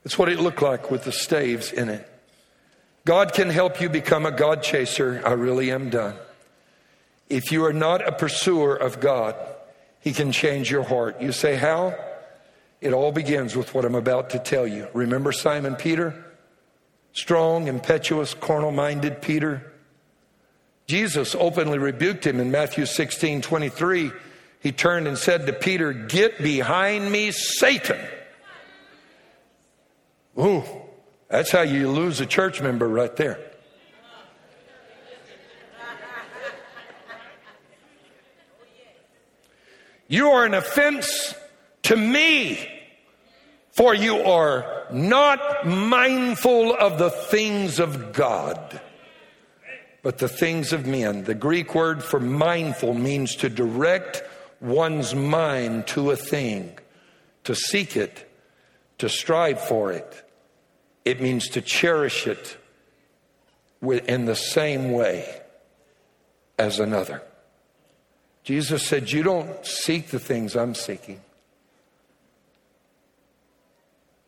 It's 0.04 0.18
what 0.18 0.28
it 0.28 0.40
looked 0.40 0.60
like 0.60 0.90
with 0.90 1.04
the 1.04 1.12
staves 1.12 1.70
in 1.70 1.88
it. 1.88 2.10
God 3.04 3.32
can 3.32 3.48
help 3.48 3.80
you 3.80 3.88
become 3.88 4.26
a 4.26 4.32
God 4.32 4.64
chaser. 4.64 5.22
I 5.24 5.34
really 5.34 5.70
am 5.70 5.88
done. 5.88 6.16
If 7.28 7.52
you 7.52 7.64
are 7.64 7.72
not 7.72 8.04
a 8.04 8.10
pursuer 8.10 8.74
of 8.74 8.98
God, 8.98 9.36
He 10.00 10.12
can 10.12 10.32
change 10.32 10.68
your 10.68 10.82
heart. 10.82 11.22
You 11.22 11.30
say, 11.30 11.54
How? 11.54 11.94
It 12.80 12.92
all 12.92 13.10
begins 13.10 13.56
with 13.56 13.74
what 13.74 13.84
I'm 13.84 13.94
about 13.94 14.30
to 14.30 14.38
tell 14.38 14.66
you. 14.66 14.88
Remember 14.94 15.32
Simon 15.32 15.74
Peter? 15.74 16.24
Strong, 17.12 17.66
impetuous, 17.66 18.34
carnal 18.34 18.70
minded 18.70 19.20
Peter? 19.20 19.72
Jesus 20.86 21.34
openly 21.34 21.78
rebuked 21.78 22.26
him 22.26 22.40
in 22.40 22.50
Matthew 22.50 22.86
16 22.86 23.42
23. 23.42 24.12
He 24.60 24.72
turned 24.72 25.06
and 25.06 25.18
said 25.18 25.46
to 25.46 25.52
Peter, 25.52 25.92
Get 25.92 26.42
behind 26.42 27.10
me, 27.10 27.30
Satan. 27.32 27.98
Ooh, 30.38 30.62
that's 31.28 31.50
how 31.50 31.62
you 31.62 31.90
lose 31.90 32.20
a 32.20 32.26
church 32.26 32.62
member 32.62 32.88
right 32.88 33.14
there. 33.16 33.38
You 40.06 40.28
are 40.30 40.46
an 40.46 40.54
offense 40.54 41.34
to 41.88 41.96
me, 41.96 42.68
for 43.70 43.94
you 43.94 44.18
are 44.18 44.84
not 44.92 45.66
mindful 45.66 46.74
of 46.74 46.98
the 46.98 47.08
things 47.08 47.78
of 47.78 48.12
God, 48.12 48.78
but 50.02 50.18
the 50.18 50.28
things 50.28 50.74
of 50.74 50.86
men. 50.86 51.24
The 51.24 51.34
Greek 51.34 51.74
word 51.74 52.04
for 52.04 52.20
mindful 52.20 52.92
means 52.92 53.36
to 53.36 53.48
direct 53.48 54.22
one's 54.60 55.14
mind 55.14 55.86
to 55.86 56.10
a 56.10 56.16
thing, 56.16 56.78
to 57.44 57.54
seek 57.54 57.96
it, 57.96 58.30
to 58.98 59.08
strive 59.08 59.58
for 59.58 59.90
it. 59.90 60.30
It 61.06 61.22
means 61.22 61.48
to 61.50 61.62
cherish 61.62 62.26
it 62.26 62.58
in 63.80 64.26
the 64.26 64.36
same 64.36 64.92
way 64.92 65.40
as 66.58 66.80
another. 66.80 67.22
Jesus 68.44 68.86
said, 68.86 69.10
You 69.10 69.22
don't 69.22 69.64
seek 69.64 70.08
the 70.08 70.18
things 70.18 70.54
I'm 70.54 70.74
seeking. 70.74 71.22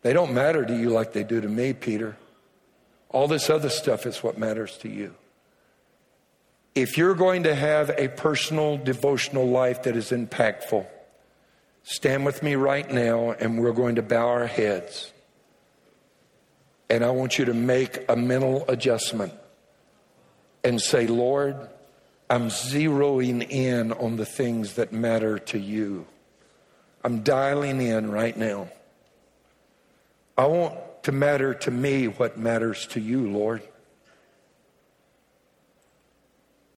They 0.01 0.13
don't 0.13 0.33
matter 0.33 0.65
to 0.65 0.75
you 0.75 0.89
like 0.89 1.13
they 1.13 1.23
do 1.23 1.41
to 1.41 1.47
me, 1.47 1.73
Peter. 1.73 2.17
All 3.09 3.27
this 3.27 3.49
other 3.49 3.69
stuff 3.69 4.05
is 4.05 4.23
what 4.23 4.37
matters 4.37 4.77
to 4.79 4.89
you. 4.89 5.13
If 6.73 6.97
you're 6.97 7.15
going 7.15 7.43
to 7.43 7.53
have 7.53 7.89
a 7.97 8.07
personal 8.07 8.77
devotional 8.77 9.47
life 9.47 9.83
that 9.83 9.95
is 9.97 10.11
impactful, 10.11 10.85
stand 11.83 12.25
with 12.25 12.41
me 12.41 12.55
right 12.55 12.89
now 12.89 13.31
and 13.31 13.59
we're 13.59 13.73
going 13.73 13.95
to 13.95 14.01
bow 14.01 14.27
our 14.27 14.47
heads. 14.47 15.11
And 16.89 17.03
I 17.03 17.11
want 17.11 17.37
you 17.37 17.45
to 17.45 17.53
make 17.53 18.05
a 18.09 18.15
mental 18.15 18.65
adjustment 18.69 19.33
and 20.63 20.81
say, 20.81 21.07
Lord, 21.07 21.55
I'm 22.29 22.47
zeroing 22.47 23.49
in 23.49 23.91
on 23.91 24.15
the 24.15 24.25
things 24.25 24.75
that 24.75 24.93
matter 24.93 25.37
to 25.39 25.59
you. 25.59 26.05
I'm 27.03 27.23
dialing 27.23 27.81
in 27.81 28.09
right 28.11 28.37
now. 28.37 28.69
I 30.41 30.45
want 30.45 31.03
to 31.03 31.11
matter 31.11 31.53
to 31.53 31.69
me 31.69 32.07
what 32.07 32.35
matters 32.35 32.87
to 32.87 32.99
you, 32.99 33.29
Lord. 33.29 33.61